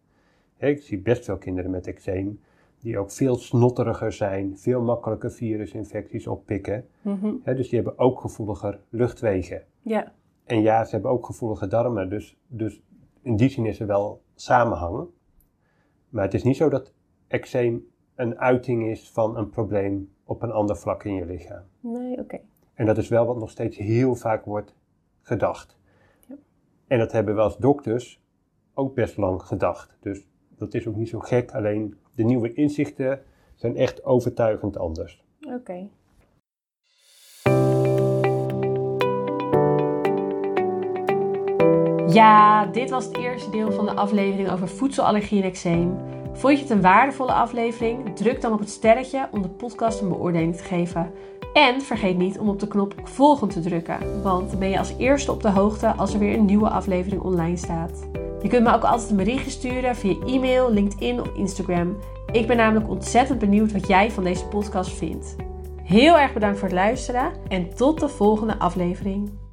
Ik 0.58 0.82
zie 0.82 0.98
best 0.98 1.24
veel 1.24 1.36
kinderen 1.36 1.70
met 1.70 1.86
eczeem 1.86 2.40
die 2.80 2.98
ook 2.98 3.10
veel 3.10 3.36
snotteriger 3.36 4.12
zijn, 4.12 4.58
veel 4.58 4.82
makkelijker 4.82 5.32
virusinfecties 5.32 6.26
oppikken. 6.26 6.86
Mm 7.02 7.42
dus 7.44 7.68
die 7.68 7.80
hebben 7.80 7.98
ook 7.98 8.20
gevoeliger 8.20 8.80
luchtwegen. 8.88 9.62
Ja. 9.82 10.12
En 10.44 10.62
ja, 10.62 10.84
ze 10.84 10.90
hebben 10.90 11.10
ook 11.10 11.26
gevoelige 11.26 11.66
darmen, 11.66 12.08
dus, 12.08 12.38
dus 12.46 12.82
in 13.22 13.36
die 13.36 13.48
zin 13.48 13.66
is 13.66 13.80
er 13.80 13.86
wel 13.86 14.22
samenhang. 14.34 15.08
Maar 16.08 16.24
het 16.24 16.34
is 16.34 16.42
niet 16.42 16.56
zo 16.56 16.68
dat 16.68 16.92
eczeem 17.26 17.86
een 18.14 18.38
uiting 18.38 18.86
is 18.86 19.10
van 19.10 19.36
een 19.36 19.48
probleem 19.48 20.12
op 20.24 20.42
een 20.42 20.52
ander 20.52 20.76
vlak 20.76 21.04
in 21.04 21.14
je 21.14 21.26
lichaam. 21.26 21.62
Nee, 21.80 22.18
oké. 22.18 22.40
En 22.74 22.86
dat 22.86 22.98
is 22.98 23.08
wel 23.08 23.26
wat 23.26 23.38
nog 23.38 23.50
steeds 23.50 23.76
heel 23.76 24.14
vaak 24.14 24.44
wordt 24.44 24.74
gedacht. 25.22 25.78
Ja. 26.28 26.34
En 26.86 26.98
dat 26.98 27.12
hebben 27.12 27.34
we 27.34 27.40
als 27.40 27.56
dokters 27.56 28.22
ook 28.74 28.94
best 28.94 29.16
lang 29.16 29.42
gedacht. 29.42 29.96
Dus 30.00 30.26
dat 30.56 30.74
is 30.74 30.86
ook 30.86 30.96
niet 30.96 31.08
zo 31.08 31.18
gek, 31.18 31.54
alleen 31.54 31.96
de 32.14 32.22
nieuwe 32.22 32.52
inzichten 32.52 33.22
zijn 33.54 33.76
echt 33.76 34.04
overtuigend 34.04 34.76
anders. 34.76 35.24
Oké. 35.40 35.88
Ja, 42.14 42.66
dit 42.66 42.90
was 42.90 43.04
het 43.04 43.16
eerste 43.16 43.50
deel 43.50 43.72
van 43.72 43.84
de 43.86 43.94
aflevering 43.94 44.50
over 44.50 44.68
voedselallergie 44.68 45.42
en 45.42 45.48
eczeem. 45.48 45.96
Vond 46.32 46.56
je 46.56 46.62
het 46.62 46.70
een 46.70 46.80
waardevolle 46.80 47.32
aflevering? 47.32 48.16
Druk 48.16 48.40
dan 48.40 48.52
op 48.52 48.58
het 48.58 48.70
sterretje 48.70 49.28
om 49.30 49.42
de 49.42 49.48
podcast 49.48 50.00
een 50.00 50.08
beoordeling 50.08 50.56
te 50.56 50.62
geven. 50.62 51.10
En 51.52 51.80
vergeet 51.80 52.16
niet 52.16 52.38
om 52.38 52.48
op 52.48 52.60
de 52.60 52.68
knop 52.68 52.94
volgen 53.04 53.48
te 53.48 53.60
drukken, 53.60 54.22
want 54.22 54.50
dan 54.50 54.58
ben 54.58 54.68
je 54.70 54.78
als 54.78 54.94
eerste 54.98 55.32
op 55.32 55.42
de 55.42 55.50
hoogte 55.50 55.94
als 55.94 56.12
er 56.12 56.18
weer 56.18 56.34
een 56.34 56.44
nieuwe 56.44 56.68
aflevering 56.68 57.22
online 57.22 57.56
staat. 57.56 58.08
Je 58.42 58.48
kunt 58.48 58.64
me 58.64 58.74
ook 58.74 58.84
altijd 58.84 59.10
een 59.10 59.16
berichtje 59.16 59.50
sturen 59.50 59.96
via 59.96 60.16
e-mail, 60.26 60.72
LinkedIn 60.72 61.20
of 61.20 61.36
Instagram. 61.36 61.96
Ik 62.32 62.46
ben 62.46 62.56
namelijk 62.56 62.90
ontzettend 62.90 63.38
benieuwd 63.38 63.72
wat 63.72 63.88
jij 63.88 64.10
van 64.10 64.24
deze 64.24 64.46
podcast 64.46 64.90
vindt. 64.90 65.36
Heel 65.82 66.18
erg 66.18 66.32
bedankt 66.32 66.58
voor 66.58 66.68
het 66.68 66.76
luisteren 66.76 67.32
en 67.48 67.74
tot 67.74 68.00
de 68.00 68.08
volgende 68.08 68.58
aflevering. 68.58 69.43